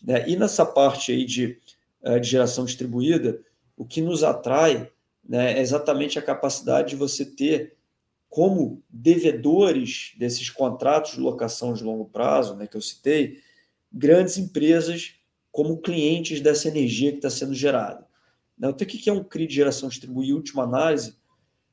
Né? 0.02 0.28
E 0.28 0.36
nessa 0.36 0.66
parte 0.66 1.12
aí 1.12 1.26
de, 1.26 1.58
eh, 2.02 2.20
de 2.20 2.28
geração 2.28 2.66
distribuída, 2.66 3.40
o 3.78 3.86
que 3.86 4.02
nos 4.02 4.24
atrai 4.24 4.92
né, 5.24 5.54
é 5.54 5.62
exatamente 5.62 6.18
a 6.18 6.22
capacidade 6.22 6.90
de 6.90 6.96
você 6.96 7.26
ter 7.26 7.78
como 8.30 8.82
devedores 8.90 10.14
desses 10.18 10.50
contratos 10.50 11.14
de 11.14 11.20
locação 11.20 11.74
de 11.74 11.84
longo 11.84 12.06
prazo, 12.06 12.56
né, 12.56 12.66
que 12.66 12.78
eu 12.78 12.82
citei, 12.82 13.40
grandes 13.92 14.38
empresas 14.38 15.16
como 15.52 15.82
clientes 15.82 16.40
dessa 16.40 16.70
energia 16.70 17.12
que 17.12 17.18
está 17.18 17.30
sendo 17.30 17.54
gerada. 17.54 18.08
Né, 18.58 18.70
então, 18.70 18.88
o 18.88 18.90
que 18.90 19.10
é 19.10 19.14
um 19.14 19.24
CRI 19.24 19.48
de 19.48 19.56
geração 19.56 19.90
distribuída? 19.90 20.34
Última 20.34 20.64
análise, 20.64 21.16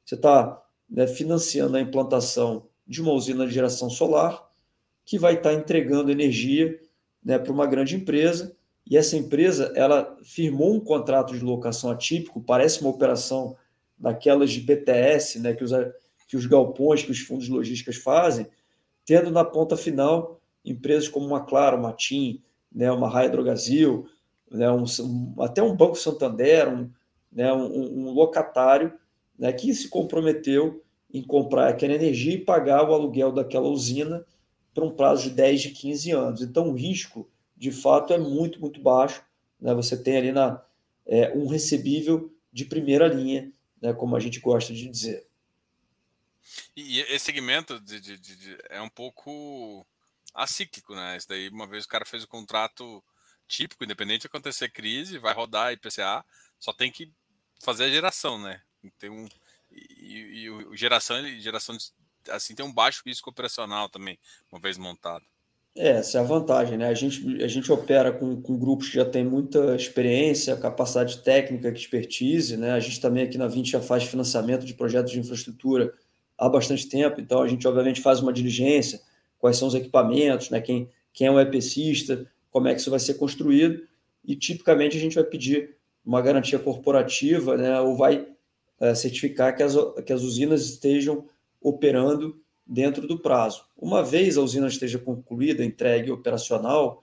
você 0.05 0.15
está 0.15 0.61
né, 0.89 1.07
financiando 1.07 1.77
a 1.77 1.81
implantação 1.81 2.67
de 2.87 3.01
uma 3.03 3.13
usina 3.13 3.47
de 3.47 3.53
geração 3.53 3.91
solar 3.91 4.49
que 5.05 5.19
vai 5.19 5.35
estar 5.35 5.51
tá 5.51 5.55
entregando 5.55 6.11
energia 6.11 6.81
né, 7.29 7.39
para 7.39 7.53
uma 7.53 7.67
grande 7.67 7.95
empresa. 7.95 8.57
E 8.87 8.97
essa 8.97 9.15
empresa 9.15 9.71
ela 9.77 10.17
firmou 10.25 10.75
um 10.75 10.81
contrato 10.81 11.35
de 11.35 11.45
locação 11.45 11.91
atípico, 11.91 12.41
parece 12.41 12.81
uma 12.81 12.89
operação 12.89 13.55
daquelas 13.99 14.51
de 14.51 14.63
BTS, 14.63 15.39
né, 15.41 15.53
que, 15.53 15.63
os, 15.63 15.71
que 16.27 16.39
os 16.39 16.47
galpões, 16.47 17.03
que 17.03 17.11
os 17.11 17.19
fundos 17.19 17.47
logísticos 17.47 17.97
fazem, 17.97 18.47
tendo 19.05 19.31
na 19.31 19.45
ponta 19.45 19.77
final 19.77 20.41
empresas 20.65 21.07
como 21.07 21.27
uma 21.27 21.41
Claro, 21.45 21.77
uma 21.77 21.93
TIM, 21.93 22.43
né, 22.75 22.91
uma 22.91 23.11
Raia 23.11 23.29
Drogazil, 23.29 24.09
né, 24.51 24.71
um, 24.71 24.87
até 25.41 25.63
um 25.63 25.77
Banco 25.77 25.97
Santander, 25.97 26.67
um, 26.67 26.91
né, 27.31 27.53
um, 27.53 28.09
um 28.09 28.11
locatário 28.11 28.95
né, 29.39 29.53
que 29.53 29.75
se 29.75 29.91
comprometeu 29.91 30.83
em 31.13 31.23
comprar 31.23 31.69
aquela 31.69 31.93
energia 31.93 32.33
e 32.33 32.45
pagar 32.45 32.89
o 32.89 32.95
aluguel 32.95 33.33
daquela 33.33 33.69
usina 33.69 34.25
por 34.75 34.85
um 34.85 34.95
prazo 34.95 35.25
de 35.25 35.31
10, 35.31 35.61
de 35.63 35.71
15 35.71 36.11
anos. 36.13 36.43
Então, 36.43 36.69
o 36.69 36.75
risco 36.75 37.31
de 37.57 37.73
fato 37.73 38.13
é 38.13 38.19
muito, 38.19 38.61
muito 38.61 38.81
baixo. 38.81 39.23
Né? 39.61 39.75
Você 39.75 40.01
tem 40.01 40.17
ali 40.17 40.33
na, 40.33 40.63
é, 41.07 41.33
um 41.37 41.47
recebível 41.47 42.33
de 42.53 42.65
primeira 42.65 43.09
linha, 43.09 43.53
né? 43.81 43.93
como 43.93 44.17
a 44.17 44.21
gente 44.21 44.41
gosta 44.41 44.73
de 44.73 44.89
dizer. 44.89 45.27
E 46.77 47.01
esse 47.01 47.27
segmento 47.27 47.79
de, 47.81 48.01
de, 48.01 48.17
de, 48.19 48.59
é 48.71 48.81
um 48.81 48.89
pouco 48.89 49.87
acíclico, 50.35 50.95
né? 50.95 51.17
Isso 51.17 51.29
daí, 51.29 51.49
uma 51.49 51.67
vez 51.67 51.85
o 51.85 51.89
cara 51.89 52.05
fez 52.05 52.23
o 52.23 52.29
contrato 52.29 53.03
típico, 53.47 53.85
independente 53.85 54.23
de 54.23 54.27
acontecer 54.29 54.71
crise, 54.71 55.19
vai 55.19 55.35
rodar 55.35 55.73
IPCA, 55.73 56.25
só 56.59 56.73
tem 56.73 56.91
que 56.91 57.11
fazer 57.61 57.85
a 57.85 57.91
geração, 57.91 58.39
né? 58.39 58.63
Tem 58.99 59.11
um, 59.11 59.29
e, 59.71 60.43
e 60.43 60.51
o 60.51 60.77
geração, 60.77 61.17
geração 61.41 61.77
assim 62.31 62.55
tem 62.55 62.65
um 62.65 62.73
baixo 62.73 63.03
risco 63.05 63.31
operacional 63.31 63.89
também, 63.89 64.19
uma 64.51 64.61
vez 64.61 64.77
montado. 64.79 65.25
É, 65.77 65.91
essa 65.91 66.19
é 66.19 66.21
a 66.21 66.25
vantagem, 66.25 66.77
né? 66.77 66.89
A 66.89 66.95
gente, 66.95 67.43
a 67.43 67.47
gente 67.47 67.71
opera 67.71 68.11
com, 68.11 68.43
com 68.43 68.59
grupos 68.59 68.89
que 68.89 68.97
já 68.97 69.05
têm 69.05 69.25
muita 69.25 69.77
experiência, 69.77 70.57
capacidade 70.57 71.19
técnica, 71.19 71.69
expertise, 71.69 72.57
né? 72.57 72.73
A 72.73 72.81
gente 72.81 73.01
também 73.01 73.23
aqui 73.23 73.39
na 73.39 73.47
20 73.47 73.71
já 73.71 73.81
faz 73.81 74.03
financiamento 74.03 74.65
de 74.65 74.75
projetos 74.75 75.13
de 75.13 75.21
infraestrutura 75.21 75.95
há 76.37 76.49
bastante 76.49 76.89
tempo, 76.89 77.21
então 77.21 77.43
a 77.43 77.49
gente 77.49 77.67
obviamente 77.67 78.01
faz 78.01 78.21
uma 78.21 78.33
diligência, 78.33 79.01
quais 79.39 79.57
são 79.57 79.69
os 79.69 79.75
equipamentos, 79.75 80.51
né? 80.51 80.61
Quem, 80.61 80.91
quem 81.13 81.29
é 81.29 81.31
o 81.31 81.41
EPCista, 81.41 82.27
como 82.51 82.67
é 82.67 82.75
que 82.75 82.81
isso 82.81 82.91
vai 82.91 83.01
ser 83.01 83.15
construído, 83.15 83.81
e 84.25 84.35
tipicamente 84.35 84.97
a 84.97 85.01
gente 85.01 85.15
vai 85.15 85.25
pedir 85.25 85.77
uma 86.05 86.21
garantia 86.21 86.59
corporativa, 86.59 87.57
né? 87.57 87.81
Ou 87.81 87.97
vai 87.97 88.27
é, 88.81 88.95
certificar 88.97 89.57
que 89.57 89.63
as, 89.63 89.75
que 90.05 90.13
as 90.13 90.23
usinas 90.23 90.63
estejam 90.63 91.25
operando 91.61 92.41
dentro 92.67 93.07
do 93.07 93.19
prazo. 93.19 93.65
Uma 93.77 94.03
vez 94.03 94.37
a 94.37 94.43
usina 94.43 94.69
esteja 94.69 94.99
concluída, 94.99 95.65
entregue 95.65 96.11
operacional, 96.11 97.03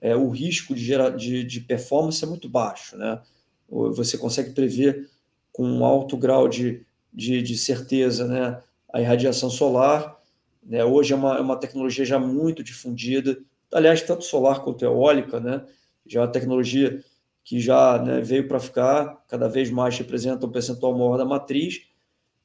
é, 0.00 0.14
o 0.14 0.28
risco 0.28 0.74
de, 0.74 0.84
gerar, 0.84 1.10
de, 1.10 1.44
de 1.44 1.60
performance 1.60 2.22
é 2.22 2.26
muito 2.26 2.48
baixo. 2.48 2.96
Né? 2.96 3.20
Você 3.68 4.18
consegue 4.18 4.50
prever 4.50 5.08
com 5.52 5.64
um 5.64 5.84
alto 5.84 6.16
grau 6.16 6.48
de, 6.48 6.84
de, 7.12 7.40
de 7.40 7.56
certeza 7.56 8.26
né, 8.26 8.60
a 8.92 9.00
irradiação 9.00 9.48
solar. 9.48 10.20
Né? 10.62 10.84
Hoje 10.84 11.12
é 11.12 11.16
uma, 11.16 11.36
é 11.36 11.40
uma 11.40 11.56
tecnologia 11.56 12.04
já 12.04 12.18
muito 12.18 12.62
difundida, 12.62 13.38
aliás, 13.72 14.02
tanto 14.02 14.24
solar 14.24 14.62
quanto 14.62 14.84
eólica, 14.84 15.40
né? 15.40 15.64
já 16.06 16.20
é 16.20 16.22
uma 16.24 16.32
tecnologia 16.32 17.02
que 17.44 17.60
já 17.60 18.02
né, 18.02 18.20
veio 18.20 18.48
para 18.48 18.58
ficar, 18.58 19.22
cada 19.28 19.48
vez 19.48 19.70
mais 19.70 19.96
representa 19.96 20.46
um 20.46 20.50
percentual 20.50 20.92
maior 20.92 21.18
da 21.18 21.24
matriz, 21.24 21.82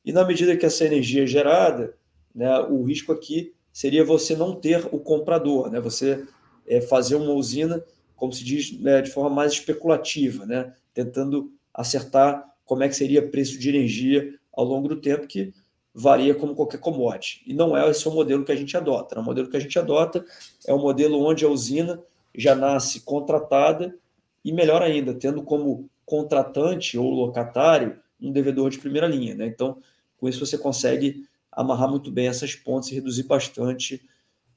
e 0.10 0.12
na 0.12 0.26
medida 0.26 0.58
que 0.58 0.66
essa 0.66 0.84
energia 0.84 1.22
é 1.22 1.28
gerada, 1.28 1.94
né, 2.34 2.60
o 2.62 2.82
risco 2.82 3.12
aqui 3.12 3.54
seria 3.72 4.04
você 4.04 4.36
não 4.36 4.56
ter 4.56 4.88
o 4.92 4.98
comprador, 4.98 5.70
né, 5.70 5.80
você 5.80 6.26
é, 6.68 6.82
fazer 6.82 7.14
uma 7.14 7.32
usina, 7.32 7.84
como 8.16 8.34
se 8.34 8.44
diz, 8.44 8.72
né, 8.80 9.04
de 9.04 9.12
forma 9.12 9.30
mais 9.30 9.52
especulativa, 9.52 10.48
né, 10.48 10.74
tentando 10.96 11.52
acertar 11.72 12.44
como 12.66 12.82
é 12.82 12.90
que 12.90 12.96
seria 12.96 13.22
o 13.22 13.30
preço 13.30 13.60
de 13.60 13.70
energia 13.70 14.34
ao 14.52 14.66
longo 14.66 14.88
do 14.88 14.96
tempo, 14.96 15.28
que 15.28 15.54
varia 15.94 16.34
como 16.34 16.56
qualquer 16.56 16.80
commodity. 16.80 17.44
E 17.46 17.54
não 17.54 17.78
é 17.78 17.88
esse 17.88 18.08
o 18.08 18.12
modelo 18.12 18.44
que 18.44 18.52
a 18.52 18.56
gente 18.56 18.76
adota. 18.76 19.14
Né? 19.14 19.22
O 19.22 19.26
modelo 19.26 19.48
que 19.48 19.58
a 19.58 19.60
gente 19.60 19.78
adota 19.78 20.26
é 20.66 20.74
um 20.74 20.80
modelo 20.80 21.24
onde 21.24 21.46
a 21.46 21.50
usina 21.50 22.02
já 22.36 22.56
nasce 22.56 23.02
contratada 23.02 23.96
e, 24.44 24.52
melhor 24.52 24.82
ainda, 24.82 25.14
tendo 25.14 25.44
como 25.44 25.88
contratante 26.04 26.98
ou 26.98 27.12
locatário 27.12 28.00
um 28.20 28.32
devedor 28.32 28.72
de 28.72 28.80
primeira 28.80 29.08
linha. 29.08 29.36
Né? 29.36 29.46
Então, 29.46 29.78
com 30.20 30.28
isso 30.28 30.46
você 30.46 30.58
consegue 30.58 31.28
amarrar 31.52 31.90
muito 31.90 32.12
bem 32.12 32.28
essas 32.28 32.56
pontes 32.56 32.90
e 32.92 32.96
reduzir 32.96 33.24
bastante 33.24 34.02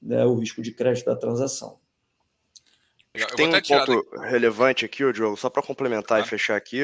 né, 0.01 0.25
o 0.25 0.35
risco 0.35 0.61
de 0.62 0.72
crédito 0.72 1.07
da 1.07 1.16
transação. 1.16 1.79
Tem 3.37 3.46
um 3.46 3.61
ponto 3.61 4.20
relevante 4.20 4.85
aqui, 4.85 5.11
Diogo, 5.12 5.37
só 5.37 5.51
para 5.51 5.62
complementar 5.62 6.20
ah. 6.20 6.25
e 6.25 6.29
fechar 6.29 6.57
aqui 6.57 6.81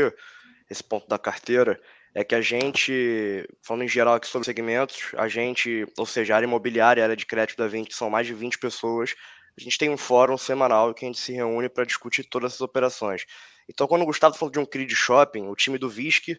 esse 0.71 0.85
ponto 0.85 1.09
da 1.09 1.19
carteira, 1.19 1.81
é 2.15 2.23
que 2.23 2.35
a 2.35 2.41
gente, 2.41 3.49
falando 3.63 3.85
em 3.85 3.89
geral 3.89 4.15
aqui 4.15 4.27
sobre 4.27 4.45
segmentos, 4.45 5.13
a 5.17 5.29
gente, 5.29 5.87
ou 5.97 6.05
seja, 6.05 6.35
a 6.35 6.37
área 6.37 6.47
imobiliária, 6.47 7.03
a 7.03 7.07
área 7.07 7.17
de 7.17 7.25
crédito 7.25 7.57
da 7.57 7.67
20, 7.67 7.95
são 7.95 8.11
mais 8.11 8.27
de 8.27 8.35
20 8.35 8.59
pessoas, 8.59 9.15
a 9.57 9.61
gente 9.61 9.79
tem 9.79 9.89
um 9.91 9.97
fórum 9.97 10.37
semanal 10.37 10.93
que 10.93 11.05
a 11.05 11.09
gente 11.09 11.21
se 11.21 11.33
reúne 11.33 11.69
para 11.69 11.85
discutir 11.85 12.25
todas 12.25 12.53
essas 12.53 12.61
operações. 12.61 13.25
Então, 13.69 13.87
quando 13.87 14.03
o 14.03 14.07
Gustavo 14.07 14.37
falou 14.37 14.53
de 14.53 14.59
um 14.59 14.67
CRI 14.67 14.87
de 14.87 14.95
shopping, 14.95 15.49
o 15.49 15.55
time 15.55 15.79
do 15.79 15.89
VISC 15.89 16.39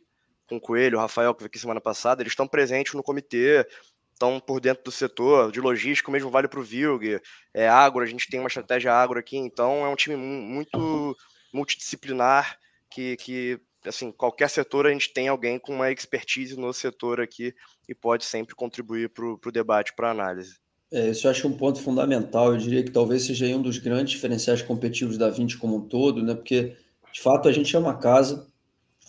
com 0.49 0.57
o 0.57 0.61
Coelho, 0.61 0.97
o 0.97 1.01
Rafael, 1.01 1.33
que 1.33 1.41
veio 1.41 1.47
aqui 1.47 1.59
semana 1.59 1.79
passada, 1.79 2.21
eles 2.21 2.31
estão 2.31 2.47
presentes 2.47 2.93
no 2.93 3.03
comitê, 3.03 3.65
estão 4.11 4.39
por 4.39 4.59
dentro 4.59 4.83
do 4.83 4.91
setor 4.91 5.51
de 5.51 5.61
logística, 5.61 6.11
mesmo 6.11 6.29
vale 6.29 6.47
para 6.47 6.59
o 6.59 6.63
Vilg, 6.63 7.21
é 7.53 7.69
agro, 7.69 8.03
a 8.03 8.07
gente 8.07 8.27
tem 8.29 8.39
uma 8.39 8.47
estratégia 8.47 8.93
agro 8.93 9.19
aqui, 9.19 9.37
então 9.37 9.85
é 9.85 9.89
um 9.89 9.95
time 9.95 10.17
muito 10.17 11.15
multidisciplinar 11.53 12.57
que, 12.91 13.15
que 13.17 13.59
assim, 13.85 14.11
qualquer 14.11 14.49
setor 14.49 14.85
a 14.85 14.91
gente 14.91 15.13
tem 15.13 15.27
alguém 15.27 15.57
com 15.57 15.73
uma 15.73 15.91
expertise 15.91 16.57
no 16.57 16.73
setor 16.73 17.21
aqui 17.21 17.53
e 17.87 17.95
pode 17.95 18.25
sempre 18.25 18.55
contribuir 18.55 19.09
para 19.09 19.25
o 19.25 19.51
debate, 19.51 19.93
para 19.95 20.09
a 20.09 20.11
análise. 20.11 20.57
É, 20.91 21.09
isso 21.09 21.27
eu 21.27 21.31
acho 21.31 21.47
um 21.47 21.55
ponto 21.55 21.79
fundamental, 21.79 22.51
eu 22.51 22.57
diria 22.57 22.83
que 22.83 22.91
talvez 22.91 23.23
seja 23.23 23.45
um 23.55 23.61
dos 23.61 23.77
grandes 23.77 24.13
diferenciais 24.13 24.61
competitivos 24.61 25.17
da 25.17 25.29
20 25.29 25.57
como 25.57 25.77
um 25.77 25.87
todo, 25.87 26.23
né? 26.23 26.33
porque 26.33 26.75
de 27.13 27.21
fato 27.21 27.47
a 27.47 27.51
gente 27.51 27.75
é 27.75 27.79
uma 27.79 27.97
casa 27.97 28.47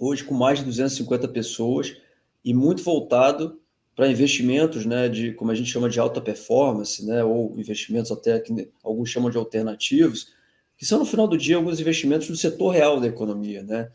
hoje 0.01 0.25
com 0.25 0.35
mais 0.35 0.59
de 0.59 0.65
250 0.65 1.29
pessoas 1.29 1.95
e 2.43 2.55
muito 2.55 2.83
voltado 2.83 3.61
para 3.95 4.09
investimentos, 4.09 4.87
né, 4.87 5.09
de 5.09 5.33
como 5.35 5.51
a 5.51 5.55
gente 5.55 5.71
chama 5.71 5.91
de 5.91 6.01
alta 6.01 6.23
performance, 6.23 7.05
né, 7.05 7.23
ou 7.23 7.55
investimentos 7.59 8.11
até 8.11 8.41
que 8.41 8.71
alguns 8.83 9.11
chamam 9.11 9.31
de 9.31 9.37
alternativos, 9.37 10.33
que 10.79 10.87
são 10.87 10.99
no 10.99 11.05
final 11.05 11.29
do 11.29 11.37
dia 11.37 11.57
alguns 11.57 11.79
investimentos 11.79 12.27
do 12.27 12.37
setor 12.37 12.71
real 12.71 12.99
da 12.99 13.07
economia, 13.07 13.63
né? 13.63 13.91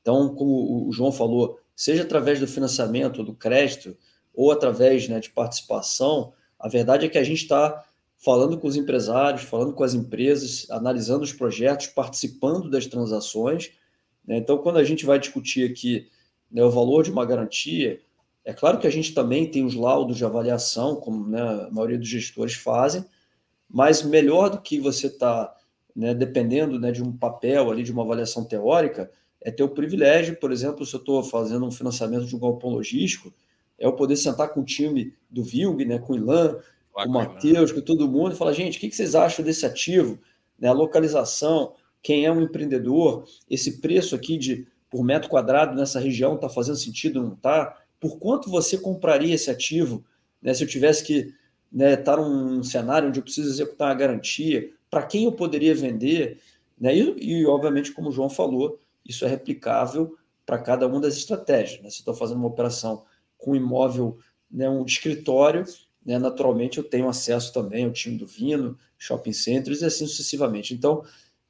Então, 0.00 0.34
como 0.34 0.88
o 0.88 0.90
João 0.90 1.12
falou, 1.12 1.60
seja 1.76 2.02
através 2.02 2.40
do 2.40 2.46
financiamento, 2.46 3.22
do 3.22 3.34
crédito 3.34 3.94
ou 4.34 4.50
através 4.50 5.06
né, 5.06 5.20
de 5.20 5.28
participação, 5.28 6.32
a 6.58 6.66
verdade 6.66 7.04
é 7.04 7.08
que 7.10 7.18
a 7.18 7.24
gente 7.24 7.42
está 7.42 7.84
falando 8.16 8.58
com 8.58 8.66
os 8.66 8.76
empresários, 8.76 9.42
falando 9.42 9.74
com 9.74 9.84
as 9.84 9.92
empresas, 9.92 10.66
analisando 10.70 11.22
os 11.22 11.32
projetos, 11.34 11.88
participando 11.88 12.70
das 12.70 12.86
transações? 12.86 13.72
Então, 14.28 14.58
quando 14.58 14.78
a 14.78 14.84
gente 14.84 15.04
vai 15.04 15.18
discutir 15.18 15.68
aqui 15.70 16.08
né, 16.50 16.62
o 16.62 16.70
valor 16.70 17.02
de 17.02 17.10
uma 17.10 17.24
garantia, 17.24 18.00
é 18.44 18.52
claro 18.52 18.78
que 18.78 18.86
a 18.86 18.90
gente 18.90 19.12
também 19.12 19.50
tem 19.50 19.64
os 19.64 19.74
laudos 19.74 20.16
de 20.16 20.24
avaliação, 20.24 20.96
como 20.96 21.28
né, 21.28 21.40
a 21.40 21.70
maioria 21.70 21.98
dos 21.98 22.08
gestores 22.08 22.54
fazem, 22.54 23.04
mas 23.68 24.02
melhor 24.02 24.50
do 24.50 24.60
que 24.60 24.80
você 24.80 25.06
estar 25.06 25.46
tá, 25.46 25.56
né, 25.94 26.14
dependendo 26.14 26.78
né, 26.78 26.90
de 26.90 27.02
um 27.02 27.16
papel 27.16 27.70
ali, 27.70 27.82
de 27.82 27.92
uma 27.92 28.02
avaliação 28.02 28.44
teórica, 28.44 29.10
é 29.40 29.50
ter 29.50 29.62
o 29.62 29.68
privilégio, 29.68 30.36
por 30.36 30.52
exemplo, 30.52 30.84
se 30.84 30.94
eu 30.94 31.00
estou 31.00 31.22
fazendo 31.22 31.64
um 31.66 31.70
financiamento 31.70 32.26
de 32.26 32.36
um 32.36 32.38
galpão 32.38 32.70
logístico, 32.70 33.32
é 33.78 33.86
eu 33.86 33.92
poder 33.94 34.16
sentar 34.16 34.50
com 34.50 34.60
o 34.60 34.64
time 34.64 35.14
do 35.30 35.42
Vilg, 35.42 35.84
né, 35.84 35.98
com 35.98 36.12
o 36.12 36.16
Ilan, 36.16 36.58
com 36.92 37.08
o 37.08 37.12
Matheus, 37.12 37.72
com 37.72 37.80
todo 37.80 38.08
mundo, 38.08 38.34
e 38.34 38.36
falar, 38.36 38.52
gente, 38.52 38.76
o 38.76 38.80
que 38.80 38.90
vocês 38.90 39.14
acham 39.14 39.44
desse 39.44 39.64
ativo? 39.64 40.18
Né, 40.58 40.68
a 40.68 40.72
localização, 40.72 41.74
quem 42.02 42.24
é 42.24 42.32
um 42.32 42.42
empreendedor, 42.42 43.24
esse 43.48 43.80
preço 43.80 44.14
aqui 44.14 44.38
de 44.38 44.66
por 44.88 45.04
metro 45.04 45.28
quadrado 45.28 45.76
nessa 45.76 46.00
região 46.00 46.34
está 46.34 46.48
fazendo 46.48 46.76
sentido, 46.76 47.22
não 47.22 47.34
está? 47.34 47.76
Por 48.00 48.18
quanto 48.18 48.50
você 48.50 48.76
compraria 48.78 49.34
esse 49.34 49.50
ativo 49.50 50.04
né, 50.42 50.54
se 50.54 50.64
eu 50.64 50.68
tivesse 50.68 51.04
que 51.04 51.18
estar 51.18 51.34
né, 51.72 51.96
tá 51.96 52.16
num 52.16 52.62
cenário 52.62 53.08
onde 53.08 53.20
eu 53.20 53.22
preciso 53.22 53.48
executar 53.48 53.88
uma 53.88 53.94
garantia? 53.94 54.70
Para 54.90 55.04
quem 55.04 55.24
eu 55.24 55.32
poderia 55.32 55.74
vender? 55.74 56.40
Né? 56.78 56.96
E, 56.96 57.40
e, 57.40 57.46
obviamente, 57.46 57.92
como 57.92 58.08
o 58.08 58.12
João 58.12 58.30
falou, 58.30 58.80
isso 59.06 59.24
é 59.24 59.28
replicável 59.28 60.16
para 60.44 60.58
cada 60.58 60.86
uma 60.86 61.00
das 61.00 61.16
estratégias. 61.16 61.82
Né? 61.82 61.90
Se 61.90 61.98
estou 61.98 62.14
fazendo 62.14 62.38
uma 62.38 62.48
operação 62.48 63.04
com 63.38 63.54
imóvel, 63.54 64.18
né, 64.50 64.68
um 64.68 64.84
escritório, 64.84 65.64
né, 66.04 66.18
naturalmente 66.18 66.78
eu 66.78 66.84
tenho 66.84 67.08
acesso 67.08 67.52
também 67.52 67.84
ao 67.84 67.92
time 67.92 68.16
do 68.16 68.26
Vino, 68.26 68.76
shopping 68.98 69.32
centers 69.32 69.82
e 69.82 69.84
assim 69.84 70.06
sucessivamente. 70.06 70.74
Então, 70.74 71.04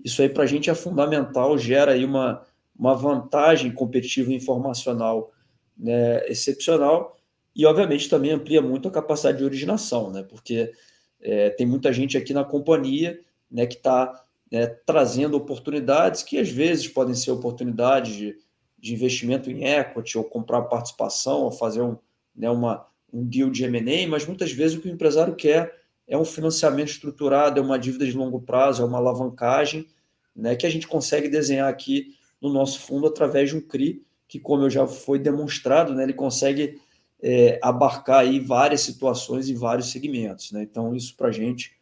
isso 0.04 0.22
aí 0.22 0.28
para 0.28 0.44
a 0.44 0.46
gente 0.46 0.70
é 0.70 0.74
fundamental, 0.74 1.56
gera 1.58 1.92
aí 1.92 2.04
uma, 2.04 2.44
uma 2.78 2.94
vantagem 2.94 3.70
competitiva 3.72 4.32
informacional 4.32 5.32
né, 5.76 6.26
excepcional. 6.28 7.16
E, 7.54 7.66
obviamente, 7.66 8.08
também 8.08 8.30
amplia 8.30 8.62
muito 8.62 8.88
a 8.88 8.92
capacidade 8.92 9.38
de 9.38 9.44
originação, 9.44 10.10
né, 10.10 10.22
porque 10.22 10.72
é, 11.20 11.50
tem 11.50 11.66
muita 11.66 11.92
gente 11.92 12.16
aqui 12.16 12.32
na 12.32 12.44
companhia 12.44 13.20
né, 13.50 13.66
que 13.66 13.76
está 13.76 14.24
né, 14.50 14.66
trazendo 14.66 15.36
oportunidades 15.36 16.22
que 16.22 16.38
às 16.38 16.48
vezes 16.48 16.88
podem 16.88 17.14
ser 17.14 17.30
oportunidades 17.30 18.14
de 18.14 18.36
de 18.80 18.94
investimento 18.94 19.50
em 19.50 19.64
equity, 19.64 20.16
ou 20.16 20.24
comprar 20.24 20.62
participação, 20.62 21.42
ou 21.42 21.52
fazer 21.52 21.82
um, 21.82 21.96
né, 22.34 22.48
uma, 22.50 22.86
um 23.12 23.24
deal 23.24 23.50
de 23.50 23.64
M&A, 23.64 24.08
mas 24.08 24.26
muitas 24.26 24.50
vezes 24.52 24.76
o 24.76 24.80
que 24.80 24.88
o 24.88 24.92
empresário 24.92 25.36
quer 25.36 25.79
é 26.10 26.18
um 26.18 26.24
financiamento 26.24 26.88
estruturado, 26.88 27.60
é 27.60 27.62
uma 27.62 27.78
dívida 27.78 28.04
de 28.04 28.12
longo 28.12 28.40
prazo, 28.40 28.82
é 28.82 28.84
uma 28.84 28.98
alavancagem, 28.98 29.86
né, 30.34 30.56
que 30.56 30.66
a 30.66 30.70
gente 30.70 30.88
consegue 30.88 31.28
desenhar 31.28 31.68
aqui 31.68 32.16
no 32.42 32.52
nosso 32.52 32.80
fundo 32.80 33.06
através 33.06 33.50
de 33.50 33.56
um 33.56 33.60
CRI, 33.60 34.04
que, 34.26 34.40
como 34.40 34.64
eu 34.64 34.70
já 34.70 34.88
foi 34.88 35.20
demonstrado, 35.20 35.94
né, 35.94 36.02
ele 36.02 36.12
consegue 36.12 36.80
é, 37.22 37.60
abarcar 37.62 38.20
aí 38.20 38.40
várias 38.40 38.80
situações 38.80 39.48
e 39.48 39.54
vários 39.54 39.92
segmentos. 39.92 40.50
Né? 40.50 40.62
Então, 40.62 40.96
isso 40.96 41.14
para 41.16 41.28
a 41.28 41.32
gente 41.32 41.78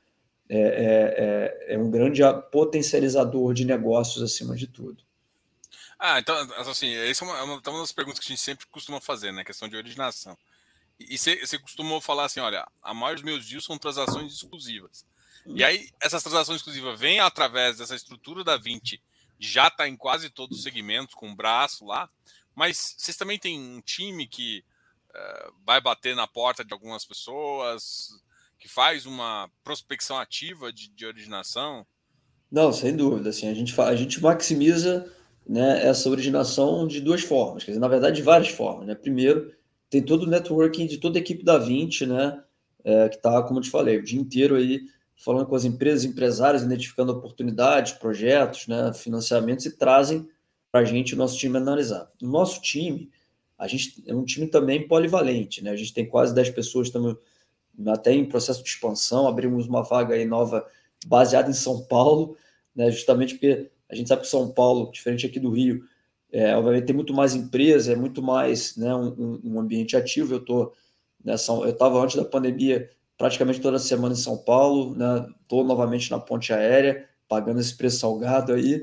é, 0.46 0.58
é, 0.58 1.70
é, 1.70 1.74
é 1.74 1.78
um 1.78 1.90
grande 1.90 2.20
potencializador 2.52 3.54
de 3.54 3.64
negócios 3.64 4.22
acima 4.22 4.54
de 4.54 4.66
tudo. 4.66 5.02
Ah, 5.98 6.18
então, 6.18 6.36
assim, 6.70 6.94
essa 6.94 7.24
é 7.24 7.28
uma, 7.28 7.38
é 7.38 7.42
uma, 7.42 7.62
uma 7.66 7.80
das 7.80 7.92
perguntas 7.92 8.20
que 8.20 8.26
a 8.26 8.28
gente 8.28 8.44
sempre 8.44 8.66
costuma 8.66 9.00
fazer, 9.00 9.32
né? 9.32 9.42
Questão 9.42 9.68
de 9.68 9.76
originação. 9.76 10.36
E 10.98 11.16
você 11.16 11.58
costumou 11.58 12.00
falar 12.00 12.24
assim: 12.24 12.40
olha, 12.40 12.66
a 12.82 12.92
maioria 12.92 13.22
dos 13.22 13.24
meus 13.24 13.46
deals 13.46 13.64
são 13.64 13.78
transações 13.78 14.32
exclusivas. 14.32 15.06
E 15.46 15.64
aí, 15.64 15.88
essas 16.02 16.22
transações 16.22 16.58
exclusivas 16.58 16.98
vêm 16.98 17.20
através 17.20 17.78
dessa 17.78 17.94
estrutura 17.94 18.44
da 18.44 18.56
20, 18.56 19.00
já 19.38 19.68
está 19.68 19.88
em 19.88 19.96
quase 19.96 20.28
todos 20.28 20.58
os 20.58 20.62
segmentos, 20.62 21.14
com 21.14 21.28
um 21.28 21.34
braço 21.34 21.86
lá, 21.86 22.08
mas 22.54 22.96
vocês 22.98 23.16
também 23.16 23.38
têm 23.38 23.58
um 23.58 23.80
time 23.80 24.26
que 24.26 24.64
uh, 25.10 25.54
vai 25.64 25.80
bater 25.80 26.14
na 26.14 26.26
porta 26.26 26.64
de 26.64 26.72
algumas 26.72 27.04
pessoas, 27.04 28.10
que 28.58 28.68
faz 28.68 29.06
uma 29.06 29.48
prospecção 29.62 30.18
ativa 30.18 30.72
de, 30.72 30.88
de 30.88 31.06
originação? 31.06 31.86
Não, 32.50 32.72
sem 32.72 32.96
dúvida. 32.96 33.30
Assim, 33.30 33.48
a, 33.48 33.54
gente, 33.54 33.80
a 33.80 33.94
gente 33.94 34.20
maximiza 34.20 35.10
né, 35.46 35.86
essa 35.86 36.10
originação 36.10 36.86
de 36.86 37.00
duas 37.00 37.22
formas, 37.22 37.64
quer 37.64 37.70
dizer, 37.70 37.80
na 37.80 37.88
verdade, 37.88 38.16
de 38.16 38.22
várias 38.22 38.48
formas. 38.48 38.86
Né? 38.86 38.94
Primeiro, 38.94 39.54
tem 39.90 40.02
todo 40.02 40.24
o 40.24 40.26
networking 40.26 40.86
de 40.86 40.98
toda 40.98 41.18
a 41.18 41.20
equipe 41.20 41.44
da 41.44 41.58
20, 41.58 42.06
né, 42.06 42.42
é, 42.84 43.08
que 43.08 43.16
está, 43.16 43.42
como 43.42 43.58
eu 43.58 43.62
te 43.62 43.70
falei, 43.70 43.98
o 43.98 44.02
dia 44.02 44.20
inteiro 44.20 44.54
aí 44.54 44.82
falando 45.16 45.46
com 45.46 45.56
as 45.56 45.64
empresas, 45.64 46.04
empresários, 46.04 46.62
identificando 46.62 47.12
oportunidades, 47.12 47.92
projetos, 47.92 48.68
né, 48.68 48.92
financiamentos 48.92 49.66
e 49.66 49.76
trazem 49.76 50.28
para 50.70 50.80
a 50.80 50.84
gente 50.84 51.14
o 51.14 51.18
nosso 51.18 51.36
time 51.36 51.56
analisar. 51.56 52.08
O 52.22 52.26
nosso 52.26 52.60
time, 52.62 53.10
a 53.58 53.66
gente 53.66 54.02
é 54.06 54.14
um 54.14 54.24
time 54.24 54.46
também 54.46 54.86
polivalente, 54.86 55.62
né? 55.62 55.70
A 55.70 55.76
gente 55.76 55.92
tem 55.92 56.06
quase 56.06 56.34
10 56.34 56.50
pessoas, 56.50 56.86
estamos 56.86 57.16
até 57.86 58.12
em 58.12 58.24
processo 58.24 58.62
de 58.62 58.68
expansão, 58.68 59.26
abrimos 59.26 59.66
uma 59.66 59.82
vaga 59.82 60.14
aí 60.14 60.24
nova 60.24 60.64
baseada 61.06 61.50
em 61.50 61.54
São 61.54 61.84
Paulo, 61.84 62.36
né? 62.74 62.90
Justamente 62.90 63.34
porque 63.34 63.70
a 63.88 63.94
gente 63.94 64.08
sabe 64.08 64.22
que 64.22 64.28
São 64.28 64.50
Paulo, 64.50 64.90
diferente 64.92 65.26
aqui 65.26 65.40
do 65.40 65.50
Rio, 65.50 65.84
é, 66.30 66.54
obviamente 66.54 66.86
tem 66.86 66.94
muito 66.94 67.14
mais 67.14 67.34
empresa, 67.34 67.92
é 67.92 67.96
muito 67.96 68.22
mais 68.22 68.76
né, 68.76 68.94
um, 68.94 69.40
um 69.42 69.60
ambiente 69.60 69.96
ativo. 69.96 70.34
Eu 70.34 70.72
nessa, 71.24 71.52
eu 71.52 71.70
estava 71.70 72.02
antes 72.02 72.16
da 72.16 72.24
pandemia 72.24 72.90
praticamente 73.16 73.60
toda 73.60 73.78
semana 73.78 74.14
em 74.14 74.18
São 74.18 74.38
Paulo, 74.38 74.92
estou 75.40 75.62
né, 75.62 75.68
novamente 75.68 76.10
na 76.10 76.20
ponte 76.20 76.52
aérea, 76.52 77.08
pagando 77.28 77.60
esse 77.60 77.76
preço 77.76 77.98
salgado 77.98 78.52
aí, 78.52 78.80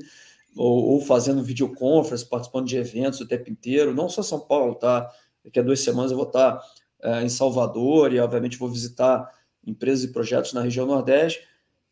ou, 0.56 0.86
ou, 0.92 1.02
fazendo 1.02 1.44
videoconference, 1.44 2.28
participando 2.28 2.68
de 2.68 2.78
eventos 2.78 3.20
o 3.22 3.28
tempo 3.28 3.50
inteiro, 3.50 3.94
não 3.94 4.10
só 4.10 4.22
São 4.22 4.40
Paulo, 4.40 4.76
tá? 4.76 5.10
Daqui 5.44 5.60
a 5.60 5.64
duas 5.64 5.80
semanas 5.80 6.12
eu 6.12 6.18
vou 6.18 6.28
estar 6.28 6.62
é, 7.02 7.24
em 7.24 7.30
Salvador 7.30 8.14
e, 8.14 8.20
obviamente, 8.20 8.58
vou 8.58 8.70
visitar 8.70 9.30
empresas 9.66 10.04
e 10.06 10.12
projetos 10.12 10.54
na 10.54 10.62
região 10.62 10.86
Nordeste. 10.86 11.42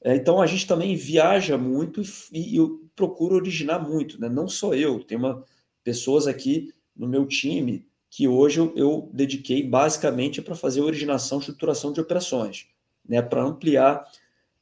É, 0.01 0.15
então, 0.15 0.41
a 0.41 0.47
gente 0.47 0.67
também 0.67 0.95
viaja 0.95 1.57
muito 1.57 2.01
e, 2.31 2.57
e 2.57 2.59
procuro 2.95 3.35
originar 3.35 3.79
muito, 3.79 4.19
né? 4.19 4.29
não 4.29 4.47
só 4.47 4.73
eu, 4.73 5.03
tem 5.03 5.17
uma, 5.17 5.43
pessoas 5.83 6.27
aqui 6.27 6.73
no 6.95 7.07
meu 7.07 7.25
time 7.25 7.85
que 8.09 8.27
hoje 8.27 8.59
eu, 8.59 8.71
eu 8.75 9.09
dediquei 9.11 9.67
basicamente 9.67 10.41
para 10.41 10.55
fazer 10.55 10.81
originação, 10.81 11.39
estruturação 11.39 11.91
de 11.91 11.99
operações, 11.99 12.67
né? 13.07 13.21
para 13.21 13.43
ampliar 13.43 14.07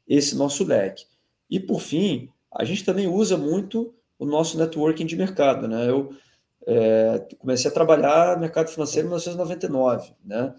esse 0.08 0.36
nosso 0.36 0.64
leque. 0.64 1.06
E, 1.50 1.60
por 1.60 1.82
fim, 1.82 2.30
a 2.52 2.64
gente 2.64 2.86
também 2.86 3.08
usa 3.08 3.38
muito 3.38 3.94
o 4.18 4.26
nosso 4.26 4.58
networking 4.58 5.06
de 5.06 5.18
mercado. 5.18 5.68
Né? 5.68 5.90
Eu 5.90 6.14
é, 6.66 7.28
comecei 7.40 7.70
a 7.70 7.74
trabalhar 7.74 8.36
no 8.36 8.42
mercado 8.42 8.70
financeiro 8.70 9.08
em 9.08 9.10
1999. 9.10 10.14
Né? 10.24 10.54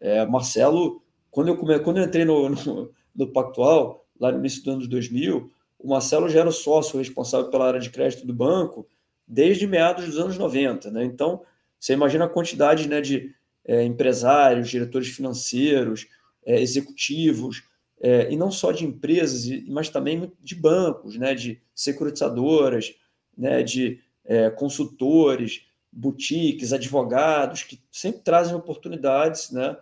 É, 0.00 0.26
Marcelo, 0.26 1.00
quando 1.30 1.48
eu, 1.48 1.56
come, 1.56 1.78
quando 1.78 1.98
eu 1.98 2.04
entrei 2.04 2.24
no, 2.24 2.48
no, 2.48 2.90
no 3.14 3.26
Pactual, 3.28 4.04
lá 4.18 4.32
no 4.32 4.38
início 4.38 4.64
dos 4.64 4.74
anos 4.74 4.88
2000, 4.88 5.50
o 5.82 5.88
Marcelo 5.88 6.28
já 6.28 6.40
era 6.40 6.48
o 6.48 6.52
sócio 6.52 6.98
responsável 6.98 7.50
pela 7.50 7.66
área 7.66 7.80
de 7.80 7.90
crédito 7.90 8.26
do 8.26 8.32
banco 8.32 8.86
desde 9.26 9.66
meados 9.66 10.06
dos 10.06 10.18
anos 10.18 10.38
90. 10.38 10.90
Né? 10.90 11.04
Então, 11.04 11.42
você 11.78 11.92
imagina 11.92 12.26
a 12.26 12.28
quantidade 12.28 12.88
né, 12.88 13.00
de 13.00 13.34
é, 13.64 13.82
empresários, 13.84 14.70
diretores 14.70 15.08
financeiros, 15.08 16.06
é, 16.46 16.60
executivos, 16.60 17.64
é, 18.00 18.32
e 18.32 18.36
não 18.36 18.50
só 18.50 18.72
de 18.72 18.84
empresas, 18.84 19.44
mas 19.68 19.88
também 19.88 20.32
de 20.40 20.54
bancos, 20.54 21.16
né, 21.16 21.34
de 21.34 21.60
securitizadoras, 21.74 22.94
né, 23.36 23.62
de 23.62 24.00
é, 24.24 24.50
consultores, 24.50 25.66
boutiques, 25.90 26.72
advogados, 26.72 27.62
que 27.62 27.80
sempre 27.90 28.22
trazem 28.22 28.54
oportunidades, 28.54 29.50
né? 29.50 29.76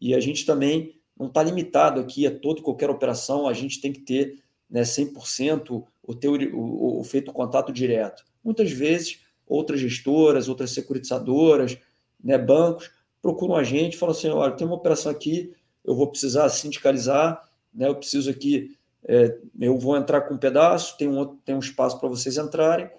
E 0.00 0.12
a 0.12 0.20
gente 0.20 0.44
também 0.44 1.00
não 1.16 1.28
está 1.28 1.42
limitado 1.42 2.00
aqui 2.00 2.26
a 2.26 2.36
toda 2.36 2.60
e 2.60 2.62
qualquer 2.62 2.90
operação, 2.90 3.46
a 3.46 3.52
gente 3.52 3.80
tem 3.80 3.92
que 3.92 4.00
ter 4.00 4.41
né, 4.72 4.82
100% 4.82 5.84
o, 6.02 6.14
teu, 6.14 6.32
o, 6.32 7.00
o 7.00 7.04
feito 7.04 7.30
contato 7.30 7.70
direto. 7.70 8.24
Muitas 8.42 8.72
vezes, 8.72 9.20
outras 9.46 9.78
gestoras, 9.78 10.48
outras 10.48 10.70
securitizadoras, 10.70 11.76
né, 12.24 12.38
bancos, 12.38 12.90
procuram 13.20 13.54
a 13.54 13.62
gente 13.62 13.94
e 13.94 13.96
falam 13.98 14.16
assim: 14.16 14.28
olha, 14.30 14.52
tem 14.52 14.66
uma 14.66 14.76
operação 14.76 15.12
aqui, 15.12 15.54
eu 15.84 15.94
vou 15.94 16.10
precisar 16.10 16.48
sindicalizar, 16.48 17.46
né, 17.72 17.86
eu 17.86 17.94
preciso 17.94 18.30
aqui, 18.30 18.74
é, 19.06 19.38
eu 19.60 19.78
vou 19.78 19.94
entrar 19.94 20.22
com 20.22 20.34
um 20.34 20.38
pedaço, 20.38 20.96
tem 20.96 21.06
um, 21.06 21.36
tem 21.36 21.54
um 21.54 21.60
espaço 21.60 22.00
para 22.00 22.08
vocês 22.08 22.38
entrarem. 22.38 22.90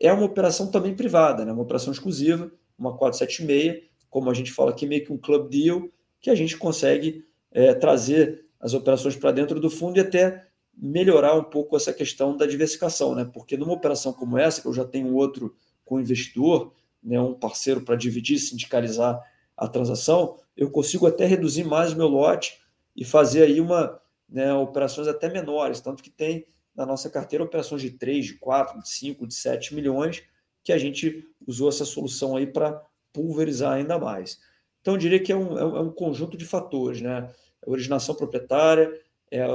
É 0.00 0.10
uma 0.10 0.24
operação 0.24 0.70
também 0.70 0.94
privada, 0.96 1.44
né, 1.44 1.52
uma 1.52 1.62
operação 1.62 1.92
exclusiva, 1.92 2.50
uma 2.78 2.96
476, 2.96 3.90
como 4.08 4.30
a 4.30 4.34
gente 4.34 4.50
fala 4.50 4.70
aqui, 4.70 4.86
meio 4.86 5.04
que 5.04 5.12
um 5.12 5.18
club 5.18 5.50
deal, 5.50 5.86
que 6.18 6.30
a 6.30 6.34
gente 6.34 6.56
consegue 6.56 7.24
é, 7.52 7.74
trazer 7.74 8.46
as 8.58 8.72
operações 8.74 9.16
para 9.16 9.30
dentro 9.32 9.60
do 9.60 9.70
fundo 9.70 9.98
e 9.98 10.00
até 10.00 10.49
melhorar 10.76 11.34
um 11.34 11.44
pouco 11.44 11.76
essa 11.76 11.92
questão 11.92 12.36
da 12.36 12.46
diversificação, 12.46 13.14
né? 13.14 13.24
Porque 13.24 13.56
numa 13.56 13.72
operação 13.72 14.12
como 14.12 14.38
essa, 14.38 14.62
que 14.62 14.68
eu 14.68 14.72
já 14.72 14.84
tenho 14.84 15.14
outro 15.14 15.54
com 15.84 16.00
investidor, 16.00 16.72
né, 17.02 17.20
um 17.20 17.34
parceiro 17.34 17.82
para 17.82 17.96
dividir, 17.96 18.38
sindicalizar 18.38 19.20
a 19.56 19.68
transação, 19.68 20.38
eu 20.56 20.70
consigo 20.70 21.06
até 21.06 21.26
reduzir 21.26 21.64
mais 21.64 21.92
o 21.92 21.96
meu 21.96 22.06
lote 22.06 22.60
e 22.94 23.04
fazer 23.04 23.42
aí 23.42 23.60
uma 23.60 24.00
né, 24.28 24.52
operações 24.54 25.08
até 25.08 25.28
menores, 25.28 25.80
tanto 25.80 26.02
que 26.02 26.10
tem 26.10 26.46
na 26.74 26.86
nossa 26.86 27.10
carteira 27.10 27.44
operações 27.44 27.82
de 27.82 27.90
3, 27.90 28.24
de 28.24 28.34
4, 28.34 28.80
de 28.80 28.88
5, 28.88 29.26
de 29.26 29.34
7 29.34 29.74
milhões, 29.74 30.22
que 30.62 30.72
a 30.72 30.78
gente 30.78 31.26
usou 31.46 31.68
essa 31.68 31.84
solução 31.84 32.36
aí 32.36 32.46
para 32.46 32.82
pulverizar 33.12 33.72
ainda 33.72 33.98
mais. 33.98 34.40
Então, 34.80 34.94
eu 34.94 34.98
diria 34.98 35.20
que 35.20 35.32
é 35.32 35.36
um, 35.36 35.58
é 35.58 35.80
um 35.80 35.90
conjunto 35.90 36.36
de 36.36 36.44
fatores, 36.46 37.00
né? 37.02 37.30
É 37.66 37.70
originação 37.70 38.14
proprietária, 38.14 38.90
é 39.30 39.46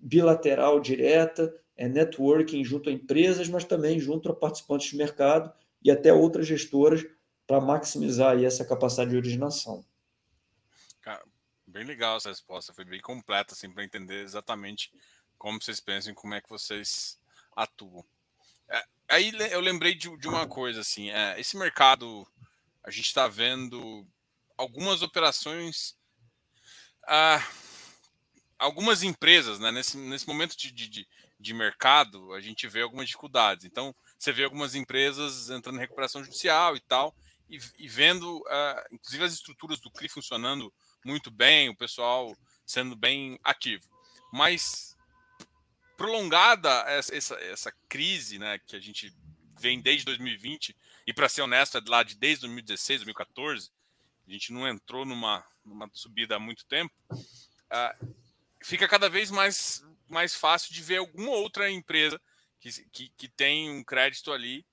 bilateral 0.00 0.80
direta, 0.80 1.52
é 1.76 1.88
networking 1.88 2.64
junto 2.64 2.88
a 2.88 2.92
empresas, 2.92 3.48
mas 3.48 3.64
também 3.64 3.98
junto 3.98 4.30
a 4.30 4.34
participantes 4.34 4.90
de 4.90 4.96
mercado 4.96 5.52
e 5.82 5.90
até 5.90 6.12
outras 6.12 6.46
gestoras 6.46 7.04
para 7.46 7.60
maximizar 7.60 8.42
essa 8.42 8.64
capacidade 8.64 9.10
de 9.10 9.16
originação. 9.16 9.84
Cara, 11.00 11.24
bem 11.66 11.84
legal 11.84 12.16
essa 12.16 12.28
resposta, 12.28 12.72
foi 12.72 12.84
bem 12.84 13.00
completa 13.00 13.52
assim 13.52 13.70
para 13.70 13.84
entender 13.84 14.22
exatamente 14.22 14.92
como 15.38 15.62
vocês 15.62 15.80
pensam 15.80 16.12
e 16.12 16.14
como 16.14 16.34
é 16.34 16.40
que 16.40 16.48
vocês 16.48 17.18
atuam. 17.54 18.04
É, 18.68 18.84
aí 19.08 19.32
eu 19.52 19.60
lembrei 19.60 19.94
de, 19.94 20.16
de 20.16 20.28
uma 20.28 20.46
coisa 20.46 20.80
assim, 20.80 21.10
é, 21.10 21.38
esse 21.38 21.56
mercado 21.56 22.26
a 22.82 22.90
gente 22.90 23.06
está 23.06 23.28
vendo 23.28 24.06
algumas 24.56 25.02
operações, 25.02 25.96
ah, 27.06 27.44
algumas 28.58 29.02
empresas, 29.02 29.58
né, 29.58 29.70
nesse, 29.70 29.96
nesse 29.96 30.26
momento 30.26 30.56
de, 30.56 30.70
de, 30.70 31.08
de 31.38 31.54
mercado, 31.54 32.32
a 32.32 32.40
gente 32.40 32.66
vê 32.66 32.82
algumas 32.82 33.06
dificuldades. 33.06 33.64
Então, 33.64 33.94
você 34.18 34.32
vê 34.32 34.44
algumas 34.44 34.74
empresas 34.74 35.50
entrando 35.50 35.76
em 35.76 35.80
recuperação 35.80 36.24
judicial 36.24 36.76
e 36.76 36.80
tal, 36.80 37.14
e, 37.48 37.58
e 37.78 37.88
vendo, 37.88 38.38
uh, 38.38 38.94
inclusive, 38.94 39.24
as 39.24 39.32
estruturas 39.34 39.78
do 39.80 39.90
CRI 39.90 40.08
funcionando 40.08 40.72
muito 41.04 41.30
bem, 41.30 41.68
o 41.68 41.76
pessoal 41.76 42.36
sendo 42.64 42.96
bem 42.96 43.38
ativo. 43.44 43.84
Mas 44.32 44.96
prolongada 45.96 46.68
essa, 46.88 47.14
essa, 47.14 47.34
essa 47.36 47.72
crise 47.88 48.38
né, 48.38 48.58
que 48.66 48.76
a 48.76 48.80
gente 48.80 49.14
vem 49.58 49.80
desde 49.80 50.04
2020, 50.04 50.76
e 51.06 51.12
para 51.12 51.28
ser 51.28 51.42
honesto, 51.42 51.78
é 51.78 51.82
lá 51.86 52.02
de 52.02 52.16
desde 52.16 52.42
2016, 52.42 53.00
2014, 53.00 53.70
a 54.26 54.30
gente 54.30 54.52
não 54.52 54.66
entrou 54.66 55.04
numa, 55.04 55.44
numa 55.64 55.88
subida 55.92 56.36
há 56.36 56.38
muito 56.38 56.66
tempo, 56.66 56.92
uh, 57.12 58.14
fica 58.66 58.88
cada 58.88 59.08
vez 59.08 59.30
mais, 59.30 59.80
mais 60.08 60.34
fácil 60.34 60.74
de 60.74 60.82
ver 60.82 60.96
alguma 60.96 61.30
outra 61.30 61.70
empresa 61.70 62.20
que, 62.58 62.70
que, 62.90 63.08
que 63.10 63.28
tem 63.28 63.70
um 63.70 63.84
crédito 63.84 64.32
ali 64.32 64.66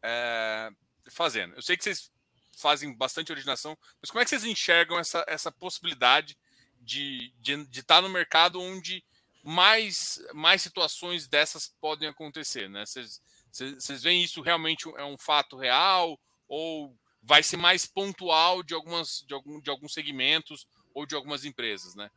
é, 0.00 0.70
fazendo. 1.10 1.56
Eu 1.56 1.62
sei 1.62 1.76
que 1.76 1.82
vocês 1.82 2.12
fazem 2.56 2.96
bastante 2.96 3.32
originação, 3.32 3.76
mas 4.00 4.08
como 4.08 4.20
é 4.20 4.24
que 4.24 4.30
vocês 4.30 4.44
enxergam 4.44 5.00
essa, 5.00 5.24
essa 5.26 5.50
possibilidade 5.50 6.38
de, 6.80 7.32
de, 7.40 7.66
de 7.66 7.80
estar 7.80 8.00
no 8.00 8.08
mercado 8.08 8.60
onde 8.60 9.04
mais, 9.42 10.22
mais 10.32 10.62
situações 10.62 11.26
dessas 11.26 11.74
podem 11.80 12.08
acontecer, 12.08 12.70
né? 12.70 12.86
Vocês, 12.86 13.20
vocês 13.50 14.00
veem 14.00 14.22
isso 14.22 14.42
realmente 14.42 14.88
é 14.96 15.04
um 15.04 15.18
fato 15.18 15.56
real 15.56 16.20
ou 16.46 16.96
vai 17.20 17.42
ser 17.42 17.56
mais 17.56 17.84
pontual 17.84 18.62
de 18.62 18.74
algumas 18.74 19.24
de, 19.26 19.34
algum, 19.34 19.60
de 19.60 19.70
alguns 19.70 19.92
segmentos 19.92 20.68
ou 20.94 21.04
de 21.04 21.16
algumas 21.16 21.44
empresas, 21.44 21.96
né? 21.96 22.10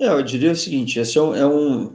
É, 0.00 0.06
eu 0.06 0.22
diria 0.22 0.52
o 0.52 0.56
seguinte, 0.56 0.98
esse 0.98 1.16
é 1.16 1.22
um, 1.22 1.34
é 1.34 1.46
um, 1.46 1.94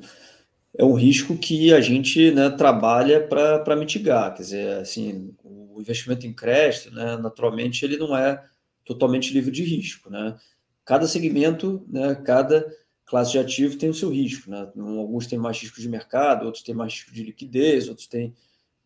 é 0.78 0.84
um 0.84 0.94
risco 0.94 1.38
que 1.38 1.74
a 1.74 1.82
gente 1.82 2.32
né, 2.32 2.50
trabalha 2.50 3.28
para 3.28 3.76
mitigar, 3.76 4.34
quer 4.34 4.44
dizer, 4.44 4.78
assim, 4.80 5.36
o 5.44 5.80
investimento 5.82 6.26
em 6.26 6.34
crédito, 6.34 6.92
né, 6.92 7.18
naturalmente, 7.18 7.84
ele 7.84 7.98
não 7.98 8.16
é 8.16 8.44
totalmente 8.86 9.34
livre 9.34 9.52
de 9.52 9.64
risco, 9.64 10.10
né? 10.10 10.38
Cada 10.86 11.06
segmento, 11.06 11.86
né, 11.90 12.16
cada 12.16 12.66
classe 13.08 13.32
de 13.32 13.40
ativo 13.40 13.78
tem 13.78 13.90
o 13.90 13.94
seu 13.94 14.10
risco. 14.10 14.52
Né? 14.52 14.70
Alguns 14.78 15.26
têm 15.26 15.40
mais 15.40 15.60
risco 15.60 15.82
de 15.82 15.90
mercado, 15.90 16.46
outros 16.46 16.64
têm 16.64 16.76
mais 16.76 16.94
risco 16.94 17.12
de 17.12 17.24
liquidez, 17.24 17.88
outros 17.88 18.06
têm 18.06 18.36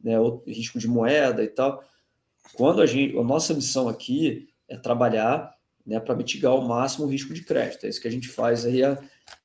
né, 0.01 0.13
risco 0.47 0.79
de 0.79 0.87
moeda 0.87 1.43
e 1.43 1.47
tal. 1.47 1.83
Quando 2.53 2.81
a 2.81 2.85
gente, 2.85 3.17
a 3.17 3.23
nossa 3.23 3.53
missão 3.53 3.89
aqui 3.89 4.47
é 4.69 4.77
trabalhar 4.77 5.51
né, 5.85 5.99
para 5.99 6.15
mitigar 6.15 6.51
ao 6.51 6.61
máximo 6.61 7.05
o 7.05 7.09
risco 7.09 7.33
de 7.33 7.43
crédito. 7.43 7.85
É 7.85 7.89
isso 7.89 8.01
que 8.01 8.07
a 8.07 8.11
gente 8.11 8.27
faz 8.27 8.65
aí 8.65 8.83
há 8.83 8.97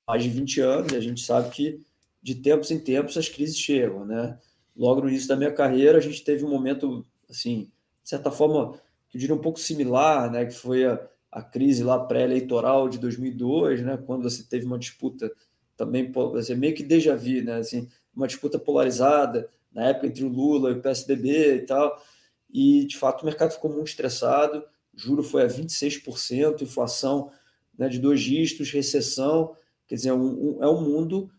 mais 0.07 0.23
de 0.23 0.29
20 0.29 0.61
anos 0.61 0.93
e 0.93 0.97
a 0.97 1.01
gente 1.01 1.21
sabe 1.21 1.51
que 1.51 1.81
de 2.23 2.35
tempos 2.35 2.71
em 2.71 2.79
tempos 2.79 3.17
as 3.17 3.29
crises 3.29 3.57
chegam. 3.57 4.05
Né? 4.05 4.39
Logo 4.77 5.01
no 5.01 5.09
início 5.09 5.29
da 5.29 5.37
minha 5.37 5.53
carreira, 5.53 5.99
a 5.99 6.01
gente 6.01 6.23
teve 6.25 6.45
um 6.45 6.51
momento, 6.51 7.07
assim, 7.31 7.71
de 8.03 8.11
certa 8.11 8.31
forma, 8.31 8.73
que 9.09 9.17
eu 9.17 9.21
diria 9.21 9.35
um 9.35 9.41
pouco 9.41 9.59
similar, 9.59 10.31
né, 10.31 10.45
que 10.45 10.55
foi 10.55 10.85
a, 10.85 11.01
a 11.31 11.43
crise 11.43 11.83
lá 11.83 11.99
pré-eleitoral 11.99 12.89
de 12.89 12.99
2002, 12.99 13.83
né, 13.83 13.97
quando 14.07 14.23
você 14.23 14.43
teve 14.43 14.67
uma 14.67 14.79
disputa 14.79 15.31
também, 15.77 16.13
assim, 16.39 16.55
meio 16.55 16.75
que 16.75 16.83
déjà 16.83 17.15
vu, 17.15 17.43
né, 17.43 17.57
assim, 17.57 17.89
uma 18.15 18.27
disputa 18.27 18.59
polarizada, 18.59 19.49
na 19.73 19.89
época 19.89 20.07
entre 20.07 20.25
o 20.25 20.29
Lula 20.29 20.71
e 20.71 20.75
o 20.75 20.81
PSDB 20.81 21.57
e 21.57 21.61
tal, 21.61 22.03
e 22.51 22.87
de 22.87 22.97
fato 22.97 23.23
o 23.23 23.27
mercado 23.27 23.53
ficou 23.53 23.71
muito 23.71 23.89
estressado, 23.89 24.65
juro 24.97 25.23
foi 25.23 25.43
a 25.43 25.47
26%, 25.47 26.63
inflação 26.63 27.31
né, 27.79 27.89
de 27.89 27.99
dois 27.99 28.21
dígitos, 28.21 28.71
recessão, 28.71 29.55
quer 29.87 29.97
dizer, 29.97 30.13
um, 30.13 30.59
um, 30.59 30.65
é 30.65 30.69
um 30.69 30.81
mundo 30.81 31.31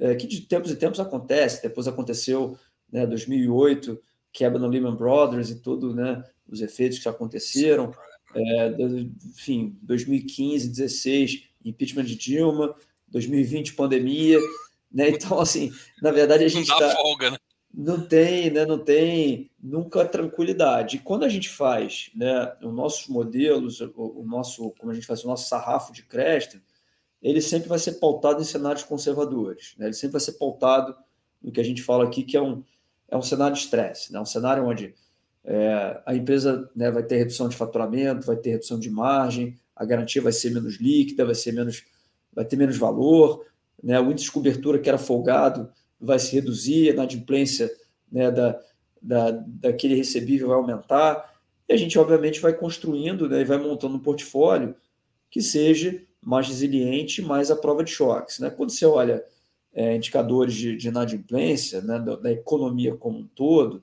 é, 0.00 0.14
que 0.14 0.26
de 0.26 0.40
tempos 0.40 0.70
em 0.70 0.76
tempos 0.76 0.98
acontece, 0.98 1.62
depois 1.62 1.86
aconteceu 1.86 2.58
né, 2.90 3.06
2008, 3.06 4.00
quebra 4.32 4.58
no 4.58 4.68
Lehman 4.68 4.96
Brothers 4.96 5.50
e 5.50 5.60
tudo, 5.60 5.94
né, 5.94 6.24
os 6.48 6.62
efeitos 6.62 6.98
que 6.98 7.08
aconteceram, 7.08 7.92
é, 8.34 8.74
enfim, 9.26 9.76
2015, 9.82 10.68
16, 10.68 11.48
impeachment 11.64 12.04
de 12.04 12.16
Dilma, 12.16 12.74
2020, 13.08 13.74
pandemia, 13.74 14.38
né? 14.90 15.10
Então, 15.10 15.38
assim, 15.38 15.72
na 16.00 16.10
verdade, 16.10 16.44
a 16.44 16.48
gente 16.48 16.68
não 16.68 16.78
tá, 16.78 16.90
folga, 16.90 17.30
né? 17.30 17.38
Não 17.74 18.06
tem, 18.06 18.50
né? 18.50 18.66
Não 18.66 18.78
tem 18.78 19.50
nunca 19.62 20.04
tranquilidade. 20.04 20.96
E 20.96 21.00
quando 21.00 21.24
a 21.24 21.28
gente 21.28 21.48
faz, 21.48 22.10
né? 22.14 22.54
Os 22.62 22.72
nossos 22.72 23.08
modelos, 23.08 23.80
o, 23.80 23.92
o 23.96 24.24
nosso, 24.24 24.70
como 24.78 24.92
a 24.92 24.94
gente 24.94 25.06
faz 25.06 25.24
o 25.24 25.28
nosso 25.28 25.48
sarrafo 25.48 25.92
de 25.92 26.02
crédito, 26.02 26.60
ele 27.22 27.40
sempre 27.40 27.68
vai 27.68 27.78
ser 27.78 27.92
pautado 27.92 28.42
em 28.42 28.44
cenários 28.44 28.84
conservadores, 28.84 29.74
né? 29.78 29.86
Ele 29.86 29.94
sempre 29.94 30.12
vai 30.12 30.20
ser 30.20 30.32
pautado 30.32 30.94
no 31.42 31.52
que 31.52 31.60
a 31.60 31.64
gente 31.64 31.82
fala 31.82 32.04
aqui, 32.04 32.22
que 32.22 32.36
é 32.36 32.42
um, 32.42 32.62
é 33.08 33.16
um 33.16 33.22
cenário 33.22 33.54
de 33.54 33.62
estresse, 33.62 34.12
né? 34.12 34.20
Um 34.20 34.26
cenário 34.26 34.66
onde 34.66 34.94
é, 35.44 36.02
a 36.06 36.14
empresa 36.14 36.70
né, 36.74 36.90
vai 36.90 37.02
ter 37.02 37.16
redução 37.16 37.48
de 37.48 37.56
faturamento, 37.56 38.26
vai 38.26 38.36
ter 38.36 38.50
redução 38.50 38.78
de 38.78 38.90
margem, 38.90 39.58
a 39.74 39.84
garantia 39.84 40.22
vai 40.22 40.32
ser 40.32 40.50
menos 40.50 40.76
líquida, 40.76 41.24
vai 41.24 41.34
ser 41.34 41.52
menos, 41.52 41.84
vai 42.32 42.44
ter 42.44 42.56
menos 42.56 42.76
valor, 42.76 43.44
né, 43.82 43.98
o 44.00 44.10
índice 44.10 44.26
de 44.26 44.32
cobertura 44.32 44.78
que 44.78 44.88
era 44.88 44.98
folgado 44.98 45.70
vai 46.02 46.18
se 46.18 46.34
reduzir, 46.34 46.90
a 46.90 46.92
inadimplência 46.92 47.70
né, 48.10 48.30
da, 48.30 48.60
da, 49.00 49.30
daquele 49.30 49.94
recebível 49.94 50.48
vai 50.48 50.56
aumentar, 50.56 51.32
e 51.68 51.72
a 51.72 51.76
gente, 51.76 51.98
obviamente, 51.98 52.40
vai 52.40 52.52
construindo 52.52 53.28
né, 53.28 53.40
e 53.40 53.44
vai 53.44 53.56
montando 53.56 53.96
um 53.96 54.00
portfólio 54.00 54.74
que 55.30 55.40
seja 55.40 56.02
mais 56.20 56.48
resiliente, 56.48 57.22
mais 57.22 57.50
à 57.50 57.56
prova 57.56 57.82
de 57.82 57.90
choques. 57.90 58.38
Né? 58.38 58.50
Quando 58.50 58.70
você 58.70 58.84
olha 58.84 59.24
é, 59.72 59.96
indicadores 59.96 60.54
de, 60.54 60.76
de 60.76 60.88
inadimplência 60.88 61.80
né, 61.80 61.98
da, 61.98 62.16
da 62.16 62.32
economia 62.32 62.94
como 62.96 63.20
um 63.20 63.26
todo, 63.26 63.82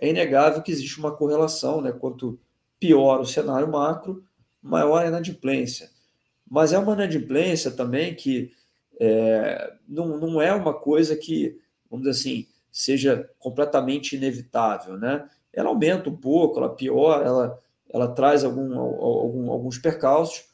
é 0.00 0.08
inegável 0.08 0.62
que 0.62 0.72
existe 0.72 0.98
uma 0.98 1.14
correlação, 1.14 1.80
né? 1.82 1.92
Quanto 1.92 2.40
pior 2.78 3.20
o 3.20 3.26
cenário 3.26 3.70
macro, 3.70 4.24
maior 4.62 5.02
a 5.02 5.06
inadimplência. 5.06 5.90
Mas 6.48 6.72
é 6.72 6.78
uma 6.78 6.94
inadimplência 6.94 7.70
também 7.70 8.14
que 8.14 8.50
é, 9.00 9.72
não, 9.88 10.18
não 10.18 10.42
é 10.42 10.52
uma 10.52 10.74
coisa 10.74 11.16
que, 11.16 11.58
vamos 11.90 12.06
dizer 12.06 12.20
assim, 12.20 12.46
seja 12.70 13.28
completamente 13.38 14.14
inevitável, 14.14 14.98
né? 14.98 15.26
Ela 15.52 15.70
aumenta 15.70 16.10
um 16.10 16.16
pouco, 16.16 16.58
ela 16.58 16.68
piora, 16.68 17.24
ela, 17.24 17.58
ela 17.88 18.08
traz 18.08 18.44
algum, 18.44 18.78
algum, 18.78 19.50
alguns 19.50 19.78
percalços, 19.78 20.44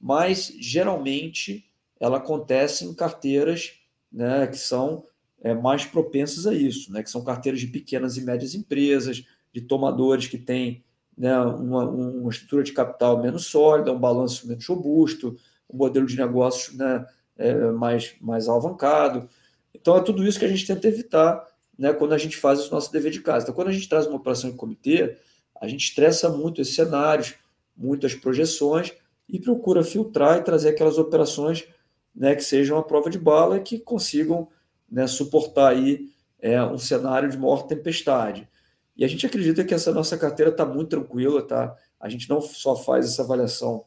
mas 0.00 0.52
geralmente 0.58 1.64
ela 1.98 2.18
acontece 2.18 2.84
em 2.84 2.92
carteiras 2.92 3.74
né, 4.12 4.46
que 4.48 4.58
são 4.58 5.04
é, 5.40 5.54
mais 5.54 5.86
propensas 5.86 6.46
a 6.46 6.52
isso, 6.52 6.92
né? 6.92 7.02
que 7.02 7.10
são 7.10 7.24
carteiras 7.24 7.60
de 7.60 7.68
pequenas 7.68 8.16
e 8.16 8.22
médias 8.22 8.54
empresas, 8.54 9.24
de 9.52 9.60
tomadores 9.60 10.26
que 10.26 10.36
têm 10.36 10.84
né, 11.16 11.38
uma, 11.38 11.88
uma 11.88 12.30
estrutura 12.30 12.62
de 12.62 12.72
capital 12.72 13.22
menos 13.22 13.46
sólida, 13.46 13.92
um 13.92 13.98
balanço 13.98 14.46
menos 14.46 14.66
robusto, 14.66 15.36
um 15.70 15.76
modelo 15.76 16.06
de 16.06 16.16
negócios 16.16 16.76
né, 16.76 17.06
é, 17.36 17.54
mais, 17.70 18.14
mais 18.20 18.48
alavancado. 18.48 19.28
Então, 19.74 19.96
é 19.96 20.00
tudo 20.00 20.24
isso 20.26 20.38
que 20.38 20.44
a 20.44 20.48
gente 20.48 20.66
tenta 20.66 20.88
evitar 20.88 21.46
né, 21.78 21.92
quando 21.92 22.12
a 22.12 22.18
gente 22.18 22.36
faz 22.36 22.68
o 22.68 22.70
nosso 22.70 22.92
dever 22.92 23.10
de 23.10 23.20
casa. 23.20 23.44
Então, 23.44 23.54
quando 23.54 23.68
a 23.68 23.72
gente 23.72 23.88
traz 23.88 24.06
uma 24.06 24.16
operação 24.16 24.50
em 24.50 24.56
comitê, 24.56 25.16
a 25.60 25.66
gente 25.66 25.84
estressa 25.84 26.28
muito 26.28 26.60
esses 26.60 26.74
cenários, 26.74 27.34
muitas 27.76 28.14
projeções 28.14 28.92
e 29.28 29.38
procura 29.38 29.82
filtrar 29.82 30.38
e 30.38 30.42
trazer 30.42 30.70
aquelas 30.70 30.98
operações 30.98 31.66
né, 32.14 32.34
que 32.34 32.44
sejam 32.44 32.78
a 32.78 32.82
prova 32.82 33.08
de 33.08 33.18
bala 33.18 33.56
e 33.56 33.62
que 33.62 33.78
consigam 33.78 34.48
né, 34.90 35.06
suportar 35.06 35.72
aí 35.72 36.10
é, 36.38 36.62
um 36.62 36.76
cenário 36.76 37.30
de 37.30 37.38
maior 37.38 37.62
tempestade. 37.62 38.48
E 38.96 39.04
a 39.04 39.08
gente 39.08 39.24
acredita 39.24 39.64
que 39.64 39.72
essa 39.72 39.92
nossa 39.92 40.18
carteira 40.18 40.50
está 40.50 40.66
muito 40.66 40.90
tranquila, 40.90 41.40
tá? 41.42 41.74
A 41.98 42.08
gente 42.08 42.28
não 42.28 42.40
só 42.42 42.76
faz 42.76 43.06
essa 43.06 43.22
avaliação 43.22 43.84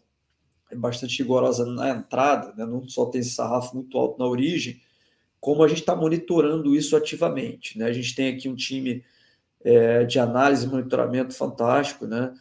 é 0.72 0.76
bastante 0.76 1.22
rigorosa 1.22 1.66
na 1.66 1.90
entrada, 1.90 2.54
né? 2.56 2.66
não 2.66 2.88
só 2.88 3.06
tem 3.06 3.22
esse 3.22 3.32
sarrafo 3.32 3.76
muito 3.76 3.98
alto 3.98 4.20
na 4.20 4.26
origem, 4.26 4.82
como 5.40 5.64
a 5.64 5.68
gente 5.68 5.82
está 5.82 5.96
monitorando 5.96 6.76
isso 6.76 6.96
ativamente. 6.96 7.78
Né? 7.78 7.86
A 7.86 7.94
gente 7.94 8.16
tem 8.16 8.34
aqui 8.34 8.50
um 8.50 8.56
time 8.56 9.04
é, 9.64 10.04
de 10.04 10.20
análise 10.20 10.66
e 10.66 10.70
monitoramento 10.70 11.34
fantástico, 11.34 12.06
né? 12.06 12.34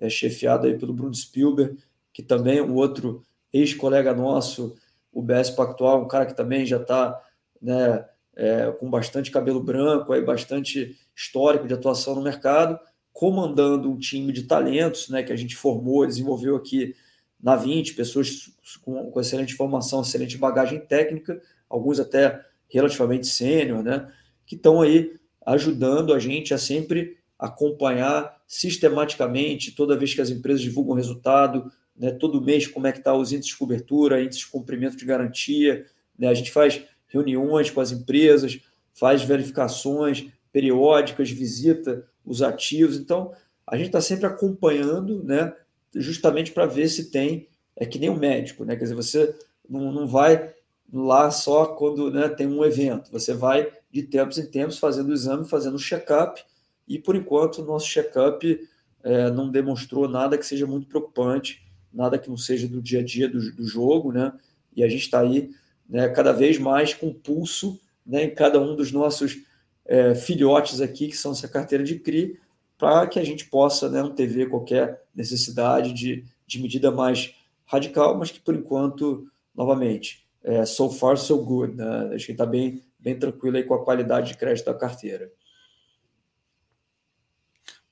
É 0.00 0.08
chefiado 0.08 0.66
aí 0.66 0.76
pelo 0.76 0.92
Bruno 0.92 1.14
Spielberg, 1.14 1.78
que 2.12 2.22
também 2.22 2.58
é 2.58 2.62
um 2.62 2.74
outro 2.74 3.24
ex-colega 3.52 4.12
nosso, 4.12 4.76
o 5.12 5.22
BS 5.22 5.50
Pactual, 5.50 6.02
um 6.02 6.08
cara 6.08 6.26
que 6.26 6.36
também 6.36 6.66
já 6.66 6.78
está 6.78 7.22
né, 7.62 8.04
é, 8.34 8.72
com 8.72 8.90
bastante 8.90 9.30
cabelo 9.30 9.62
branco, 9.62 10.12
aí, 10.12 10.20
bastante 10.20 10.98
histórico 11.16 11.68
de 11.68 11.74
atuação 11.74 12.16
no 12.16 12.22
mercado, 12.22 12.78
comandando 13.12 13.88
um 13.88 13.96
time 13.96 14.32
de 14.32 14.42
talentos, 14.42 15.08
né, 15.08 15.22
que 15.22 15.32
a 15.32 15.36
gente 15.36 15.54
formou, 15.54 16.04
desenvolveu 16.04 16.56
aqui 16.56 16.96
na 17.44 17.56
20, 17.56 17.92
pessoas 17.92 18.50
com, 18.80 19.10
com 19.10 19.20
excelente 19.20 19.54
formação, 19.54 20.00
excelente 20.00 20.38
bagagem 20.38 20.80
técnica, 20.80 21.38
alguns 21.68 22.00
até 22.00 22.42
relativamente 22.66 23.26
sênior, 23.26 23.82
né, 23.82 24.10
que 24.46 24.54
estão 24.54 24.80
aí 24.80 25.12
ajudando 25.44 26.14
a 26.14 26.18
gente 26.18 26.54
a 26.54 26.58
sempre 26.58 27.18
acompanhar 27.38 28.42
sistematicamente, 28.46 29.72
toda 29.72 29.96
vez 29.96 30.14
que 30.14 30.22
as 30.22 30.30
empresas 30.30 30.62
divulgam 30.62 30.94
resultado, 30.94 31.70
né, 31.94 32.12
todo 32.12 32.40
mês 32.40 32.66
como 32.66 32.86
é 32.86 32.92
que 32.92 32.98
está 32.98 33.14
os 33.14 33.30
índices 33.30 33.52
de 33.52 33.58
cobertura, 33.58 34.22
índices 34.22 34.46
de 34.46 34.50
cumprimento 34.50 34.96
de 34.96 35.04
garantia, 35.04 35.84
né, 36.18 36.28
a 36.28 36.34
gente 36.34 36.50
faz 36.50 36.82
reuniões 37.08 37.70
com 37.70 37.82
as 37.82 37.92
empresas, 37.92 38.58
faz 38.94 39.22
verificações 39.22 40.28
periódicas, 40.50 41.30
visita 41.30 42.06
os 42.24 42.40
ativos, 42.40 42.96
então 42.96 43.34
a 43.66 43.76
gente 43.76 43.88
está 43.88 44.00
sempre 44.00 44.24
acompanhando, 44.24 45.22
né, 45.22 45.52
justamente 45.94 46.52
para 46.52 46.66
ver 46.66 46.88
se 46.88 47.10
tem, 47.10 47.48
é 47.76 47.84
que 47.84 47.98
nem 47.98 48.10
o 48.10 48.16
médico, 48.16 48.64
né, 48.64 48.76
quer 48.76 48.84
dizer, 48.84 48.94
você 48.94 49.34
não, 49.68 49.92
não 49.92 50.06
vai 50.06 50.52
lá 50.92 51.30
só 51.30 51.66
quando 51.66 52.10
né, 52.10 52.28
tem 52.28 52.46
um 52.46 52.64
evento, 52.64 53.10
você 53.10 53.32
vai 53.32 53.72
de 53.90 54.02
tempos 54.02 54.38
em 54.38 54.46
tempos 54.46 54.78
fazendo 54.78 55.08
o 55.10 55.14
exame, 55.14 55.48
fazendo 55.48 55.76
o 55.76 55.78
check-up, 55.78 56.42
e 56.86 56.98
por 56.98 57.16
enquanto 57.16 57.58
o 57.58 57.64
nosso 57.64 57.86
check-up 57.86 58.68
é, 59.02 59.30
não 59.30 59.50
demonstrou 59.50 60.08
nada 60.08 60.36
que 60.36 60.46
seja 60.46 60.66
muito 60.66 60.86
preocupante, 60.86 61.62
nada 61.92 62.18
que 62.18 62.28
não 62.28 62.36
seja 62.36 62.66
do 62.66 62.82
dia 62.82 63.00
a 63.00 63.04
dia 63.04 63.28
do, 63.28 63.52
do 63.52 63.66
jogo, 63.66 64.12
né? 64.12 64.32
E 64.74 64.82
a 64.82 64.88
gente 64.88 65.02
está 65.02 65.20
aí 65.20 65.50
né, 65.88 66.08
cada 66.08 66.32
vez 66.32 66.58
mais 66.58 66.92
com 66.92 67.12
pulso 67.12 67.80
né, 68.04 68.24
em 68.24 68.34
cada 68.34 68.60
um 68.60 68.74
dos 68.74 68.90
nossos 68.90 69.38
é, 69.86 70.14
filhotes 70.14 70.80
aqui, 70.80 71.08
que 71.08 71.16
são 71.16 71.32
essa 71.32 71.46
carteira 71.46 71.84
de 71.84 71.98
CRI, 71.98 72.38
para 72.76 73.06
que 73.06 73.18
a 73.18 73.24
gente 73.24 73.46
possa 73.46 73.88
né, 73.88 74.02
não 74.02 74.14
ter 74.14 74.48
qualquer 74.48 75.02
necessidade 75.14 75.92
de, 75.92 76.24
de 76.46 76.60
medida 76.60 76.90
mais 76.90 77.34
radical, 77.66 78.16
mas 78.16 78.30
que 78.30 78.40
por 78.40 78.54
enquanto, 78.54 79.30
novamente, 79.54 80.26
é, 80.42 80.64
so 80.66 80.90
far 80.90 81.16
so 81.16 81.42
good. 81.42 81.74
Né? 81.74 82.14
Acho 82.14 82.26
que 82.26 82.32
está 82.32 82.44
bem, 82.44 82.84
bem 82.98 83.18
tranquilo 83.18 83.56
aí 83.56 83.64
com 83.64 83.74
a 83.74 83.84
qualidade 83.84 84.28
de 84.28 84.36
crédito 84.36 84.66
da 84.66 84.74
carteira. 84.74 85.32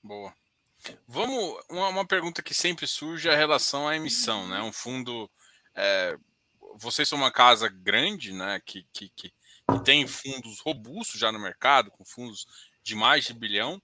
Boa. 0.02 0.34
Vamos, 1.06 1.64
uma, 1.70 1.88
uma, 1.88 2.06
pergunta 2.06 2.42
que 2.42 2.52
sempre 2.52 2.86
surge 2.86 3.28
é 3.28 3.32
a 3.32 3.36
relação 3.36 3.86
à 3.86 3.94
emissão, 3.94 4.48
né? 4.48 4.60
Um 4.62 4.72
fundo, 4.72 5.30
é, 5.76 6.16
vocês 6.76 7.08
são 7.08 7.16
uma 7.16 7.30
casa 7.30 7.68
grande, 7.68 8.32
né? 8.32 8.60
Que, 8.66 8.84
que, 8.92 9.08
que, 9.10 9.30
que, 9.30 9.80
tem 9.84 10.06
fundos 10.08 10.58
robustos 10.60 11.20
já 11.20 11.30
no 11.30 11.38
mercado, 11.38 11.90
com 11.90 12.04
fundos 12.04 12.46
de 12.82 12.96
mais 12.96 13.24
de 13.24 13.32
bilhão. 13.32 13.80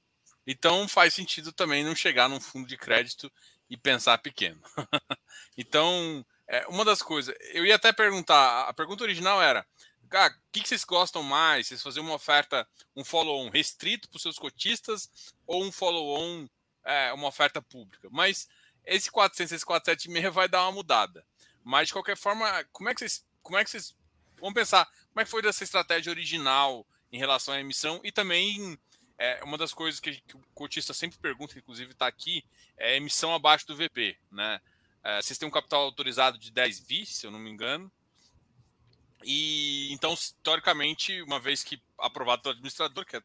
Então 0.51 0.88
faz 0.88 1.12
sentido 1.12 1.53
também 1.53 1.84
não 1.84 1.94
chegar 1.94 2.26
num 2.26 2.40
fundo 2.40 2.66
de 2.66 2.78
crédito 2.78 3.30
e 3.68 3.76
pensar 3.76 4.16
pequeno. 4.16 4.59
então, 5.59 6.24
é, 6.46 6.66
uma 6.68 6.86
das 6.86 7.03
coisas, 7.03 7.36
eu 7.53 7.66
ia 7.66 7.74
até 7.74 7.92
perguntar, 7.92 8.62
a 8.62 8.72
pergunta 8.72 9.05
original 9.05 9.42
era, 9.42 9.66
ah, 10.11 10.28
o 10.28 10.51
que, 10.51 10.62
que 10.62 10.68
vocês 10.68 10.84
gostam 10.84 11.22
mais? 11.22 11.66
Vocês 11.66 11.82
fazer 11.82 12.01
uma 12.01 12.14
oferta, 12.14 12.66
um 12.96 13.05
follow-on 13.05 13.51
restrito 13.51 14.09
para 14.09 14.16
os 14.16 14.22
seus 14.22 14.38
cotistas 14.38 15.11
ou 15.46 15.62
um 15.62 15.70
follow-on, 15.70 16.49
é, 16.82 17.12
uma 17.12 17.28
oferta 17.28 17.61
pública? 17.61 18.09
Mas 18.11 18.49
esse 18.86 19.11
400, 19.11 19.53
esse 19.53 19.66
476 19.66 20.32
vai 20.32 20.49
dar 20.49 20.62
uma 20.62 20.72
mudada. 20.72 21.26
Mas 21.62 21.88
de 21.88 21.92
qualquer 21.92 22.16
forma, 22.16 22.64
como 22.72 22.88
é 22.88 22.94
que 22.94 23.01
vocês, 23.01 23.22
como 23.42 23.59
é 23.59 23.64
que 23.64 23.68
vocês 23.68 23.94
vamos 24.40 24.55
pensar? 24.55 24.86
Como 25.11 25.20
é 25.20 25.24
que 25.26 25.30
foi 25.30 25.42
dessa 25.42 25.62
estratégia 25.62 26.11
original 26.11 26.86
em 27.12 27.18
relação 27.18 27.53
à 27.53 27.61
emissão 27.61 28.01
e 28.03 28.11
também 28.11 28.78
é, 29.18 29.42
uma 29.42 29.58
das 29.58 29.74
coisas 29.74 29.98
que, 29.98 30.20
que 30.20 30.36
o 30.36 30.40
cotista 30.54 30.94
sempre 30.94 31.18
pergunta, 31.18 31.58
inclusive 31.58 31.90
está 31.90 32.06
aqui, 32.06 32.44
é 32.76 32.96
emissão 32.96 33.34
abaixo 33.34 33.66
do 33.66 33.76
VP, 33.76 34.16
né? 34.30 34.60
É, 35.02 35.20
vocês 35.20 35.38
têm 35.38 35.48
um 35.48 35.52
capital 35.52 35.82
autorizado 35.82 36.38
de 36.38 36.50
10 36.52 36.80
bi, 36.80 37.04
se 37.04 37.26
eu 37.26 37.30
não 37.30 37.38
me 37.38 37.50
engano. 37.50 37.90
E 39.24 39.92
então, 39.92 40.14
teoricamente, 40.42 41.20
uma 41.22 41.40
vez 41.40 41.64
que 41.64 41.82
aprovado 41.98 42.42
pelo 42.42 42.54
administrador, 42.54 43.04
que 43.04 43.16
é, 43.16 43.22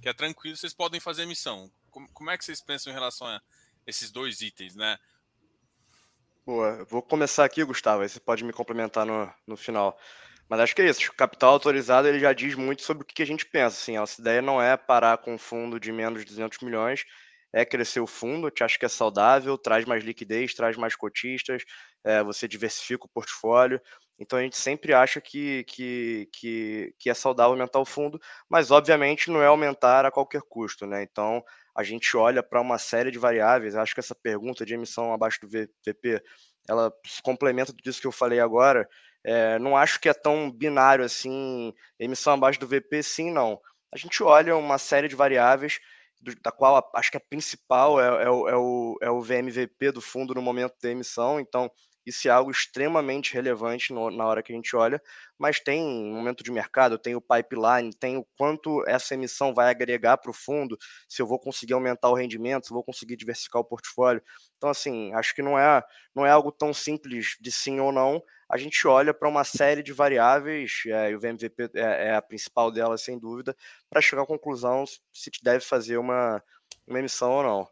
que 0.00 0.08
é 0.08 0.12
tranquilo, 0.12 0.56
vocês 0.56 0.72
podem 0.72 1.00
fazer 1.00 1.22
emissão. 1.22 1.70
Como, 1.90 2.08
como 2.12 2.30
é 2.30 2.38
que 2.38 2.44
vocês 2.44 2.60
pensam 2.60 2.92
em 2.92 2.94
relação 2.94 3.26
a 3.26 3.40
esses 3.86 4.12
dois 4.12 4.40
itens, 4.40 4.76
né? 4.76 4.98
Boa, 6.46 6.84
vou 6.84 7.02
começar 7.02 7.44
aqui, 7.44 7.64
Gustavo, 7.64 8.02
aí 8.02 8.08
você 8.08 8.20
pode 8.20 8.44
me 8.44 8.52
complementar 8.52 9.06
no, 9.06 9.32
no 9.46 9.56
final. 9.56 9.98
Mas 10.48 10.60
acho 10.60 10.74
que 10.74 10.82
é 10.82 10.88
isso, 10.88 11.10
o 11.10 11.16
capital 11.16 11.52
autorizado 11.52 12.06
ele 12.06 12.18
já 12.18 12.32
diz 12.32 12.54
muito 12.54 12.82
sobre 12.82 13.02
o 13.02 13.06
que 13.06 13.22
a 13.22 13.26
gente 13.26 13.46
pensa. 13.46 13.76
Assim, 13.76 13.96
a 13.96 14.00
nossa 14.00 14.20
ideia 14.20 14.42
não 14.42 14.60
é 14.60 14.76
parar 14.76 15.18
com 15.18 15.34
um 15.34 15.38
fundo 15.38 15.80
de 15.80 15.90
menos 15.90 16.20
de 16.20 16.26
200 16.26 16.58
milhões, 16.60 17.04
é 17.52 17.64
crescer 17.64 18.00
o 18.00 18.06
fundo, 18.06 18.50
te 18.50 18.64
acho 18.64 18.78
que 18.78 18.84
é 18.84 18.88
saudável, 18.88 19.56
traz 19.56 19.84
mais 19.84 20.02
liquidez, 20.02 20.54
traz 20.54 20.76
mais 20.76 20.96
cotistas, 20.96 21.62
é, 22.04 22.22
você 22.22 22.46
diversifica 22.48 23.06
o 23.06 23.08
portfólio. 23.08 23.80
Então 24.18 24.38
a 24.38 24.42
gente 24.42 24.56
sempre 24.56 24.92
acha 24.92 25.20
que, 25.20 25.64
que, 25.64 26.28
que, 26.32 26.94
que, 26.98 27.10
é 27.10 27.14
saudável 27.14 27.52
aumentar 27.52 27.80
o 27.80 27.84
fundo, 27.84 28.20
mas 28.48 28.70
obviamente 28.70 29.30
não 29.30 29.42
é 29.42 29.46
aumentar 29.46 30.04
a 30.04 30.10
qualquer 30.10 30.42
custo, 30.48 30.86
né? 30.86 31.02
Então 31.02 31.42
a 31.76 31.82
gente 31.82 32.16
olha 32.16 32.42
para 32.42 32.60
uma 32.60 32.78
série 32.78 33.10
de 33.10 33.18
variáveis. 33.18 33.74
Acho 33.74 33.94
que 33.94 34.00
essa 34.00 34.14
pergunta 34.14 34.64
de 34.64 34.74
emissão 34.74 35.12
abaixo 35.12 35.40
do 35.40 35.48
VP, 35.48 36.22
ela 36.68 36.92
complementa 37.22 37.72
disso 37.72 38.00
que 38.00 38.06
eu 38.06 38.12
falei 38.12 38.38
agora. 38.38 38.88
É, 39.24 39.58
não 39.58 39.76
acho 39.76 40.00
que 40.00 40.08
é 40.08 40.14
tão 40.14 40.50
binário 40.50 41.04
assim, 41.04 41.72
emissão 41.98 42.34
abaixo 42.34 42.60
do 42.60 42.66
VP, 42.66 43.02
sim, 43.02 43.30
não. 43.30 43.60
A 43.92 43.96
gente 43.96 44.22
olha 44.22 44.56
uma 44.56 44.78
série 44.78 45.08
de 45.08 45.16
variáveis 45.16 45.80
da 46.42 46.50
qual 46.50 46.90
acho 46.94 47.10
que 47.10 47.16
a 47.16 47.20
principal 47.20 48.00
é, 48.00 48.24
é, 48.24 48.30
o, 48.30 48.48
é, 48.48 48.56
o, 48.56 48.98
é 49.02 49.10
o 49.10 49.20
VMVP 49.20 49.92
do 49.92 50.00
fundo 50.00 50.34
no 50.34 50.40
momento 50.42 50.74
da 50.82 50.90
emissão, 50.90 51.38
então 51.38 51.70
isso 52.06 52.28
é 52.28 52.30
algo 52.30 52.50
extremamente 52.50 53.32
relevante 53.32 53.92
no, 53.92 54.10
na 54.10 54.26
hora 54.26 54.42
que 54.42 54.52
a 54.52 54.54
gente 54.54 54.76
olha, 54.76 55.00
mas 55.38 55.58
tem 55.58 55.82
momento 56.12 56.44
de 56.44 56.52
mercado, 56.52 56.98
tem 56.98 57.14
o 57.14 57.20
pipeline, 57.20 57.94
tem 57.98 58.16
o 58.16 58.26
quanto 58.36 58.84
essa 58.86 59.14
emissão 59.14 59.54
vai 59.54 59.70
agregar 59.70 60.18
para 60.18 60.30
o 60.30 60.34
fundo, 60.34 60.76
se 61.08 61.22
eu 61.22 61.26
vou 61.26 61.38
conseguir 61.38 61.72
aumentar 61.72 62.10
o 62.10 62.14
rendimento, 62.14 62.66
se 62.66 62.72
eu 62.72 62.74
vou 62.74 62.84
conseguir 62.84 63.16
diversificar 63.16 63.62
o 63.62 63.64
portfólio. 63.64 64.22
Então, 64.56 64.68
assim, 64.68 65.12
acho 65.14 65.34
que 65.34 65.42
não 65.42 65.58
é, 65.58 65.82
não 66.14 66.26
é 66.26 66.30
algo 66.30 66.52
tão 66.52 66.74
simples 66.74 67.36
de 67.40 67.50
sim 67.50 67.80
ou 67.80 67.90
não. 67.90 68.22
A 68.48 68.56
gente 68.56 68.86
olha 68.86 69.14
para 69.14 69.28
uma 69.28 69.44
série 69.44 69.82
de 69.82 69.92
variáveis, 69.92 70.82
é, 70.86 71.10
e 71.10 71.16
o 71.16 71.20
VMVP 71.20 71.70
é, 71.74 72.08
é 72.08 72.14
a 72.14 72.22
principal 72.22 72.70
delas, 72.70 73.02
sem 73.02 73.18
dúvida, 73.18 73.56
para 73.88 74.00
chegar 74.00 74.22
à 74.22 74.26
conclusão 74.26 74.84
se 75.12 75.30
deve 75.42 75.64
fazer 75.64 75.96
uma, 75.98 76.42
uma 76.86 76.98
emissão 76.98 77.32
ou 77.32 77.42
não. 77.42 77.68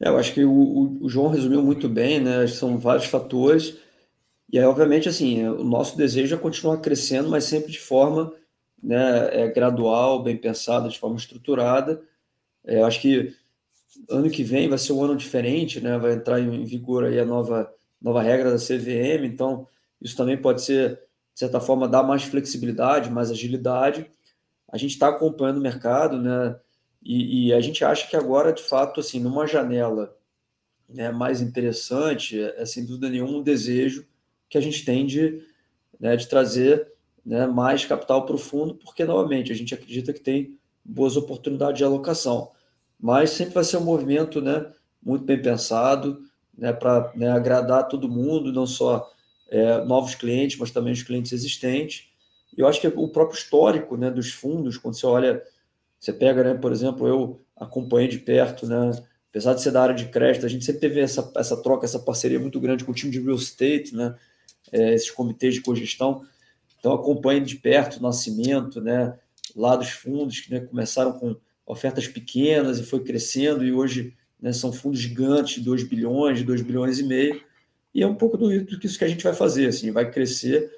É, 0.00 0.08
eu 0.08 0.18
acho 0.18 0.34
que 0.34 0.44
o, 0.44 0.98
o, 1.00 1.08
João 1.08 1.28
resumiu 1.28 1.62
muito 1.62 1.88
bem, 1.88 2.20
né? 2.20 2.46
São 2.46 2.78
vários 2.78 3.06
fatores. 3.06 3.78
E 4.52 4.58
aí, 4.58 4.64
obviamente, 4.64 5.08
assim, 5.08 5.46
o 5.46 5.64
nosso 5.64 5.96
desejo 5.96 6.34
é 6.34 6.38
continuar 6.38 6.78
crescendo, 6.78 7.30
mas 7.30 7.44
sempre 7.44 7.72
de 7.72 7.80
forma 7.80 8.32
né, 8.82 9.28
é, 9.32 9.48
gradual, 9.48 10.22
bem 10.22 10.36
pensada, 10.36 10.88
de 10.88 10.98
forma 10.98 11.16
estruturada. 11.16 12.02
É, 12.66 12.80
eu 12.80 12.86
acho 12.86 13.00
que 13.00 13.34
ano 14.10 14.30
que 14.30 14.42
vem 14.42 14.68
vai 14.68 14.78
ser 14.78 14.92
um 14.92 15.02
ano 15.02 15.16
diferente, 15.16 15.80
né? 15.80 15.96
Vai 15.98 16.12
entrar 16.12 16.40
em 16.40 16.64
vigor 16.64 17.04
aí 17.04 17.18
a 17.18 17.24
nova, 17.24 17.72
nova 18.04 18.20
regra 18.20 18.50
da 18.50 18.58
CVM, 18.58 19.24
então 19.24 19.66
isso 19.98 20.14
também 20.14 20.36
pode 20.36 20.62
ser, 20.62 21.00
de 21.32 21.40
certa 21.40 21.58
forma, 21.58 21.88
dar 21.88 22.02
mais 22.02 22.22
flexibilidade, 22.24 23.10
mais 23.10 23.30
agilidade. 23.30 24.06
A 24.70 24.76
gente 24.76 24.90
está 24.90 25.08
acompanhando 25.08 25.56
o 25.56 25.62
mercado, 25.62 26.20
né? 26.20 26.54
E, 27.02 27.48
e, 27.48 27.52
a 27.54 27.60
gente 27.60 27.82
acha 27.82 28.06
que 28.06 28.14
agora, 28.16 28.52
de 28.52 28.62
fato, 28.62 29.00
assim, 29.00 29.20
numa 29.20 29.46
janela 29.46 30.14
né, 30.88 31.10
mais 31.10 31.40
interessante, 31.40 32.40
é, 32.40 32.62
é 32.62 32.66
sem 32.66 32.84
dúvida 32.84 33.08
nenhuma 33.08 33.38
um 33.38 33.42
desejo 33.42 34.06
que 34.48 34.58
a 34.58 34.60
gente 34.60 34.84
tem 34.84 35.06
de, 35.06 35.42
né, 35.98 36.16
de 36.16 36.28
trazer 36.28 36.92
né, 37.24 37.46
mais 37.46 37.84
capital 37.84 38.24
para 38.24 38.34
o 38.34 38.38
fundo, 38.38 38.74
porque, 38.74 39.04
novamente, 39.04 39.52
a 39.52 39.54
gente 39.54 39.74
acredita 39.74 40.12
que 40.12 40.20
tem 40.20 40.58
boas 40.84 41.16
oportunidades 41.16 41.78
de 41.78 41.84
alocação. 41.84 42.52
Mas 43.00 43.30
sempre 43.30 43.54
vai 43.54 43.64
ser 43.64 43.78
um 43.78 43.84
movimento 43.84 44.40
né, 44.40 44.70
muito 45.02 45.24
bem 45.24 45.40
pensado, 45.40 46.22
né, 46.56 46.72
para 46.72 47.12
né, 47.14 47.30
agradar 47.30 47.88
todo 47.88 48.08
mundo, 48.08 48.52
não 48.52 48.66
só 48.66 49.10
é, 49.48 49.84
novos 49.84 50.14
clientes, 50.14 50.58
mas 50.58 50.70
também 50.70 50.92
os 50.92 51.02
clientes 51.02 51.32
existentes. 51.32 52.08
E 52.56 52.60
eu 52.60 52.66
acho 52.66 52.80
que 52.80 52.86
o 52.88 53.08
próprio 53.08 53.36
histórico 53.36 53.96
né, 53.96 54.10
dos 54.10 54.30
fundos, 54.32 54.76
quando 54.76 54.94
você 54.94 55.06
olha 55.06 55.42
você 56.04 56.12
pega, 56.12 56.44
né, 56.44 56.54
por 56.54 56.70
exemplo, 56.70 57.08
eu 57.08 57.40
acompanhei 57.56 58.08
de 58.08 58.18
perto, 58.18 58.66
né, 58.66 58.90
apesar 59.30 59.54
de 59.54 59.62
ser 59.62 59.70
da 59.70 59.82
área 59.82 59.94
de 59.94 60.04
crédito, 60.06 60.44
a 60.44 60.48
gente 60.50 60.62
sempre 60.62 60.82
teve 60.82 61.00
essa, 61.00 61.32
essa 61.34 61.56
troca, 61.56 61.86
essa 61.86 61.98
parceria 61.98 62.38
muito 62.38 62.60
grande 62.60 62.84
com 62.84 62.92
o 62.92 62.94
time 62.94 63.10
de 63.10 63.18
real 63.20 63.36
estate, 63.36 63.94
né, 63.96 64.14
é, 64.70 64.92
esses 64.92 65.10
comitês 65.10 65.54
de 65.54 65.62
cogestão. 65.62 66.22
Então, 66.78 66.92
acompanho 66.92 67.42
de 67.42 67.56
perto 67.56 67.96
o 67.96 68.02
nascimento, 68.02 68.82
né, 68.82 69.18
lá 69.56 69.76
dos 69.76 69.88
fundos, 69.88 70.40
que 70.40 70.50
né, 70.50 70.60
começaram 70.60 71.12
com 71.12 71.36
ofertas 71.64 72.06
pequenas 72.06 72.78
e 72.78 72.82
foi 72.82 73.02
crescendo, 73.02 73.64
e 73.64 73.72
hoje 73.72 74.14
né, 74.44 74.52
são 74.52 74.70
fundos 74.70 75.00
gigantes, 75.00 75.54
de 75.54 75.62
2 75.62 75.84
bilhões, 75.84 76.36
de 76.36 76.44
2 76.44 76.60
bilhões 76.60 76.98
e 76.98 77.02
meio, 77.02 77.40
e 77.94 78.02
é 78.02 78.06
um 78.06 78.14
pouco 78.14 78.36
do, 78.36 78.66
que 78.66 78.86
isso 78.86 78.98
que 78.98 79.04
a 79.04 79.08
gente 79.08 79.24
vai 79.24 79.32
fazer, 79.32 79.68
assim, 79.68 79.90
vai 79.90 80.10
crescer, 80.10 80.70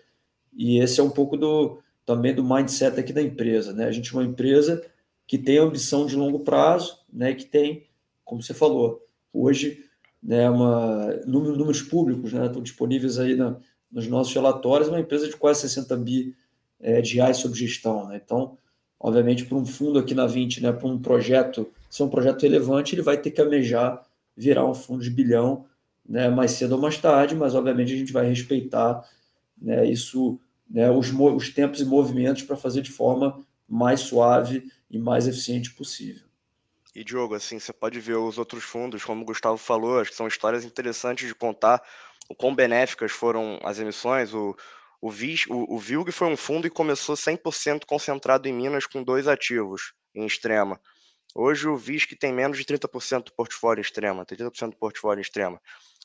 e 0.57 0.79
esse 0.79 1.01
é 1.01 1.03
um 1.03 1.11
pouco 1.11 1.37
do 1.37 1.81
também 2.05 2.33
do 2.33 2.45
mindset 2.45 3.01
aqui 3.01 3.13
da 3.13 3.21
empresa, 3.21 3.73
né? 3.73 3.87
A 3.87 3.91
gente 3.91 4.15
é 4.15 4.17
uma 4.17 4.25
empresa 4.25 4.87
que 5.27 5.37
tem 5.37 5.59
ambição 5.59 6.07
de 6.07 6.15
longo 6.15 6.39
prazo, 6.45 7.01
né, 7.13 7.35
que 7.35 7.45
tem, 7.45 7.83
como 8.25 8.41
você 8.41 8.55
falou, 8.55 9.05
hoje, 9.33 9.85
né, 10.23 10.49
uma, 10.49 11.13
números 11.27 11.83
públicos 11.83 12.33
né, 12.33 12.47
estão 12.47 12.63
disponíveis 12.63 13.19
aí 13.19 13.35
na, 13.35 13.57
nos 13.91 14.07
nossos 14.07 14.33
relatórios, 14.33 14.89
uma 14.89 15.01
empresa 15.01 15.27
de 15.27 15.37
quase 15.37 15.63
60 15.63 15.97
bi 15.97 16.37
é, 16.79 17.01
de 17.01 17.17
reais 17.17 17.39
sob 17.39 17.59
gestão. 17.59 18.07
Né? 18.07 18.21
Então, 18.25 18.57
obviamente, 19.01 19.45
para 19.45 19.59
um 19.59 19.67
fundo 19.67 19.99
aqui 19.99 20.15
na 20.15 20.29
20, 20.29 20.63
né, 20.63 20.71
para 20.71 20.87
um 20.87 21.01
projeto, 21.01 21.69
se 21.97 22.03
é 22.03 22.05
um 22.05 22.11
projeto 22.11 22.43
relevante, 22.43 22.95
ele 22.95 23.01
vai 23.01 23.17
ter 23.17 23.31
que 23.31 23.41
amejar 23.41 24.07
virar 24.37 24.67
um 24.67 24.75
fundo 24.75 25.03
de 25.03 25.09
bilhão 25.09 25.65
né, 26.07 26.29
mais 26.29 26.51
cedo 26.51 26.73
ou 26.73 26.81
mais 26.81 26.99
tarde, 26.99 27.35
mas 27.35 27.55
obviamente 27.55 27.95
a 27.95 27.97
gente 27.97 28.13
vai 28.13 28.29
respeitar 28.29 29.03
né, 29.57 29.87
isso, 29.87 30.39
né, 30.69 30.91
os, 30.91 31.11
os 31.11 31.49
tempos 31.55 31.81
e 31.81 31.87
movimentos 31.87 32.43
para 32.43 32.55
fazer 32.55 32.83
de 32.83 32.93
forma 32.93 33.43
mais 33.67 34.01
suave 34.01 34.71
e 34.91 34.99
mais 34.99 35.27
eficiente 35.27 35.73
possível. 35.73 36.27
E 36.95 37.03
Diogo, 37.03 37.35
assim, 37.35 37.59
você 37.59 37.73
pode 37.73 37.99
ver 37.99 38.17
os 38.17 38.37
outros 38.37 38.63
fundos, 38.63 39.03
como 39.03 39.23
o 39.23 39.25
Gustavo 39.25 39.57
falou, 39.57 39.99
acho 39.99 40.11
que 40.11 40.17
são 40.17 40.29
histórias 40.29 40.67
interessantes 40.67 41.27
de 41.27 41.35
contar 41.35 41.83
o 42.29 42.35
quão 42.35 42.55
benéficas 42.55 43.11
foram 43.11 43.59
as 43.65 43.79
emissões. 43.79 44.35
O, 44.35 44.55
o, 45.01 45.11
VIS, 45.11 45.47
o, 45.49 45.75
o 45.75 45.79
VILG 45.79 46.13
foi 46.13 46.29
um 46.29 46.37
fundo 46.37 46.67
e 46.67 46.71
começou 46.71 47.15
100% 47.15 47.87
concentrado 47.87 48.47
em 48.49 48.53
Minas 48.53 48.85
com 48.85 49.03
dois 49.03 49.27
ativos 49.27 49.95
em 50.15 50.27
extrema. 50.27 50.79
Hoje 51.39 51.69
o 51.69 51.77
VISC 51.77 52.17
tem 52.17 52.33
menos 52.33 52.57
de 52.57 52.65
30% 52.65 53.25
do 53.25 53.33
portfólio 53.35 53.83
em 53.83 53.83
extrema, 53.83 54.25
30% 54.25 54.71
do 54.71 54.77
portfólio 54.79 55.21
em 55.21 55.23
extrema. 55.23 55.61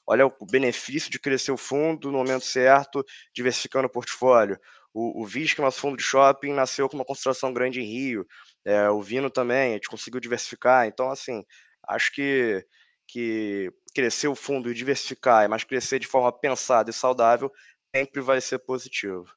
Olha 0.05 0.25
o 0.25 0.45
benefício 0.45 1.09
de 1.09 1.17
crescer 1.17 1.53
o 1.53 1.57
fundo 1.57 2.11
no 2.11 2.17
momento 2.17 2.43
certo, 2.43 3.01
diversificando 3.33 3.87
o 3.87 3.89
portfólio. 3.89 4.59
O, 4.93 5.23
o 5.23 5.25
VISC, 5.25 5.57
nosso 5.59 5.79
fundo 5.79 5.95
de 5.95 6.03
shopping, 6.03 6.51
nasceu 6.51 6.89
com 6.89 6.97
uma 6.97 7.05
concentração 7.05 7.53
grande 7.53 7.79
em 7.79 7.85
Rio. 7.85 8.27
É, 8.65 8.89
o 8.89 9.01
Vino 9.01 9.29
também, 9.29 9.71
a 9.71 9.73
gente 9.75 9.87
conseguiu 9.87 10.19
diversificar. 10.19 10.85
Então, 10.85 11.09
assim, 11.09 11.45
acho 11.87 12.11
que, 12.11 12.67
que 13.07 13.71
crescer 13.95 14.27
o 14.27 14.35
fundo 14.35 14.69
e 14.69 14.73
diversificar, 14.73 15.47
mas 15.49 15.63
crescer 15.63 15.97
de 15.97 16.07
forma 16.07 16.37
pensada 16.37 16.89
e 16.89 16.93
saudável, 16.93 17.49
sempre 17.95 18.19
vai 18.19 18.41
ser 18.41 18.59
positivo. 18.59 19.33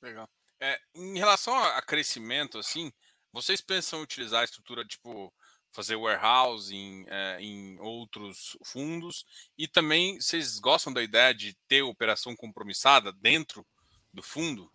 Legal. 0.00 0.26
É, 0.58 0.78
em 0.94 1.18
relação 1.18 1.54
a 1.54 1.82
crescimento, 1.82 2.56
assim, 2.56 2.90
vocês 3.32 3.60
pensam 3.60 4.00
em 4.00 4.02
utilizar 4.02 4.42
a 4.42 4.44
estrutura, 4.44 4.84
tipo, 4.84 5.32
fazer 5.72 5.96
warehousing 5.96 7.04
é, 7.08 7.40
em 7.40 7.78
outros 7.80 8.56
fundos? 8.64 9.24
E 9.56 9.66
também 9.66 10.20
vocês 10.20 10.58
gostam 10.58 10.92
da 10.92 11.02
ideia 11.02 11.32
de 11.32 11.56
ter 11.66 11.82
operação 11.82 12.36
compromissada 12.36 13.12
dentro 13.12 13.66
do 14.12 14.22
fundo? 14.22 14.70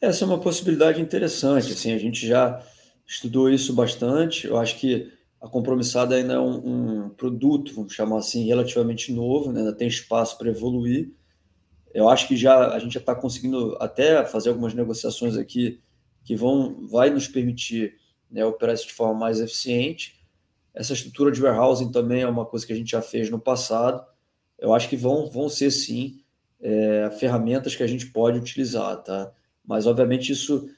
Essa 0.00 0.24
é 0.24 0.26
uma 0.26 0.40
possibilidade 0.40 1.00
interessante. 1.00 1.72
Assim, 1.72 1.92
a 1.92 1.98
gente 1.98 2.26
já 2.26 2.64
estudou 3.06 3.48
isso 3.48 3.72
bastante. 3.72 4.46
Eu 4.46 4.58
acho 4.58 4.76
que 4.78 5.12
a 5.40 5.48
compromissada 5.48 6.16
ainda 6.16 6.34
é 6.34 6.38
um, 6.38 7.04
um 7.04 7.10
produto, 7.10 7.72
vamos 7.74 7.94
chamar 7.94 8.18
assim, 8.18 8.44
relativamente 8.44 9.12
novo, 9.12 9.52
né? 9.52 9.60
ainda 9.60 9.72
tem 9.72 9.86
espaço 9.86 10.36
para 10.36 10.50
evoluir. 10.50 11.12
Eu 11.94 12.08
acho 12.08 12.26
que 12.28 12.36
já 12.36 12.72
a 12.72 12.78
gente 12.78 12.92
já 12.92 13.00
está 13.00 13.14
conseguindo 13.14 13.76
até 13.80 14.24
fazer 14.24 14.50
algumas 14.50 14.74
negociações 14.74 15.36
aqui 15.36 15.80
que 16.28 16.36
vão 16.36 16.86
vai 16.86 17.08
nos 17.08 17.26
permitir 17.26 17.96
né, 18.30 18.44
operar 18.44 18.74
isso 18.74 18.86
de 18.86 18.92
forma 18.92 19.18
mais 19.18 19.40
eficiente. 19.40 20.20
Essa 20.74 20.92
estrutura 20.92 21.32
de 21.32 21.40
warehousing 21.40 21.90
também 21.90 22.20
é 22.20 22.28
uma 22.28 22.44
coisa 22.44 22.66
que 22.66 22.72
a 22.74 22.76
gente 22.76 22.90
já 22.90 23.00
fez 23.00 23.30
no 23.30 23.40
passado. 23.40 24.04
Eu 24.58 24.74
acho 24.74 24.90
que 24.90 24.96
vão, 24.96 25.30
vão 25.30 25.48
ser, 25.48 25.70
sim, 25.70 26.20
é, 26.60 27.08
ferramentas 27.18 27.74
que 27.74 27.82
a 27.82 27.86
gente 27.86 28.08
pode 28.08 28.38
utilizar, 28.38 29.02
tá? 29.02 29.32
Mas, 29.64 29.86
obviamente, 29.86 30.30
isso 30.30 30.68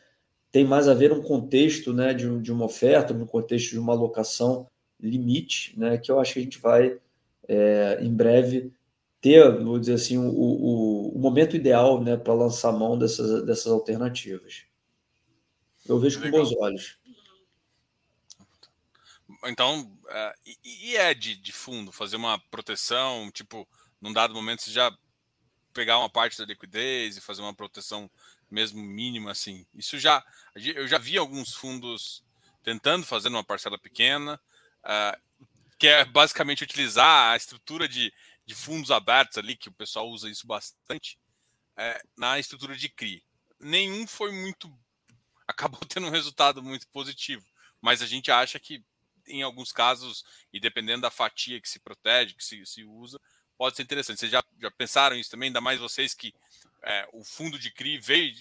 tem 0.53 0.65
mais 0.65 0.87
a 0.87 0.95
ver 0.95 1.13
um 1.13 1.21
contexto 1.21 1.93
né, 1.93 2.15
de, 2.15 2.39
de 2.39 2.53
uma 2.53 2.67
oferta, 2.67 3.13
no 3.13 3.27
contexto 3.27 3.71
de 3.71 3.79
uma 3.81 3.93
alocação 3.93 4.69
limite, 5.01 5.77
né, 5.77 5.99
que 5.99 6.13
eu 6.13 6.21
acho 6.21 6.35
que 6.35 6.39
a 6.39 6.43
gente 6.43 6.61
vai, 6.61 6.97
é, 7.49 7.99
em 8.01 8.15
breve, 8.15 8.73
ter, 9.21 9.51
vou 9.65 9.81
dizer 9.81 9.95
assim, 9.95 10.17
o, 10.17 10.31
o, 10.31 11.09
o 11.17 11.19
momento 11.19 11.57
ideal 11.57 12.01
né, 12.01 12.17
para 12.17 12.35
lançar 12.35 12.71
mão 12.71 12.97
dessas, 12.97 13.45
dessas 13.45 13.73
alternativas. 13.73 14.70
Eu 15.87 15.99
vejo 15.99 16.21
com 16.21 16.31
bons 16.31 16.53
olhos. 16.57 16.99
Então, 19.45 19.83
uh, 20.05 20.39
e, 20.45 20.91
e, 20.91 20.97
é 20.97 21.15
de, 21.15 21.35
de 21.35 21.53
fundo 21.53 21.91
fazer 21.91 22.17
uma 22.17 22.39
proteção, 22.51 23.31
tipo, 23.31 23.67
num 24.01 24.13
dado 24.13 24.35
momento 24.35 24.63
você 24.63 24.71
já 24.71 24.95
pegar 25.73 25.99
uma 25.99 26.11
parte 26.11 26.37
da 26.37 26.45
liquidez 26.45 27.17
e 27.17 27.21
fazer 27.21 27.41
uma 27.41 27.55
proteção 27.55 28.11
mesmo 28.51 28.83
mínima 28.83 29.31
assim. 29.31 29.65
Isso 29.75 29.99
já 29.99 30.23
eu 30.57 30.87
já 30.89 30.99
vi 30.99 31.17
alguns 31.17 31.55
fundos 31.55 32.25
tentando 32.63 33.07
fazer 33.07 33.29
uma 33.29 33.45
parcela 33.45 33.79
pequena, 33.79 34.39
uh, 34.85 35.47
que 35.79 35.87
é 35.87 36.05
basicamente 36.05 36.65
utilizar 36.65 37.33
a 37.33 37.37
estrutura 37.37 37.89
de, 37.89 38.13
de 38.45 38.55
fundos 38.55 38.91
abertos 38.91 39.39
ali, 39.39 39.57
que 39.57 39.69
o 39.69 39.73
pessoal 39.73 40.09
usa 40.09 40.29
isso 40.29 40.47
bastante, 40.47 41.19
uh, 41.79 42.09
na 42.17 42.39
estrutura 42.39 42.77
de 42.77 42.89
CRI. 42.89 43.25
Nenhum 43.59 44.07
foi 44.07 44.33
muito 44.33 44.71
acabou 45.51 45.81
tendo 45.89 46.07
um 46.07 46.11
resultado 46.11 46.63
muito 46.63 46.87
positivo. 46.89 47.45
Mas 47.81 48.03
a 48.03 48.07
gente 48.07 48.31
acha 48.31 48.59
que, 48.59 48.85
em 49.27 49.43
alguns 49.43 49.73
casos, 49.73 50.25
e 50.53 50.61
dependendo 50.61 51.03
da 51.03 51.11
fatia 51.11 51.61
que 51.61 51.69
se 51.69 51.79
protege, 51.79 52.35
que 52.35 52.45
se, 52.45 52.65
se 52.67 52.85
usa, 52.85 53.21
pode 53.57 53.77
ser 53.77 53.83
interessante. 53.83 54.21
Vocês 54.21 54.33
já, 54.33 54.43
já 54.59 54.71
pensaram 54.71 55.17
isso 55.17 55.31
também? 55.31 55.49
Ainda 55.49 55.61
mais 55.61 55.79
vocês 55.79 56.15
que 56.15 56.35
é, 56.83 57.09
o 57.13 57.23
fundo 57.23 57.59
de 57.59 57.71
CRI 57.71 57.99
veio, 57.99 58.35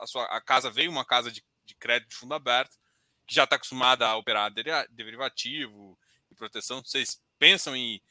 a, 0.00 0.06
sua, 0.06 0.24
a 0.26 0.40
casa 0.40 0.70
veio 0.70 0.90
uma 0.90 1.04
casa 1.04 1.30
de, 1.30 1.42
de 1.64 1.74
crédito 1.74 2.10
de 2.10 2.16
fundo 2.16 2.34
aberto, 2.34 2.76
que 3.26 3.34
já 3.34 3.44
está 3.44 3.56
acostumada 3.56 4.06
a 4.06 4.16
operar 4.16 4.52
derivativo 4.90 5.98
e 6.30 6.34
proteção. 6.34 6.82
Vocês 6.84 7.20
pensam 7.38 7.74
em 7.74 8.02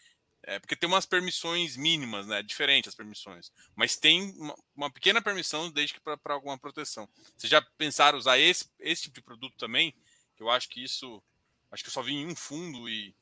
é, 0.46 0.60
porque 0.60 0.76
tem 0.76 0.90
umas 0.90 1.06
permissões 1.06 1.78
mínimas, 1.78 2.28
né? 2.28 2.44
Diferentes 2.44 2.90
as 2.90 2.96
permissões. 2.96 3.50
Mas 3.76 3.96
tem 3.96 4.34
uma, 4.38 4.56
uma 4.76 4.92
pequena 4.92 5.22
permissão 5.22 5.72
desde 5.72 5.94
que 5.94 6.02
para 6.02 6.34
alguma 6.34 6.58
proteção. 6.58 7.08
Vocês 7.36 7.50
já 7.50 7.62
pensaram 7.78 8.18
usar 8.18 8.38
esse, 8.38 8.66
esse 8.80 9.04
tipo 9.04 9.16
de 9.16 9.22
produto 9.22 9.56
também? 9.58 9.96
Eu 10.38 10.50
acho 10.50 10.68
que 10.70 10.84
isso. 10.84 11.24
Acho 11.72 11.84
que 11.84 11.90
eu 11.90 11.94
só 11.94 12.02
vi 12.02 12.14
em 12.14 12.28
um 12.28 12.36
fundo 12.36 12.90
e. 12.90 13.16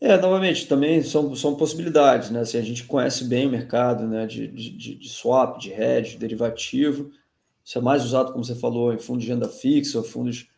É, 0.00 0.16
novamente, 0.16 0.66
também 0.66 1.02
são, 1.02 1.34
são 1.34 1.56
possibilidades, 1.56 2.30
né? 2.30 2.40
Assim, 2.40 2.58
a 2.58 2.62
gente 2.62 2.84
conhece 2.84 3.24
bem 3.24 3.46
o 3.46 3.50
mercado 3.50 4.06
né? 4.06 4.26
de, 4.26 4.48
de, 4.48 4.96
de 4.96 5.08
swap, 5.08 5.58
de 5.60 5.72
hedge, 5.72 6.12
de 6.12 6.18
derivativo. 6.18 7.10
Isso 7.64 7.78
é 7.78 7.80
mais 7.80 8.04
usado, 8.04 8.32
como 8.32 8.44
você 8.44 8.54
falou, 8.54 8.92
em 8.92 8.98
fundos 8.98 9.24
de 9.24 9.30
renda 9.30 9.48
fixa, 9.48 10.02
fundos 10.02 10.48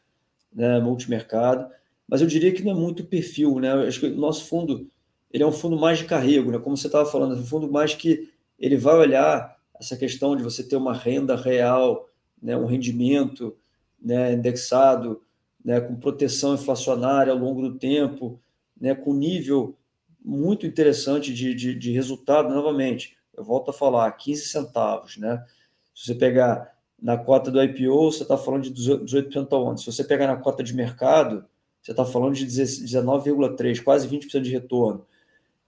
né, 0.52 0.80
multimercado 0.80 1.70
mas 2.08 2.20
eu 2.20 2.26
diria 2.26 2.52
que 2.52 2.62
não 2.62 2.72
é 2.72 2.74
muito 2.74 3.04
perfil, 3.04 3.58
né? 3.58 3.72
Eu 3.72 3.88
acho 3.88 4.00
que 4.00 4.06
o 4.06 4.16
nosso 4.16 4.44
fundo 4.46 4.88
ele 5.34 5.42
é 5.42 5.46
um 5.46 5.52
fundo 5.52 5.76
mais 5.76 5.98
de 5.98 6.04
carrego, 6.04 6.52
né? 6.52 6.58
Como 6.58 6.76
você 6.76 6.86
estava 6.86 7.10
falando, 7.10 7.34
é 7.34 7.38
um 7.40 7.44
fundo 7.44 7.70
mais 7.70 7.94
que 7.94 8.30
ele 8.58 8.76
vai 8.76 8.94
olhar 8.94 9.58
essa 9.80 9.96
questão 9.96 10.36
de 10.36 10.44
você 10.44 10.62
ter 10.62 10.76
uma 10.76 10.94
renda 10.94 11.34
real, 11.34 12.08
né? 12.40 12.56
Um 12.56 12.66
rendimento, 12.66 13.56
né? 14.00 14.32
Indexado, 14.32 15.22
né? 15.64 15.80
Com 15.80 15.96
proteção 15.96 16.54
inflacionária 16.54 17.32
ao 17.32 17.38
longo 17.38 17.62
do 17.62 17.78
tempo, 17.78 18.40
né? 18.80 18.94
Com 18.94 19.12
nível 19.12 19.76
muito 20.24 20.66
interessante 20.66 21.34
de, 21.34 21.52
de, 21.52 21.74
de 21.74 21.90
resultado. 21.90 22.54
Novamente, 22.54 23.16
eu 23.36 23.42
volto 23.42 23.70
a 23.70 23.74
falar, 23.74 24.10
15 24.12 24.46
centavos, 24.46 25.16
né? 25.16 25.44
Se 25.94 26.06
você 26.06 26.14
pegar 26.14 26.74
na 27.00 27.18
cota 27.18 27.50
do 27.50 27.62
IPO, 27.62 28.12
você 28.12 28.22
está 28.22 28.38
falando 28.38 28.62
de 28.62 28.72
18% 28.72 29.52
ao 29.52 29.68
ano. 29.68 29.78
Se 29.78 29.86
você 29.86 30.04
pegar 30.04 30.26
na 30.26 30.36
cota 30.36 30.62
de 30.62 30.74
mercado, 30.74 31.44
você 31.84 31.90
está 31.90 32.02
falando 32.02 32.34
de 32.34 32.46
19,3%, 32.46 33.82
quase 33.84 34.08
20% 34.08 34.40
de 34.40 34.50
retorno. 34.50 35.04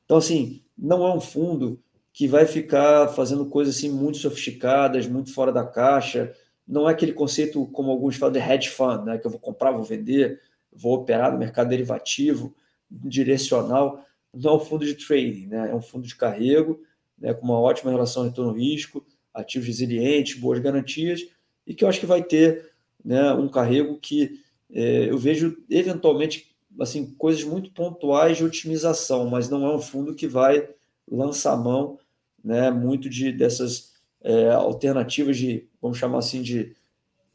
Então, 0.06 0.16
assim, 0.16 0.62
não 0.76 1.06
é 1.06 1.14
um 1.14 1.20
fundo 1.20 1.78
que 2.10 2.26
vai 2.26 2.46
ficar 2.46 3.08
fazendo 3.08 3.44
coisas 3.44 3.76
assim 3.76 3.90
muito 3.90 4.16
sofisticadas, 4.16 5.06
muito 5.06 5.34
fora 5.34 5.52
da 5.52 5.62
caixa. 5.66 6.32
Não 6.66 6.88
é 6.88 6.92
aquele 6.92 7.12
conceito, 7.12 7.66
como 7.66 7.90
alguns 7.90 8.16
falam, 8.16 8.32
de 8.32 8.38
hedge 8.38 8.70
fund, 8.70 9.04
né? 9.04 9.18
que 9.18 9.26
eu 9.26 9.30
vou 9.30 9.38
comprar, 9.38 9.72
vou 9.72 9.84
vender, 9.84 10.40
vou 10.72 10.94
operar 10.94 11.30
no 11.30 11.38
mercado 11.38 11.68
derivativo, 11.68 12.54
direcional. 12.90 14.02
Não 14.32 14.52
é 14.52 14.56
um 14.56 14.60
fundo 14.60 14.86
de 14.86 14.94
trading, 14.94 15.48
né? 15.48 15.70
é 15.70 15.74
um 15.74 15.82
fundo 15.82 16.06
de 16.06 16.16
carrego, 16.16 16.80
né? 17.18 17.34
com 17.34 17.44
uma 17.44 17.60
ótima 17.60 17.90
relação 17.90 18.24
retorno-risco, 18.24 19.04
ativos 19.34 19.68
resilientes, 19.68 20.40
boas 20.40 20.60
garantias, 20.60 21.20
e 21.66 21.74
que 21.74 21.84
eu 21.84 21.88
acho 21.90 22.00
que 22.00 22.06
vai 22.06 22.22
ter 22.22 22.72
né, 23.04 23.32
um 23.34 23.48
carrego 23.48 23.98
que 23.98 24.40
é, 24.70 25.10
eu 25.10 25.18
vejo 25.18 25.64
eventualmente 25.70 26.54
assim 26.80 27.06
coisas 27.14 27.42
muito 27.44 27.70
pontuais 27.70 28.36
de 28.36 28.44
otimização, 28.44 29.28
mas 29.28 29.48
não 29.48 29.64
é 29.64 29.74
um 29.74 29.80
fundo 29.80 30.14
que 30.14 30.26
vai 30.26 30.68
lançar 31.10 31.56
mão 31.56 31.98
né, 32.42 32.70
muito 32.70 33.08
de 33.08 33.32
dessas 33.32 33.94
é, 34.20 34.50
alternativas 34.50 35.36
de, 35.36 35.68
vamos 35.80 35.98
chamar 35.98 36.18
assim, 36.18 36.42
de 36.42 36.74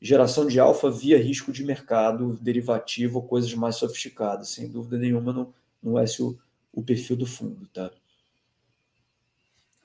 geração 0.02 0.48
de 0.48 0.60
alfa 0.60 0.90
via 0.90 1.22
risco 1.22 1.52
de 1.52 1.64
mercado 1.64 2.38
derivativo 2.42 3.22
coisas 3.22 3.54
mais 3.54 3.76
sofisticadas. 3.76 4.50
Sem 4.50 4.68
dúvida 4.70 4.98
nenhuma, 4.98 5.32
não, 5.32 5.54
não 5.82 6.00
é 6.00 6.04
esse 6.04 6.22
o, 6.22 6.38
o 6.74 6.84
perfil 6.84 7.16
do 7.16 7.26
fundo. 7.26 7.68
Tá? 7.74 7.92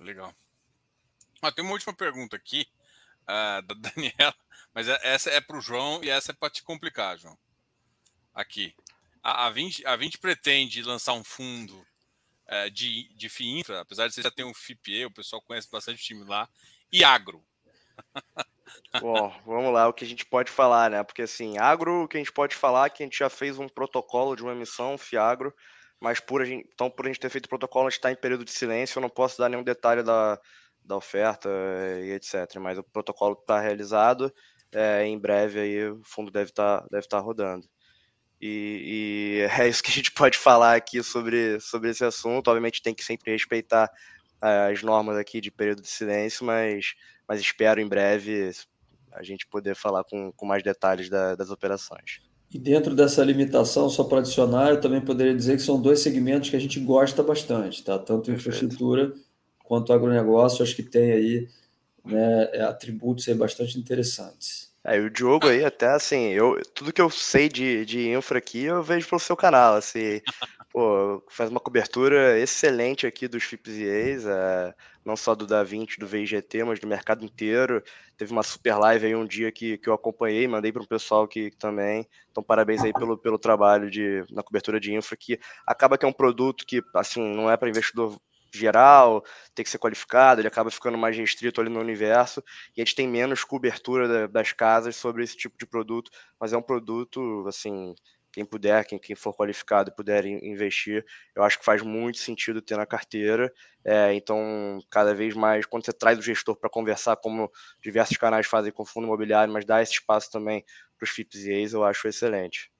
Legal. 0.00 0.32
Ah, 1.40 1.52
tem 1.52 1.64
uma 1.64 1.74
última 1.74 1.94
pergunta 1.94 2.34
aqui 2.36 2.66
uh, 3.28 3.62
da 3.62 3.74
Daniela, 3.90 4.34
mas 4.74 4.88
é, 4.88 4.98
essa 5.02 5.30
é 5.30 5.40
para 5.40 5.56
o 5.56 5.60
João 5.60 6.02
e 6.02 6.10
essa 6.10 6.32
é 6.32 6.34
para 6.34 6.50
te 6.50 6.62
complicar, 6.62 7.18
João. 7.18 7.36
Aqui. 8.34 8.74
A, 9.22 9.46
a, 9.46 9.50
20, 9.50 9.86
a 9.86 9.96
20 9.96 10.18
pretende 10.18 10.82
lançar 10.82 11.14
um 11.14 11.24
fundo 11.24 11.76
uh, 12.48 12.70
de, 12.70 13.08
de 13.14 13.28
FIINFRA, 13.28 13.80
apesar 13.80 14.06
de 14.06 14.14
você 14.14 14.22
já 14.22 14.30
ter 14.30 14.44
um 14.44 14.54
FIPE, 14.54 15.06
o 15.06 15.10
pessoal 15.10 15.42
conhece 15.42 15.68
bastante 15.70 16.02
time 16.02 16.24
lá, 16.24 16.48
e 16.92 17.02
agro. 17.02 17.44
Bom, 19.00 19.34
vamos 19.44 19.72
lá, 19.72 19.88
o 19.88 19.92
que 19.92 20.04
a 20.04 20.06
gente 20.06 20.24
pode 20.26 20.50
falar, 20.50 20.90
né? 20.90 21.02
Porque 21.02 21.22
assim, 21.22 21.58
agro, 21.58 22.04
o 22.04 22.08
que 22.08 22.16
a 22.16 22.20
gente 22.20 22.32
pode 22.32 22.54
falar 22.54 22.86
é 22.86 22.90
que 22.90 23.02
a 23.02 23.06
gente 23.06 23.18
já 23.18 23.30
fez 23.30 23.58
um 23.58 23.68
protocolo 23.68 24.36
de 24.36 24.42
uma 24.42 24.52
emissão, 24.52 24.98
Fiagro, 24.98 25.54
mas 26.00 26.20
por 26.20 26.42
a 26.42 26.44
gente, 26.44 26.68
então 26.72 26.90
por 26.90 27.06
a 27.06 27.08
gente 27.08 27.20
ter 27.20 27.30
feito 27.30 27.46
o 27.46 27.48
protocolo, 27.48 27.86
a 27.86 27.90
gente 27.90 27.98
está 27.98 28.10
em 28.10 28.16
período 28.16 28.44
de 28.44 28.50
silêncio, 28.50 28.98
eu 28.98 29.02
não 29.02 29.08
posso 29.08 29.38
dar 29.38 29.48
nenhum 29.48 29.62
detalhe 29.62 30.02
da, 30.02 30.38
da 30.86 30.96
oferta 30.96 31.48
e 32.02 32.12
etc. 32.12 32.56
Mas 32.60 32.78
o 32.78 32.82
protocolo 32.84 33.36
está 33.38 33.60
realizado, 33.60 34.32
é, 34.72 35.04
em 35.06 35.18
breve 35.18 35.60
aí 35.60 35.88
o 35.90 36.00
fundo 36.04 36.30
deve 36.30 36.50
estar 36.50 36.80
tá, 36.80 36.86
deve 36.90 37.08
tá 37.08 37.18
rodando. 37.18 37.66
E, 38.40 39.40
e, 39.40 39.40
é 39.60 39.68
isso 39.68 39.82
que 39.82 39.90
a 39.90 39.94
gente 39.94 40.12
pode 40.12 40.38
falar 40.38 40.76
aqui 40.76 41.02
sobre, 41.02 41.58
sobre 41.60 41.90
esse 41.90 42.04
assunto. 42.04 42.48
Obviamente 42.48 42.82
tem 42.82 42.94
que 42.94 43.04
sempre 43.04 43.32
respeitar 43.32 43.90
é, 44.42 44.72
as 44.72 44.82
normas 44.82 45.16
aqui 45.16 45.40
de 45.40 45.50
período 45.50 45.82
de 45.82 45.88
silêncio, 45.88 46.44
mas, 46.44 46.94
mas 47.28 47.40
espero 47.40 47.80
em 47.80 47.88
breve 47.88 48.52
a 49.12 49.22
gente 49.22 49.46
poder 49.46 49.74
falar 49.74 50.04
com, 50.04 50.30
com 50.32 50.46
mais 50.46 50.62
detalhes 50.62 51.08
da, 51.08 51.34
das 51.34 51.50
operações. 51.50 52.20
E 52.52 52.58
dentro 52.58 52.94
dessa 52.94 53.24
limitação, 53.24 53.88
só 53.90 54.04
para 54.04 54.18
adicionar, 54.18 54.70
eu 54.70 54.80
também 54.80 55.00
poderia 55.00 55.34
dizer 55.34 55.56
que 55.56 55.62
são 55.62 55.80
dois 55.80 56.00
segmentos 56.00 56.48
que 56.48 56.56
a 56.56 56.60
gente 56.60 56.78
gosta 56.78 57.22
bastante, 57.22 57.82
tá? 57.82 57.98
Tanto 57.98 58.30
infraestrutura 58.30 59.12
quanto 59.66 59.92
agronegócio, 59.92 60.62
acho 60.62 60.74
que 60.74 60.82
tem 60.82 61.12
aí 61.12 61.48
né, 62.04 62.44
atributos 62.62 63.28
aí 63.28 63.34
bastante 63.34 63.78
interessantes. 63.78 64.66
É, 64.84 65.00
o 65.00 65.10
Diogo 65.10 65.48
aí, 65.48 65.64
até 65.64 65.88
assim, 65.88 66.28
eu, 66.28 66.62
tudo 66.72 66.92
que 66.92 67.00
eu 67.00 67.10
sei 67.10 67.48
de, 67.48 67.84
de 67.84 68.08
infra 68.08 68.38
aqui, 68.38 68.62
eu 68.62 68.84
vejo 68.84 69.08
pelo 69.08 69.18
seu 69.18 69.36
canal, 69.36 69.74
assim, 69.74 70.20
pô, 70.72 71.20
faz 71.28 71.50
uma 71.50 71.58
cobertura 71.58 72.38
excelente 72.38 73.04
aqui 73.04 73.26
dos 73.26 73.42
FIPS 73.42 74.24
é, 74.26 74.72
não 75.04 75.16
só 75.16 75.34
do 75.34 75.44
Da 75.46 75.64
Vinci, 75.64 75.98
do 75.98 76.06
VIGT, 76.06 76.64
mas 76.64 76.78
do 76.78 76.86
mercado 76.86 77.24
inteiro. 77.24 77.82
Teve 78.16 78.32
uma 78.32 78.42
super 78.42 78.76
live 78.76 79.06
aí 79.06 79.14
um 79.14 79.26
dia 79.26 79.52
que, 79.52 79.78
que 79.78 79.88
eu 79.88 79.94
acompanhei, 79.94 80.48
mandei 80.48 80.72
para 80.72 80.82
o 80.82 80.86
pessoal 80.86 81.28
que, 81.28 81.50
que, 81.50 81.56
também. 81.56 82.06
Então, 82.30 82.42
parabéns 82.42 82.82
aí 82.82 82.92
pelo, 82.92 83.16
pelo 83.16 83.38
trabalho 83.38 83.90
de, 83.90 84.24
na 84.30 84.42
cobertura 84.42 84.80
de 84.80 84.94
infra, 84.94 85.16
que 85.16 85.38
acaba 85.66 85.96
que 85.96 86.04
é 86.04 86.08
um 86.08 86.12
produto 86.12 86.66
que, 86.66 86.82
assim, 86.94 87.22
não 87.22 87.50
é 87.50 87.56
para 87.56 87.68
investidor 87.68 88.18
geral, 88.54 89.24
tem 89.54 89.64
que 89.64 89.70
ser 89.70 89.78
qualificado, 89.78 90.40
ele 90.40 90.48
acaba 90.48 90.70
ficando 90.70 90.98
mais 90.98 91.16
restrito 91.16 91.60
ali 91.60 91.70
no 91.70 91.80
universo, 91.80 92.42
e 92.76 92.80
a 92.80 92.84
gente 92.84 92.94
tem 92.94 93.08
menos 93.08 93.44
cobertura 93.44 94.28
das 94.28 94.52
casas 94.52 94.96
sobre 94.96 95.22
esse 95.24 95.36
tipo 95.36 95.56
de 95.58 95.66
produto, 95.66 96.10
mas 96.40 96.52
é 96.52 96.56
um 96.56 96.62
produto, 96.62 97.44
assim, 97.48 97.94
quem 98.32 98.44
puder, 98.44 98.84
quem, 98.84 98.98
quem 98.98 99.16
for 99.16 99.34
qualificado 99.34 99.90
puder 99.94 100.26
investir, 100.26 101.04
eu 101.34 101.42
acho 101.42 101.58
que 101.58 101.64
faz 101.64 101.80
muito 101.82 102.18
sentido 102.18 102.60
ter 102.60 102.76
na 102.76 102.84
carteira. 102.84 103.50
É, 103.82 104.12
então, 104.14 104.78
cada 104.90 105.14
vez 105.14 105.34
mais, 105.34 105.64
quando 105.64 105.86
você 105.86 105.92
traz 105.92 106.18
o 106.18 106.22
gestor 106.22 106.54
para 106.56 106.68
conversar, 106.68 107.16
como 107.16 107.50
diversos 107.82 108.18
canais 108.18 108.46
fazem 108.46 108.70
com 108.72 108.82
o 108.82 108.86
fundo 108.86 109.06
imobiliário, 109.06 109.52
mas 109.52 109.64
dá 109.64 109.80
esse 109.80 109.92
espaço 109.94 110.30
também 110.30 110.62
para 110.98 111.04
os 111.06 111.10
FIPS 111.10 111.44
e 111.46 111.50
EIs, 111.50 111.72
eu 111.72 111.82
acho 111.84 112.06
excelente. 112.08 112.70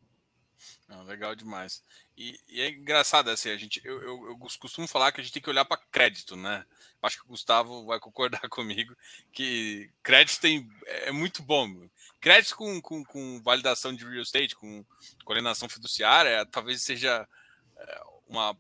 Não, 0.89 1.03
legal 1.05 1.35
demais. 1.35 1.83
E, 2.17 2.39
e, 2.49 2.61
é 2.61 2.71
engraçado 2.71 3.29
assim, 3.29 3.51
a 3.51 3.57
gente, 3.57 3.81
eu, 3.85 4.01
eu, 4.03 4.29
eu, 4.29 4.39
costumo 4.59 4.87
falar 4.87 5.13
que 5.13 5.21
a 5.21 5.25
gente 5.25 5.33
tem 5.33 5.43
que 5.43 5.51
olhar 5.51 5.65
para 5.65 5.77
crédito, 5.91 6.37
né? 6.37 6.65
Acho 7.03 7.19
que 7.19 7.25
o 7.25 7.29
Gustavo 7.29 7.85
vai 7.87 8.01
concordar 8.01 8.41
comigo 8.49 8.97
que 9.33 9.91
crédito 10.03 10.41
tem, 10.41 10.69
é 10.87 11.13
muito 11.13 11.43
bom. 11.43 11.89
Crédito 12.21 12.57
com, 12.57 12.81
com, 12.81 13.05
com 13.05 13.43
validação 13.43 13.95
de 13.95 14.05
real 14.05 14.23
estate, 14.23 14.57
com 14.57 14.85
coordenação 15.25 15.69
fiduciária, 15.69 16.47
talvez 16.47 16.83
seja 16.83 17.29
é, 17.77 18.03
uma, 18.29 18.57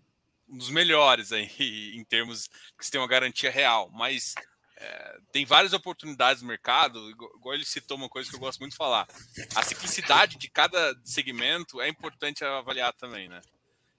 um 0.48 0.58
dos 0.58 0.70
melhores 0.70 1.32
aí 1.32 1.50
em 1.96 2.04
termos 2.04 2.48
que 2.78 2.84
você 2.84 2.90
tem 2.90 3.00
uma 3.00 3.08
garantia 3.08 3.50
real. 3.50 3.90
Mas 3.90 4.34
é, 4.78 5.18
tem 5.32 5.46
várias 5.46 5.72
oportunidades 5.72 6.42
no 6.42 6.48
mercado, 6.48 7.10
igual 7.10 7.54
ele 7.54 7.64
citou 7.64 7.96
uma 7.96 8.08
coisa 8.08 8.28
que 8.28 8.36
eu 8.36 8.40
gosto 8.40 8.60
muito 8.60 8.72
de 8.72 8.76
falar. 8.76 9.08
A 9.54 9.62
ciclicidade 9.62 10.36
de 10.36 10.50
cada 10.50 10.94
segmento 11.02 11.80
é 11.80 11.88
importante 11.88 12.44
avaliar 12.44 12.92
também, 12.92 13.28
né? 13.28 13.40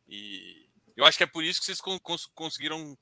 E 0.07 0.67
eu 0.95 1.03
acho 1.03 1.17
que 1.17 1.23
é 1.23 1.28
por 1.28 1.43
isso 1.43 1.59
que 1.59 1.65
vocês 1.65 1.82
cons 1.82 2.28
conseguiram 2.28 2.97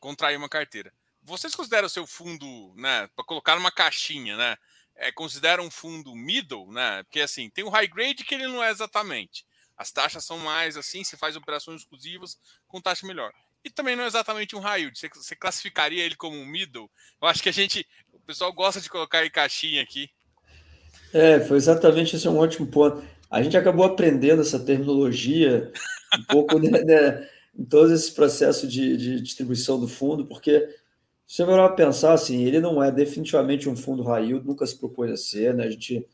contrair 0.00 0.36
uma 0.36 0.48
carteira. 0.48 0.92
Vocês 1.22 1.54
consideram 1.54 1.86
o 1.86 1.90
seu 1.90 2.06
fundo, 2.06 2.74
né, 2.76 3.06
para 3.14 3.24
colocar 3.24 3.54
numa 3.54 3.70
caixinha, 3.70 4.36
né? 4.36 4.56
É, 4.96 5.12
consideram 5.12 5.64
um 5.64 5.70
fundo 5.70 6.14
middle, 6.14 6.70
né? 6.72 7.02
Porque 7.04 7.20
assim, 7.20 7.48
tem 7.48 7.62
o 7.64 7.70
high 7.70 7.86
grade 7.86 8.24
que 8.24 8.34
ele 8.34 8.48
não 8.48 8.62
é 8.62 8.70
exatamente. 8.70 9.46
As 9.76 9.92
taxas 9.92 10.24
são 10.24 10.38
mais 10.38 10.76
assim, 10.76 11.04
você 11.04 11.16
faz 11.16 11.36
operações 11.36 11.82
exclusivas 11.82 12.38
com 12.66 12.80
taxa 12.80 13.06
melhor 13.06 13.32
e 13.64 13.70
também 13.70 13.94
não 13.94 14.04
é 14.04 14.06
exatamente 14.06 14.56
um 14.56 14.62
yield. 14.66 14.98
Você, 14.98 15.08
você, 15.08 15.36
classificaria 15.36 16.04
ele 16.04 16.14
como 16.14 16.36
um 16.36 16.46
middle? 16.46 16.90
Eu 17.20 17.28
acho 17.28 17.42
que 17.42 17.48
a 17.48 17.52
gente, 17.52 17.86
o 18.12 18.20
pessoal 18.20 18.52
gosta 18.52 18.80
de 18.80 18.88
colocar 18.88 19.24
em 19.24 19.30
caixinha 19.30 19.82
aqui. 19.82 20.08
É, 21.12 21.40
foi 21.40 21.56
exatamente 21.56 22.16
esse 22.16 22.26
é 22.26 22.30
um 22.30 22.38
ótimo 22.38 22.66
ponto. 22.66 23.04
A 23.30 23.42
gente 23.42 23.56
acabou 23.56 23.84
aprendendo 23.84 24.42
essa 24.42 24.58
terminologia 24.58 25.70
um 26.18 26.24
pouco 26.28 26.58
né, 26.58 26.82
né, 26.82 27.28
em 27.56 27.64
todo 27.64 27.92
esse 27.92 28.12
processo 28.12 28.66
de, 28.66 28.96
de, 28.96 29.20
distribuição 29.20 29.78
do 29.78 29.86
fundo, 29.86 30.26
porque 30.26 30.68
se 31.26 31.36
você 31.36 31.44
vai 31.44 31.74
pensar 31.74 32.12
assim, 32.12 32.42
ele 32.42 32.60
não 32.60 32.82
é 32.82 32.90
definitivamente 32.90 33.68
um 33.68 33.76
fundo 33.76 34.02
yield, 34.18 34.46
nunca 34.46 34.66
se 34.66 34.76
propôs 34.76 35.10
a 35.12 35.16
ser, 35.16 35.54
né? 35.54 35.64
A 35.64 35.70
gente 35.70 36.04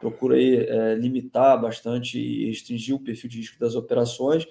procura 0.00 0.36
aí, 0.36 0.56
é, 0.56 0.94
limitar 0.96 1.60
bastante 1.60 2.18
e 2.18 2.46
restringir 2.46 2.94
o 2.94 3.00
perfil 3.00 3.30
de 3.30 3.38
risco 3.38 3.58
das 3.58 3.76
operações, 3.76 4.46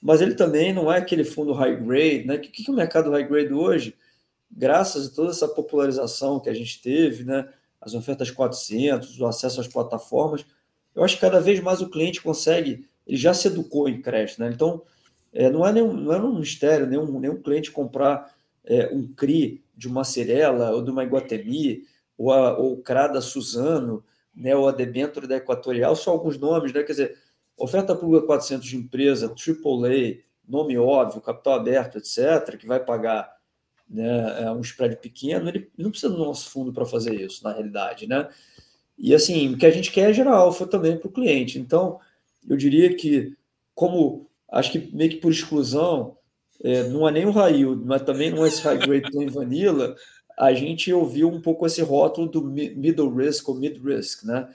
mas 0.00 0.20
ele 0.20 0.34
também 0.34 0.72
não 0.72 0.90
é 0.90 0.98
aquele 0.98 1.24
fundo 1.24 1.52
high 1.52 1.76
grade, 1.76 2.24
né? 2.26 2.36
O 2.36 2.40
que, 2.40 2.64
que 2.64 2.70
o 2.70 2.74
mercado 2.74 3.10
high 3.10 3.26
grade 3.26 3.52
hoje? 3.52 3.94
Graças 4.50 5.08
a 5.08 5.14
toda 5.14 5.30
essa 5.30 5.46
popularização 5.46 6.40
que 6.40 6.48
a 6.48 6.54
gente 6.54 6.80
teve, 6.80 7.24
né? 7.24 7.48
As 7.80 7.94
ofertas 7.94 8.30
400, 8.30 9.18
o 9.20 9.26
acesso 9.26 9.60
às 9.60 9.68
plataformas, 9.68 10.44
eu 10.94 11.04
acho 11.04 11.14
que 11.14 11.20
cada 11.20 11.40
vez 11.40 11.60
mais 11.60 11.80
o 11.80 11.88
cliente 11.88 12.20
consegue, 12.20 12.86
ele 13.06 13.16
já 13.16 13.32
se 13.32 13.48
educou 13.48 13.88
em 13.88 14.00
crédito, 14.00 14.40
né? 14.40 14.50
Então, 14.52 14.82
é, 15.32 15.50
não, 15.50 15.66
é 15.66 15.72
nenhum, 15.72 15.92
não 15.92 16.12
é 16.12 16.20
um 16.20 16.38
mistério 16.38 16.86
nenhum, 16.86 17.20
nenhum 17.20 17.40
cliente 17.40 17.70
comprar 17.70 18.34
é, 18.64 18.88
um 18.92 19.06
CRI 19.14 19.62
de 19.76 19.88
uma 19.88 20.04
Cirela 20.04 20.72
ou 20.72 20.82
de 20.82 20.90
uma 20.90 21.04
Iguatemi, 21.04 21.84
ou 22.18 22.72
o 22.72 22.82
CRA 22.82 23.06
da 23.08 23.20
Suzano, 23.20 24.04
né, 24.34 24.54
ou 24.54 24.68
a 24.68 24.72
debênture 24.72 25.26
da 25.26 25.36
Equatorial, 25.36 25.96
só 25.96 26.10
alguns 26.10 26.38
nomes, 26.38 26.72
né? 26.72 26.82
Quer 26.82 26.92
dizer, 26.92 27.18
Oferta 27.60 27.94
pública 27.94 28.26
400 28.26 28.66
de 28.66 28.76
empresa, 28.78 29.26
AAA, 29.26 30.22
nome 30.48 30.78
óbvio, 30.78 31.20
capital 31.20 31.54
aberto, 31.54 31.98
etc., 31.98 32.56
que 32.56 32.66
vai 32.66 32.80
pagar 32.80 33.30
né, 33.86 34.44
é, 34.44 34.50
um 34.50 34.62
spread 34.62 34.96
pequeno, 34.96 35.46
ele 35.46 35.70
não 35.76 35.90
precisa 35.90 36.10
do 36.10 36.18
nosso 36.18 36.48
fundo 36.48 36.72
para 36.72 36.86
fazer 36.86 37.14
isso, 37.20 37.44
na 37.44 37.52
realidade. 37.52 38.06
Né? 38.06 38.26
E 38.96 39.14
assim, 39.14 39.52
o 39.52 39.58
que 39.58 39.66
a 39.66 39.70
gente 39.70 39.92
quer 39.92 40.08
é 40.08 40.12
gerar 40.14 40.36
alfa 40.36 40.66
também 40.66 40.96
para 40.96 41.08
o 41.08 41.12
cliente. 41.12 41.58
Então, 41.58 42.00
eu 42.48 42.56
diria 42.56 42.96
que, 42.96 43.36
como 43.74 44.26
acho 44.50 44.72
que 44.72 44.96
meio 44.96 45.10
que 45.10 45.16
por 45.16 45.30
exclusão, 45.30 46.16
é, 46.64 46.84
não 46.84 47.06
é 47.06 47.12
nem 47.12 47.26
o 47.26 47.30
raio, 47.30 47.78
mas 47.84 48.00
também 48.00 48.30
não 48.30 48.42
é 48.42 48.48
esse 48.48 48.62
high 48.62 48.78
grade 48.78 49.10
plain 49.10 49.26
vanilla, 49.26 49.94
a 50.38 50.54
gente 50.54 50.90
ouviu 50.90 51.28
um 51.28 51.42
pouco 51.42 51.66
esse 51.66 51.82
rótulo 51.82 52.26
do 52.26 52.42
middle 52.42 53.14
risk 53.14 53.46
ou 53.50 53.54
mid 53.54 53.76
risk, 53.84 54.24
né? 54.24 54.48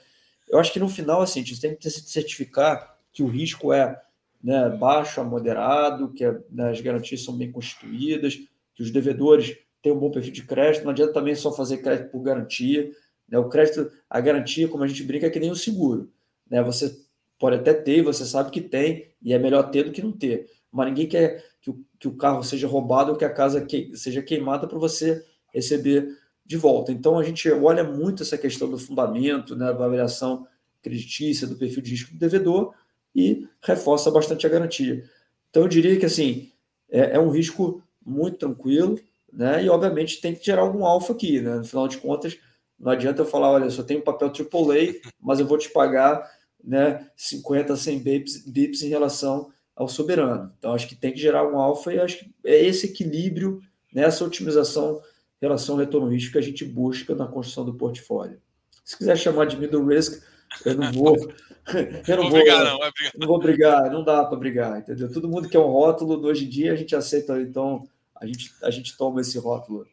Eu 0.48 0.58
acho 0.58 0.72
que 0.72 0.80
no 0.80 0.88
final, 0.88 1.22
assim, 1.22 1.40
a 1.40 1.44
gente 1.44 1.60
tem 1.60 1.76
que 1.76 1.88
certificar 1.88 2.95
que 3.16 3.22
o 3.22 3.28
risco 3.28 3.72
é 3.72 3.98
né, 4.44 4.68
baixo 4.68 5.22
a 5.22 5.24
moderado, 5.24 6.12
que 6.12 6.22
né, 6.50 6.68
as 6.68 6.82
garantias 6.82 7.24
são 7.24 7.34
bem 7.34 7.50
constituídas, 7.50 8.38
que 8.74 8.82
os 8.82 8.90
devedores 8.90 9.56
têm 9.80 9.90
um 9.90 9.98
bom 9.98 10.10
perfil 10.10 10.34
de 10.34 10.42
crédito. 10.42 10.84
Não 10.84 10.90
adianta 10.90 11.14
também 11.14 11.34
só 11.34 11.50
fazer 11.50 11.78
crédito 11.78 12.10
por 12.10 12.22
garantia. 12.22 12.92
Né? 13.26 13.38
O 13.38 13.48
crédito, 13.48 13.90
a 14.10 14.20
garantia, 14.20 14.68
como 14.68 14.84
a 14.84 14.86
gente 14.86 15.02
brinca, 15.02 15.26
é 15.26 15.30
que 15.30 15.40
nem 15.40 15.50
o 15.50 15.56
seguro. 15.56 16.12
Né? 16.46 16.62
Você 16.62 16.94
pode 17.38 17.56
até 17.56 17.72
ter, 17.72 18.02
você 18.02 18.26
sabe 18.26 18.50
que 18.50 18.60
tem, 18.60 19.08
e 19.22 19.32
é 19.32 19.38
melhor 19.38 19.70
ter 19.70 19.84
do 19.84 19.92
que 19.92 20.02
não 20.02 20.12
ter. 20.12 20.50
Mas 20.70 20.88
ninguém 20.88 21.08
quer 21.08 21.42
que 21.62 21.70
o, 21.70 21.82
que 21.98 22.08
o 22.08 22.16
carro 22.16 22.42
seja 22.42 22.68
roubado 22.68 23.12
ou 23.12 23.16
que 23.16 23.24
a 23.24 23.32
casa 23.32 23.64
que, 23.64 23.96
seja 23.96 24.20
queimada 24.20 24.68
para 24.68 24.78
você 24.78 25.24
receber 25.54 26.06
de 26.44 26.58
volta. 26.58 26.92
Então 26.92 27.18
a 27.18 27.22
gente 27.22 27.50
olha 27.50 27.82
muito 27.82 28.22
essa 28.22 28.36
questão 28.36 28.70
do 28.70 28.76
fundamento, 28.76 29.56
né, 29.56 29.64
da 29.64 29.72
avaliação 29.72 30.46
creditícia, 30.82 31.46
do 31.46 31.56
perfil 31.56 31.82
de 31.82 31.92
risco 31.92 32.12
do 32.12 32.18
devedor, 32.18 32.74
e 33.16 33.48
reforça 33.62 34.10
bastante 34.10 34.46
a 34.46 34.50
garantia. 34.50 35.02
Então, 35.50 35.62
eu 35.62 35.68
diria 35.68 35.98
que 35.98 36.04
assim 36.04 36.52
é, 36.90 37.16
é 37.16 37.18
um 37.18 37.30
risco 37.30 37.82
muito 38.04 38.38
tranquilo, 38.38 39.00
né? 39.32 39.64
E 39.64 39.68
obviamente 39.68 40.20
tem 40.20 40.34
que 40.34 40.44
gerar 40.44 40.62
algum 40.62 40.84
alfa 40.84 41.12
aqui, 41.12 41.40
né? 41.40 41.56
No 41.56 41.64
final 41.64 41.88
de 41.88 41.98
contas, 41.98 42.38
não 42.78 42.92
adianta 42.92 43.22
eu 43.22 43.26
falar, 43.26 43.50
olha, 43.50 43.70
só 43.70 43.82
tenho 43.82 44.02
papel 44.02 44.28
AAA, 44.28 45.00
mas 45.20 45.40
eu 45.40 45.46
vou 45.46 45.56
te 45.56 45.70
pagar 45.70 46.30
né, 46.62 47.08
50, 47.16 47.74
100 47.74 47.98
bips, 48.00 48.44
bips 48.46 48.82
em 48.82 48.88
relação 48.88 49.50
ao 49.74 49.88
soberano. 49.88 50.52
Então, 50.58 50.74
acho 50.74 50.86
que 50.86 50.94
tem 50.94 51.12
que 51.12 51.18
gerar 51.18 51.48
um 51.48 51.58
alfa 51.58 51.94
e 51.94 52.00
acho 52.00 52.18
que 52.18 52.30
é 52.44 52.64
esse 52.66 52.86
equilíbrio, 52.86 53.60
né, 53.92 54.02
essa 54.02 54.24
otimização 54.24 55.00
relação 55.40 55.76
retorno-risco 55.76 56.32
que 56.32 56.38
a 56.38 56.42
gente 56.42 56.64
busca 56.64 57.14
na 57.14 57.26
construção 57.26 57.64
do 57.64 57.74
portfólio. 57.74 58.40
Se 58.84 58.96
quiser 58.96 59.16
chamar 59.16 59.46
de 59.46 59.56
middle 59.56 59.84
risk, 59.86 60.22
eu 60.64 60.74
não 60.74 60.92
vou. 60.92 61.16
Eu 62.06 62.16
não, 62.16 62.30
vou, 62.30 62.32
brigar, 62.32 62.64
não, 62.64 62.84
é 62.84 62.92
brigar. 62.92 63.12
não 63.16 63.26
vou 63.26 63.38
brigar, 63.40 63.90
não 63.90 64.04
dá 64.04 64.24
para 64.24 64.36
brigar, 64.36 64.78
entendeu? 64.78 65.12
Todo 65.12 65.28
mundo 65.28 65.48
que 65.48 65.56
é 65.56 65.60
um 65.60 65.70
rótulo, 65.70 66.24
hoje 66.24 66.44
em 66.44 66.48
dia 66.48 66.72
a 66.72 66.76
gente 66.76 66.94
aceita, 66.94 67.40
então 67.40 67.88
a 68.14 68.26
gente, 68.26 68.54
a 68.62 68.70
gente 68.70 68.96
toma 68.96 69.20
esse 69.20 69.38
rótulo. 69.38 69.86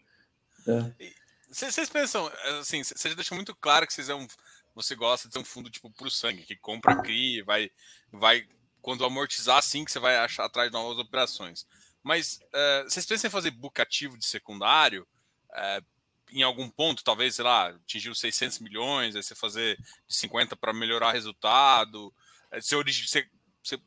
Né? 0.67 0.93
Vocês 1.49 1.89
pensam, 1.89 2.31
assim, 2.59 2.83
você 2.83 3.09
já 3.09 3.15
deixa 3.15 3.35
muito 3.35 3.55
claro 3.55 3.87
que 3.87 3.93
vocês 3.93 4.09
é 4.09 4.15
um, 4.15 4.27
você 4.75 4.95
gosta 4.95 5.27
de 5.27 5.33
ter 5.33 5.39
um 5.39 5.45
fundo 5.45 5.69
tipo 5.69 5.89
pro 5.91 6.09
sangue, 6.09 6.43
que 6.43 6.55
compra, 6.55 7.01
cria, 7.01 7.43
vai, 7.43 7.71
vai 8.11 8.45
quando 8.81 9.05
amortizar 9.05 9.57
assim 9.57 9.85
que 9.85 9.91
você 9.91 9.99
vai 9.99 10.17
achar 10.17 10.45
atrás 10.45 10.69
de 10.69 10.73
novas 10.73 10.97
operações. 10.97 11.65
Mas 12.01 12.39
uh, 12.53 12.83
vocês 12.83 13.05
pensam 13.05 13.27
em 13.27 13.31
fazer 13.31 13.51
book 13.51 13.81
ativo 13.81 14.17
de 14.17 14.25
secundário? 14.25 15.07
Uh, 15.51 15.85
em 16.33 16.43
algum 16.43 16.69
ponto, 16.69 17.03
talvez, 17.03 17.35
sei 17.35 17.45
lá, 17.45 17.67
atingir 17.67 18.09
os 18.09 18.19
600 18.19 18.59
milhões, 18.59 19.15
aí 19.15 19.23
você 19.23 19.35
fazer 19.35 19.77
de 20.07 20.15
50 20.15 20.55
para 20.55 20.73
melhorar 20.73 21.11
resultado, 21.11 22.13
você, 22.51 22.75
você, 22.83 23.29
você, 23.61 23.79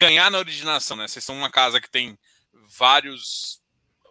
ganhar 0.00 0.30
na 0.30 0.38
originação, 0.38 0.96
né? 0.96 1.08
Vocês 1.08 1.24
são 1.24 1.36
uma 1.36 1.50
casa 1.50 1.80
que 1.80 1.90
tem 1.90 2.18
vários 2.52 3.60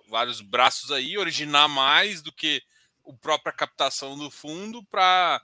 vários 0.07 0.41
braços 0.41 0.91
aí, 0.91 1.17
originar 1.17 1.67
mais 1.67 2.21
do 2.21 2.31
que 2.31 2.63
a 3.05 3.13
própria 3.13 3.53
captação 3.53 4.17
do 4.17 4.31
fundo 4.31 4.83
para 4.85 5.41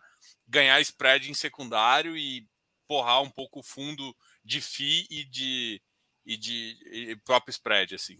ganhar 0.48 0.80
spread 0.82 1.30
em 1.30 1.34
secundário 1.34 2.18
e 2.18 2.48
porrar 2.88 3.22
um 3.22 3.30
pouco 3.30 3.60
o 3.60 3.64
fundo 3.64 4.16
de 4.44 4.62
FII 4.62 5.08
e 5.10 5.24
de, 5.26 5.82
e 6.26 6.38
de 6.38 6.78
e 6.91 7.16
próprio 7.18 7.52
spread, 7.52 7.96
assim. 7.96 8.20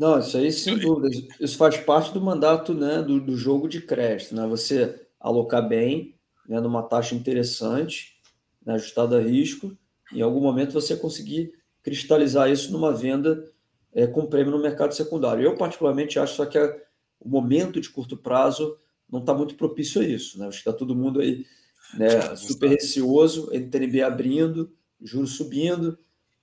Não, 0.00 0.18
isso 0.18 0.34
aí 0.38 0.50
sem 0.50 0.78
dúvida. 0.78 1.10
Isso 1.38 1.58
faz 1.58 1.76
parte 1.76 2.10
do 2.10 2.22
mandato 2.22 2.72
né, 2.72 3.02
do, 3.02 3.20
do 3.20 3.36
jogo 3.36 3.68
de 3.68 3.82
crédito. 3.82 4.34
Né? 4.34 4.46
Você 4.46 4.98
alocar 5.20 5.68
bem, 5.68 6.14
né, 6.48 6.58
numa 6.58 6.82
taxa 6.82 7.14
interessante, 7.14 8.16
né, 8.64 8.72
ajustada 8.76 9.18
a 9.18 9.20
risco, 9.20 9.76
em 10.10 10.22
algum 10.22 10.40
momento 10.40 10.72
você 10.72 10.96
conseguir 10.96 11.52
cristalizar 11.82 12.50
isso 12.50 12.72
numa 12.72 12.94
venda 12.94 13.44
é, 13.92 14.06
com 14.06 14.24
prêmio 14.24 14.50
no 14.50 14.62
mercado 14.62 14.94
secundário. 14.94 15.44
Eu, 15.44 15.54
particularmente, 15.54 16.18
acho 16.18 16.34
só 16.34 16.46
que 16.46 16.56
a, 16.56 16.74
o 17.20 17.28
momento 17.28 17.78
de 17.78 17.90
curto 17.90 18.16
prazo 18.16 18.78
não 19.06 19.20
está 19.20 19.34
muito 19.34 19.54
propício 19.54 20.00
a 20.00 20.04
isso. 20.04 20.38
Né? 20.38 20.46
Acho 20.46 20.62
que 20.62 20.68
está 20.70 20.72
todo 20.72 20.96
mundo 20.96 21.20
aí 21.20 21.44
né, 21.92 22.34
super 22.36 22.70
receoso, 22.70 23.50
NTNB 23.52 24.00
abrindo, 24.00 24.72
juros 25.02 25.36
subindo, 25.36 25.98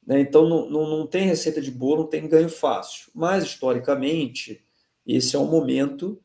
né? 0.07 0.21
Então, 0.21 0.47
não, 0.47 0.69
não, 0.69 0.87
não 0.87 1.05
tem 1.05 1.27
receita 1.27 1.61
de 1.61 1.69
bolo, 1.69 2.03
não 2.03 2.09
tem 2.09 2.27
ganho 2.29 2.47
fácil. 2.47 3.11
Mas, 3.13 3.43
historicamente, 3.43 4.63
esse 5.05 5.35
é 5.35 5.39
o 5.39 5.45
momento 5.45 6.17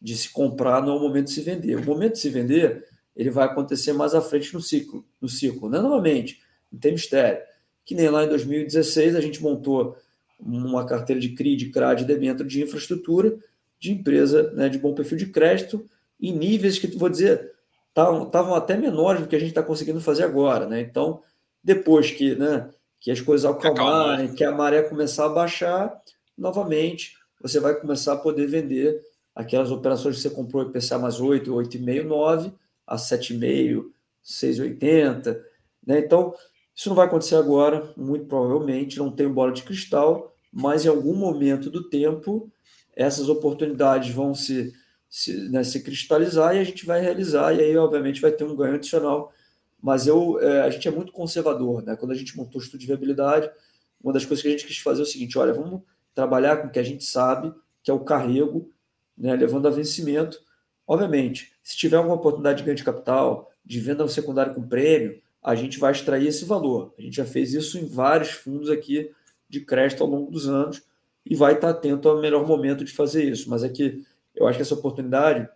de 0.00 0.14
se 0.14 0.28
comprar, 0.28 0.82
não 0.82 0.92
é 0.92 0.96
o 0.96 1.00
momento 1.00 1.26
de 1.26 1.32
se 1.32 1.40
vender. 1.40 1.76
O 1.76 1.84
momento 1.84 2.12
de 2.12 2.18
se 2.18 2.28
vender, 2.28 2.84
ele 3.16 3.30
vai 3.30 3.46
acontecer 3.46 3.94
mais 3.94 4.14
à 4.14 4.20
frente 4.20 4.52
no 4.52 4.60
ciclo, 4.60 5.06
no 5.18 5.28
ciclo, 5.28 5.70
né? 5.70 5.80
Novamente, 5.80 6.40
não 6.70 6.78
tem 6.78 6.92
mistério. 6.92 7.40
Que 7.84 7.94
nem 7.94 8.10
lá 8.10 8.24
em 8.24 8.28
2016 8.28 9.16
a 9.16 9.20
gente 9.22 9.42
montou 9.42 9.96
uma 10.38 10.84
carteira 10.84 11.20
de 11.20 11.30
CRI, 11.30 11.56
de 11.56 11.70
CRAD, 11.70 12.04
de 12.04 12.14
dentro 12.14 12.46
de 12.46 12.62
infraestrutura, 12.62 13.38
de 13.78 13.92
empresa 13.92 14.52
né, 14.52 14.68
de 14.68 14.78
bom 14.78 14.94
perfil 14.94 15.16
de 15.16 15.26
crédito, 15.26 15.86
em 16.20 16.32
níveis 16.32 16.78
que, 16.78 16.86
vou 16.96 17.08
dizer, 17.08 17.52
estavam 17.88 18.54
até 18.54 18.76
menores 18.76 19.22
do 19.22 19.28
que 19.28 19.36
a 19.36 19.38
gente 19.38 19.50
está 19.50 19.62
conseguindo 19.62 20.00
fazer 20.00 20.24
agora. 20.24 20.66
Né? 20.66 20.80
Então, 20.80 21.22
depois 21.62 22.10
que 22.10 22.34
né, 22.34 22.70
que 23.00 23.10
as 23.10 23.20
coisas 23.20 23.50
acalmarem, 23.50 24.34
que 24.34 24.44
a 24.44 24.52
maré 24.52 24.82
começar 24.82 25.24
a 25.24 25.30
baixar, 25.30 26.00
novamente 26.36 27.18
você 27.40 27.58
vai 27.58 27.74
começar 27.74 28.12
a 28.12 28.18
poder 28.18 28.46
vender 28.46 29.00
aquelas 29.34 29.70
operações 29.70 30.16
que 30.16 30.22
você 30.22 30.30
comprou 30.30 30.62
IPCA 30.62 30.98
mais 30.98 31.18
8, 31.18 31.50
8,5, 31.50 32.04
9, 32.04 32.52
a 32.86 32.96
7,5, 32.96 33.86
6,80. 34.22 35.40
Né? 35.86 36.00
Então, 36.00 36.34
isso 36.74 36.88
não 36.90 36.96
vai 36.96 37.06
acontecer 37.06 37.36
agora, 37.36 37.92
muito 37.96 38.26
provavelmente, 38.26 38.98
não 38.98 39.10
tem 39.10 39.28
bola 39.28 39.52
de 39.52 39.62
cristal, 39.62 40.34
mas 40.52 40.84
em 40.84 40.88
algum 40.88 41.14
momento 41.14 41.70
do 41.70 41.88
tempo 41.88 42.50
essas 42.94 43.28
oportunidades 43.28 44.12
vão 44.12 44.34
se, 44.34 44.74
se, 45.08 45.48
né, 45.48 45.64
se 45.64 45.82
cristalizar 45.82 46.54
e 46.54 46.58
a 46.58 46.64
gente 46.64 46.84
vai 46.84 47.00
realizar, 47.00 47.54
e 47.54 47.60
aí, 47.60 47.76
obviamente, 47.76 48.20
vai 48.20 48.32
ter 48.32 48.44
um 48.44 48.56
ganho 48.56 48.74
adicional 48.74 49.32
mas 49.82 50.06
eu, 50.06 50.38
é, 50.40 50.62
a 50.62 50.70
gente 50.70 50.86
é 50.86 50.90
muito 50.90 51.12
conservador, 51.12 51.82
né? 51.82 51.96
Quando 51.96 52.12
a 52.12 52.14
gente 52.14 52.36
montou 52.36 52.60
o 52.60 52.64
estudo 52.64 52.80
de 52.80 52.86
viabilidade, 52.86 53.50
uma 54.02 54.12
das 54.12 54.24
coisas 54.24 54.42
que 54.42 54.48
a 54.48 54.50
gente 54.50 54.66
quis 54.66 54.78
fazer 54.78 55.00
é 55.00 55.04
o 55.04 55.06
seguinte: 55.06 55.38
olha, 55.38 55.52
vamos 55.52 55.82
trabalhar 56.14 56.58
com 56.58 56.68
o 56.68 56.70
que 56.70 56.78
a 56.78 56.82
gente 56.82 57.04
sabe, 57.04 57.52
que 57.82 57.90
é 57.90 57.94
o 57.94 58.00
carrego, 58.00 58.70
né, 59.16 59.34
levando 59.34 59.68
a 59.68 59.70
vencimento. 59.70 60.40
Obviamente, 60.86 61.52
se 61.62 61.76
tiver 61.76 61.96
alguma 61.96 62.16
oportunidade 62.16 62.58
de 62.58 62.64
ganho 62.64 62.76
de 62.76 62.84
capital, 62.84 63.50
de 63.64 63.78
venda 63.78 64.02
no 64.02 64.08
secundário 64.08 64.54
com 64.54 64.66
prêmio, 64.66 65.20
a 65.42 65.54
gente 65.54 65.78
vai 65.78 65.92
extrair 65.92 66.26
esse 66.26 66.44
valor. 66.44 66.92
A 66.98 67.02
gente 67.02 67.16
já 67.16 67.24
fez 67.24 67.54
isso 67.54 67.78
em 67.78 67.86
vários 67.86 68.30
fundos 68.30 68.68
aqui 68.68 69.10
de 69.48 69.60
crédito 69.60 70.02
ao 70.02 70.08
longo 70.08 70.30
dos 70.30 70.48
anos 70.48 70.82
e 71.24 71.34
vai 71.34 71.54
estar 71.54 71.70
atento 71.70 72.08
ao 72.08 72.20
melhor 72.20 72.46
momento 72.46 72.84
de 72.84 72.92
fazer 72.92 73.24
isso. 73.24 73.48
Mas 73.48 73.62
é 73.62 73.68
que 73.68 74.04
eu 74.34 74.46
acho 74.46 74.58
que 74.58 74.62
essa 74.62 74.74
oportunidade, 74.74 75.48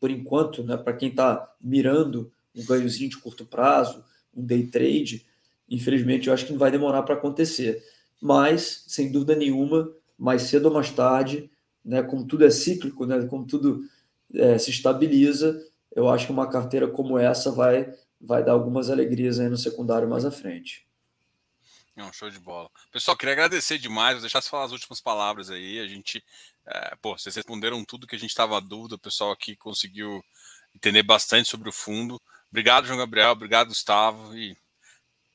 por 0.00 0.10
enquanto, 0.10 0.62
né, 0.62 0.76
para 0.76 0.92
quem 0.92 1.10
está 1.10 1.52
mirando 1.60 2.30
um 2.58 2.64
ganhozinho 2.64 3.08
de 3.08 3.18
curto 3.18 3.44
prazo, 3.44 4.04
um 4.34 4.44
day 4.44 4.66
trade, 4.66 5.26
infelizmente 5.68 6.28
eu 6.28 6.34
acho 6.34 6.46
que 6.46 6.52
não 6.52 6.58
vai 6.58 6.70
demorar 6.70 7.02
para 7.02 7.14
acontecer. 7.14 7.82
Mas, 8.20 8.84
sem 8.88 9.12
dúvida 9.12 9.34
nenhuma, 9.34 9.90
mais 10.18 10.42
cedo 10.42 10.66
ou 10.66 10.74
mais 10.74 10.90
tarde, 10.90 11.50
né, 11.84 12.02
como 12.02 12.26
tudo 12.26 12.44
é 12.44 12.50
cíclico, 12.50 13.06
né, 13.06 13.24
como 13.26 13.46
tudo 13.46 13.82
é, 14.34 14.58
se 14.58 14.70
estabiliza, 14.70 15.64
eu 15.94 16.08
acho 16.08 16.26
que 16.26 16.32
uma 16.32 16.48
carteira 16.48 16.88
como 16.88 17.18
essa 17.18 17.50
vai, 17.50 17.92
vai 18.20 18.44
dar 18.44 18.52
algumas 18.52 18.90
alegrias 18.90 19.38
aí 19.38 19.48
no 19.48 19.56
secundário 19.56 20.08
mais 20.08 20.24
à 20.24 20.30
frente. 20.30 20.86
Não, 21.98 22.12
show 22.12 22.30
de 22.30 22.38
bola. 22.38 22.70
Pessoal, 22.92 23.16
queria 23.16 23.32
agradecer 23.32 23.76
demais, 23.76 24.14
vou 24.14 24.20
deixar 24.20 24.40
você 24.40 24.48
falar 24.48 24.66
as 24.66 24.72
últimas 24.72 25.00
palavras 25.00 25.50
aí. 25.50 25.80
A 25.80 25.88
gente, 25.88 26.22
é, 26.64 26.94
pô, 27.02 27.18
vocês 27.18 27.34
responderam 27.34 27.84
tudo 27.84 28.06
que 28.06 28.14
a 28.14 28.18
gente 28.18 28.30
estava 28.30 28.60
dúvida, 28.60 28.94
o 28.94 28.98
pessoal 29.00 29.32
aqui 29.32 29.56
conseguiu 29.56 30.22
entender 30.72 31.02
bastante 31.02 31.48
sobre 31.48 31.68
o 31.68 31.72
fundo. 31.72 32.20
Obrigado, 32.50 32.86
João 32.86 32.98
Gabriel. 32.98 33.30
Obrigado, 33.30 33.68
Gustavo. 33.68 34.36
E 34.36 34.56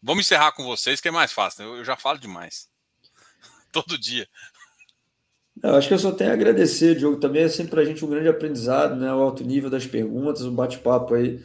vamos 0.01 0.25
encerrar 0.25 0.51
com 0.51 0.63
vocês, 0.63 0.99
que 0.99 1.07
é 1.07 1.11
mais 1.11 1.31
fácil. 1.31 1.63
Né? 1.63 1.79
Eu 1.79 1.85
já 1.85 1.95
falo 1.95 2.19
demais. 2.19 2.67
Todo 3.71 3.97
dia. 3.97 4.27
Eu 5.61 5.75
acho 5.75 5.87
que 5.87 5.93
eu 5.93 5.99
só 5.99 6.11
tenho 6.11 6.31
a 6.31 6.33
agradecer, 6.33 6.95
Diogo. 6.95 7.19
Também 7.19 7.43
é 7.43 7.47
sempre 7.47 7.71
para 7.71 7.81
a 7.81 7.85
gente 7.85 8.03
um 8.03 8.09
grande 8.09 8.27
aprendizado, 8.27 8.95
né? 8.95 9.13
O 9.13 9.21
alto 9.21 9.43
nível 9.43 9.69
das 9.69 9.85
perguntas, 9.85 10.41
o 10.41 10.51
bate-papo 10.51 11.13
aí, 11.13 11.43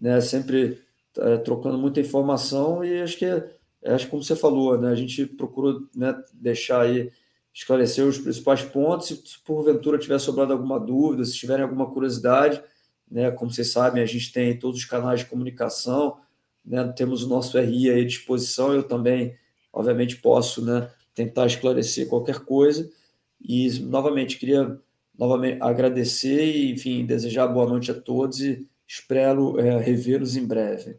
né? 0.00 0.20
Sempre 0.20 0.82
é, 1.16 1.36
trocando 1.38 1.78
muita 1.78 2.00
informação 2.00 2.84
e 2.84 3.00
acho 3.00 3.16
que 3.16 3.24
é, 3.24 3.48
é, 3.82 3.94
acho 3.94 4.06
que 4.06 4.10
como 4.10 4.22
você 4.22 4.34
falou, 4.34 4.78
né? 4.78 4.90
A 4.90 4.94
gente 4.96 5.24
procurou 5.24 5.88
né, 5.94 6.14
deixar 6.32 6.82
aí 6.82 7.12
esclarecer 7.52 8.04
os 8.04 8.18
principais 8.18 8.62
pontos. 8.62 9.06
Se 9.08 9.38
porventura 9.44 9.98
tiver 9.98 10.18
sobrado 10.18 10.52
alguma 10.52 10.80
dúvida, 10.80 11.24
se 11.24 11.36
tiverem 11.36 11.62
alguma 11.62 11.88
curiosidade, 11.90 12.60
né? 13.10 13.30
Como 13.30 13.50
vocês 13.50 13.70
sabem, 13.70 14.02
a 14.02 14.06
gente 14.06 14.32
tem 14.32 14.58
todos 14.58 14.80
os 14.80 14.84
canais 14.84 15.20
de 15.20 15.26
comunicação, 15.26 16.18
né? 16.64 16.84
temos 16.96 17.22
o 17.22 17.28
nosso 17.28 17.58
RI 17.58 17.90
à 17.90 18.04
disposição. 18.04 18.72
Eu 18.72 18.82
também, 18.82 19.36
obviamente, 19.72 20.16
posso 20.16 20.64
né, 20.64 20.90
tentar 21.14 21.46
esclarecer 21.46 22.08
qualquer 22.08 22.40
coisa. 22.40 22.90
E, 23.40 23.68
novamente, 23.80 24.38
queria 24.38 24.80
novamente 25.18 25.62
agradecer 25.62 26.44
e, 26.44 26.72
enfim, 26.72 27.04
desejar 27.04 27.46
boa 27.46 27.68
noite 27.68 27.90
a 27.90 27.94
todos 27.94 28.40
e 28.40 28.66
espero 28.86 29.58
é, 29.60 29.78
revê-los 29.78 30.36
em 30.36 30.46
breve. 30.46 30.98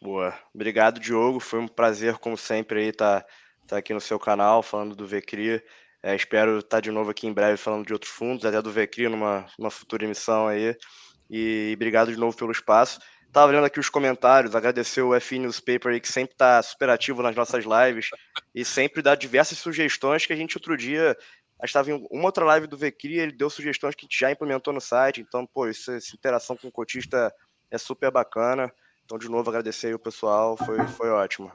Boa. 0.00 0.34
Obrigado, 0.54 1.00
Diogo. 1.00 1.40
Foi 1.40 1.58
um 1.58 1.68
prazer, 1.68 2.18
como 2.18 2.36
sempre, 2.36 2.80
aí 2.80 2.88
estar 2.88 3.22
tá, 3.22 3.28
tá 3.68 3.76
aqui 3.78 3.92
no 3.92 4.00
seu 4.00 4.18
canal 4.18 4.62
falando 4.62 4.94
do 4.94 5.06
VCRI. 5.06 5.62
É, 6.02 6.14
espero 6.14 6.60
estar 6.60 6.80
de 6.80 6.90
novo 6.90 7.10
aqui 7.10 7.26
em 7.26 7.32
breve 7.32 7.56
falando 7.56 7.86
de 7.86 7.92
outros 7.92 8.12
fundos, 8.12 8.44
até 8.44 8.62
do 8.62 8.70
VCRI 8.70 9.08
numa, 9.08 9.46
numa 9.58 9.70
futura 9.70 10.04
emissão 10.04 10.46
aí. 10.46 10.76
E 11.28 11.72
obrigado 11.74 12.12
de 12.12 12.18
novo 12.18 12.36
pelo 12.36 12.52
espaço. 12.52 13.00
Estava 13.26 13.48
olhando 13.48 13.66
aqui 13.66 13.78
os 13.78 13.90
comentários, 13.90 14.54
agradecer 14.54 15.02
o 15.02 15.14
F 15.14 15.38
Newspaper 15.38 15.92
aí, 15.92 16.00
que 16.00 16.10
sempre 16.10 16.32
está 16.32 16.62
super 16.62 16.88
ativo 16.88 17.22
nas 17.22 17.36
nossas 17.36 17.64
lives 17.64 18.08
e 18.54 18.64
sempre 18.64 19.02
dá 19.02 19.14
diversas 19.14 19.58
sugestões 19.58 20.24
que 20.24 20.32
a 20.32 20.36
gente 20.36 20.56
outro 20.56 20.76
dia 20.76 21.16
estava 21.64 21.90
em 21.90 22.06
uma 22.10 22.24
outra 22.24 22.44
live 22.44 22.66
do 22.66 22.76
Vecri, 22.76 23.18
ele 23.18 23.32
deu 23.32 23.48
sugestões 23.48 23.94
que 23.94 24.04
a 24.04 24.06
gente 24.06 24.18
já 24.18 24.30
implementou 24.30 24.72
no 24.72 24.80
site, 24.80 25.20
então, 25.20 25.46
pô, 25.46 25.68
isso, 25.68 25.90
essa 25.90 26.14
interação 26.14 26.56
com 26.56 26.68
o 26.68 26.72
cotista 26.72 27.32
é 27.70 27.78
super 27.78 28.10
bacana. 28.10 28.72
Então, 29.04 29.18
de 29.18 29.28
novo, 29.28 29.48
agradecer 29.48 29.88
aí 29.88 29.94
o 29.94 29.98
pessoal, 29.98 30.56
foi, 30.56 30.84
foi 30.88 31.08
ótimo. 31.10 31.50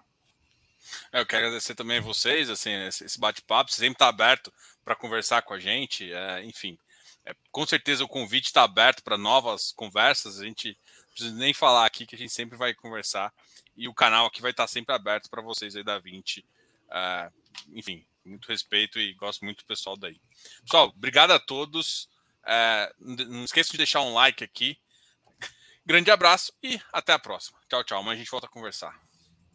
É, 1.11 1.19
eu 1.19 1.25
quero 1.25 1.45
agradecer 1.45 1.75
também 1.75 1.99
a 1.99 2.01
vocês, 2.01 2.49
assim, 2.49 2.71
esse 2.87 3.19
bate-papo, 3.19 3.71
sempre 3.71 3.93
está 3.93 4.07
aberto 4.07 4.51
para 4.83 4.95
conversar 4.95 5.41
com 5.43 5.53
a 5.53 5.59
gente, 5.59 6.11
é, 6.11 6.43
enfim. 6.43 6.77
É, 7.25 7.35
com 7.51 7.65
certeza 7.65 8.03
o 8.03 8.07
convite 8.07 8.45
está 8.45 8.63
aberto 8.63 9.03
para 9.03 9.17
novas 9.17 9.71
conversas. 9.71 10.39
A 10.39 10.45
gente 10.45 10.77
não 10.97 11.09
precisa 11.09 11.35
nem 11.35 11.53
falar 11.53 11.85
aqui 11.85 12.05
que 12.05 12.15
a 12.15 12.17
gente 12.17 12.33
sempre 12.33 12.57
vai 12.57 12.73
conversar. 12.73 13.33
E 13.75 13.87
o 13.87 13.93
canal 13.93 14.25
aqui 14.25 14.41
vai 14.41 14.51
estar 14.51 14.67
sempre 14.67 14.93
aberto 14.93 15.29
para 15.29 15.41
vocês 15.41 15.75
aí 15.75 15.83
da 15.83 15.99
20. 15.99 16.39
Uh, 16.39 17.33
enfim, 17.73 18.05
muito 18.25 18.47
respeito 18.47 18.99
e 18.99 19.13
gosto 19.13 19.45
muito 19.45 19.59
do 19.59 19.65
pessoal 19.65 19.95
daí. 19.95 20.19
Pessoal, 20.63 20.87
obrigado 20.89 21.31
a 21.31 21.39
todos. 21.39 22.09
É, 22.45 22.93
não 22.99 23.43
esqueça 23.43 23.71
de 23.71 23.77
deixar 23.77 24.01
um 24.01 24.13
like 24.13 24.43
aqui. 24.43 24.77
Grande 25.85 26.11
abraço 26.11 26.53
e 26.61 26.79
até 26.91 27.13
a 27.13 27.19
próxima. 27.19 27.59
Tchau, 27.67 27.83
tchau. 27.83 28.03
Mas 28.03 28.13
a 28.13 28.17
gente 28.17 28.31
volta 28.31 28.47
a 28.47 28.49
conversar. 28.49 28.99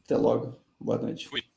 Até 0.04 0.16
logo. 0.16 0.60
Boa 0.80 0.98
noite. 0.98 1.28
Fui. 1.28 1.55